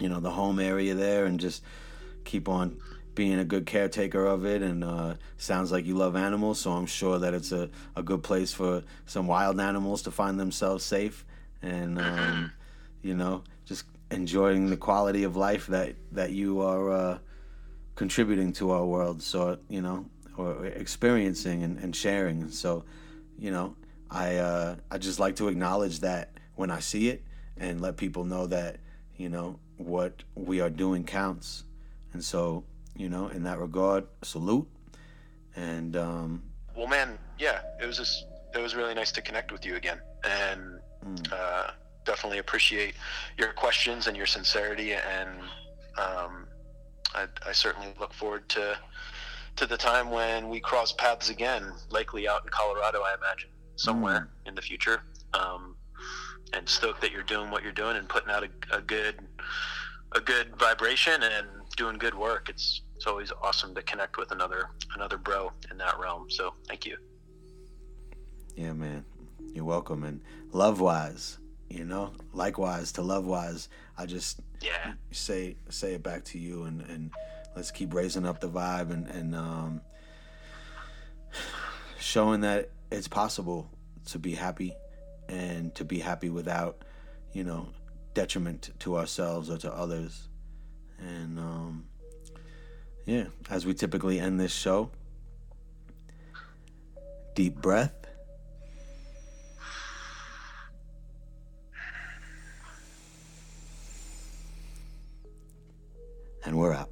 you 0.00 0.08
know 0.08 0.18
the 0.20 0.30
home 0.30 0.58
area 0.58 0.94
there, 0.94 1.26
and 1.26 1.38
just 1.38 1.62
keep 2.24 2.48
on 2.48 2.76
being 3.18 3.38
a 3.38 3.44
good 3.44 3.66
caretaker 3.66 4.24
of 4.24 4.46
it. 4.46 4.62
And 4.62 4.84
uh, 4.84 5.14
sounds 5.36 5.72
like 5.72 5.84
you 5.84 5.94
love 5.94 6.16
animals, 6.16 6.60
so 6.60 6.70
I'm 6.72 6.86
sure 6.86 7.18
that 7.18 7.34
it's 7.34 7.52
a, 7.52 7.68
a 7.96 8.02
good 8.02 8.22
place 8.22 8.54
for 8.54 8.84
some 9.06 9.26
wild 9.26 9.60
animals 9.60 10.02
to 10.02 10.10
find 10.10 10.40
themselves 10.40 10.84
safe 10.84 11.26
and. 11.60 11.98
Um, 11.98 12.52
you 13.02 13.14
know, 13.14 13.44
just 13.64 13.84
enjoying 14.10 14.70
the 14.70 14.76
quality 14.76 15.24
of 15.24 15.36
life 15.36 15.66
that 15.68 15.94
that 16.12 16.32
you 16.32 16.60
are 16.60 16.90
uh, 16.90 17.18
contributing 17.94 18.52
to 18.54 18.70
our 18.70 18.84
world. 18.84 19.22
So 19.22 19.58
you 19.68 19.80
know, 19.80 20.06
or 20.36 20.66
experiencing 20.66 21.62
and, 21.62 21.78
and 21.78 21.94
sharing. 21.94 22.50
So, 22.50 22.84
you 23.38 23.50
know, 23.50 23.76
I 24.10 24.36
uh, 24.36 24.76
I 24.90 24.98
just 24.98 25.18
like 25.18 25.36
to 25.36 25.48
acknowledge 25.48 26.00
that 26.00 26.30
when 26.54 26.70
I 26.70 26.80
see 26.80 27.08
it 27.08 27.22
and 27.56 27.80
let 27.80 27.96
people 27.96 28.24
know 28.24 28.46
that 28.46 28.76
you 29.16 29.28
know 29.28 29.58
what 29.76 30.24
we 30.34 30.60
are 30.60 30.70
doing 30.70 31.04
counts. 31.04 31.64
And 32.12 32.24
so, 32.24 32.64
you 32.98 33.08
know, 33.08 33.28
in 33.28 33.44
that 33.44 33.58
regard, 33.58 34.04
salute. 34.22 34.68
And 35.56 35.96
um, 35.96 36.42
Well, 36.76 36.86
man, 36.88 37.18
yeah, 37.38 37.60
it 37.80 37.86
was 37.86 37.96
just 37.96 38.26
it 38.54 38.58
was 38.58 38.74
really 38.74 38.94
nice 38.94 39.12
to 39.12 39.22
connect 39.22 39.52
with 39.52 39.64
you 39.64 39.76
again, 39.76 40.00
and 40.24 40.80
Mm. 41.06 41.32
uh, 41.32 41.70
definitely 42.04 42.38
appreciate 42.38 42.96
your 43.38 43.52
questions 43.52 44.08
and 44.08 44.16
your 44.16 44.26
sincerity, 44.26 44.94
and 44.94 45.30
um, 45.96 46.48
I, 47.14 47.28
I 47.46 47.52
certainly 47.52 47.94
look 48.00 48.12
forward 48.12 48.48
to 48.48 48.76
to 49.54 49.66
the 49.66 49.76
time 49.76 50.10
when 50.10 50.48
we 50.48 50.58
cross 50.58 50.90
paths 50.92 51.30
again, 51.30 51.72
likely 51.90 52.26
out 52.26 52.42
in 52.42 52.50
Colorado, 52.50 52.98
I 53.02 53.14
imagine, 53.14 53.50
somewhere 53.76 54.28
in 54.44 54.56
the 54.56 54.62
future. 54.62 55.02
Um, 55.34 55.76
and 56.52 56.68
stoked 56.68 57.00
that 57.02 57.12
you're 57.12 57.22
doing 57.22 57.50
what 57.52 57.62
you're 57.62 57.70
doing 57.84 57.96
and 57.96 58.08
putting 58.08 58.30
out 58.30 58.42
a, 58.42 58.76
a 58.76 58.80
good 58.80 59.16
a 60.12 60.20
good 60.20 60.56
vibration 60.58 61.22
and 61.22 61.46
doing 61.76 61.96
good 61.98 62.14
work. 62.14 62.48
It's 62.48 62.80
it's 62.98 63.06
always 63.06 63.30
awesome 63.42 63.76
to 63.76 63.82
connect 63.82 64.16
with 64.16 64.32
another 64.32 64.70
another 64.96 65.18
bro 65.18 65.52
in 65.70 65.78
that 65.78 65.96
realm. 66.00 66.28
So 66.28 66.54
thank 66.66 66.84
you. 66.84 66.96
Yeah, 68.56 68.72
man. 68.72 69.04
You're 69.54 69.64
welcome. 69.64 70.02
And 70.02 70.20
love 70.50 70.80
wise, 70.80 71.38
you 71.70 71.84
know, 71.84 72.10
likewise 72.32 72.90
to 72.92 73.02
love 73.02 73.24
wise, 73.24 73.68
I 73.96 74.06
just 74.06 74.40
Yeah. 74.60 74.94
say 75.12 75.54
say 75.68 75.94
it 75.94 76.02
back 76.02 76.24
to 76.24 76.40
you 76.40 76.64
and, 76.64 76.80
and 76.80 77.12
let's 77.54 77.70
keep 77.70 77.94
raising 77.94 78.26
up 78.26 78.40
the 78.40 78.48
vibe 78.48 78.90
and, 78.90 79.06
and 79.06 79.32
um, 79.36 79.80
showing 82.00 82.40
that 82.40 82.70
it's 82.90 83.06
possible 83.06 83.70
to 84.06 84.18
be 84.18 84.34
happy 84.34 84.74
and 85.28 85.72
to 85.76 85.84
be 85.84 86.00
happy 86.00 86.30
without, 86.30 86.82
you 87.32 87.44
know, 87.44 87.68
detriment 88.14 88.70
to 88.80 88.96
ourselves 88.98 89.48
or 89.50 89.58
to 89.58 89.72
others. 89.72 90.26
And 90.98 91.38
um, 91.38 91.87
yeah, 93.08 93.24
as 93.48 93.64
we 93.64 93.72
typically 93.72 94.20
end 94.20 94.38
this 94.38 94.52
show, 94.52 94.90
deep 97.34 97.56
breath. 97.56 97.94
And 106.44 106.58
we're 106.58 106.74
out. 106.74 106.90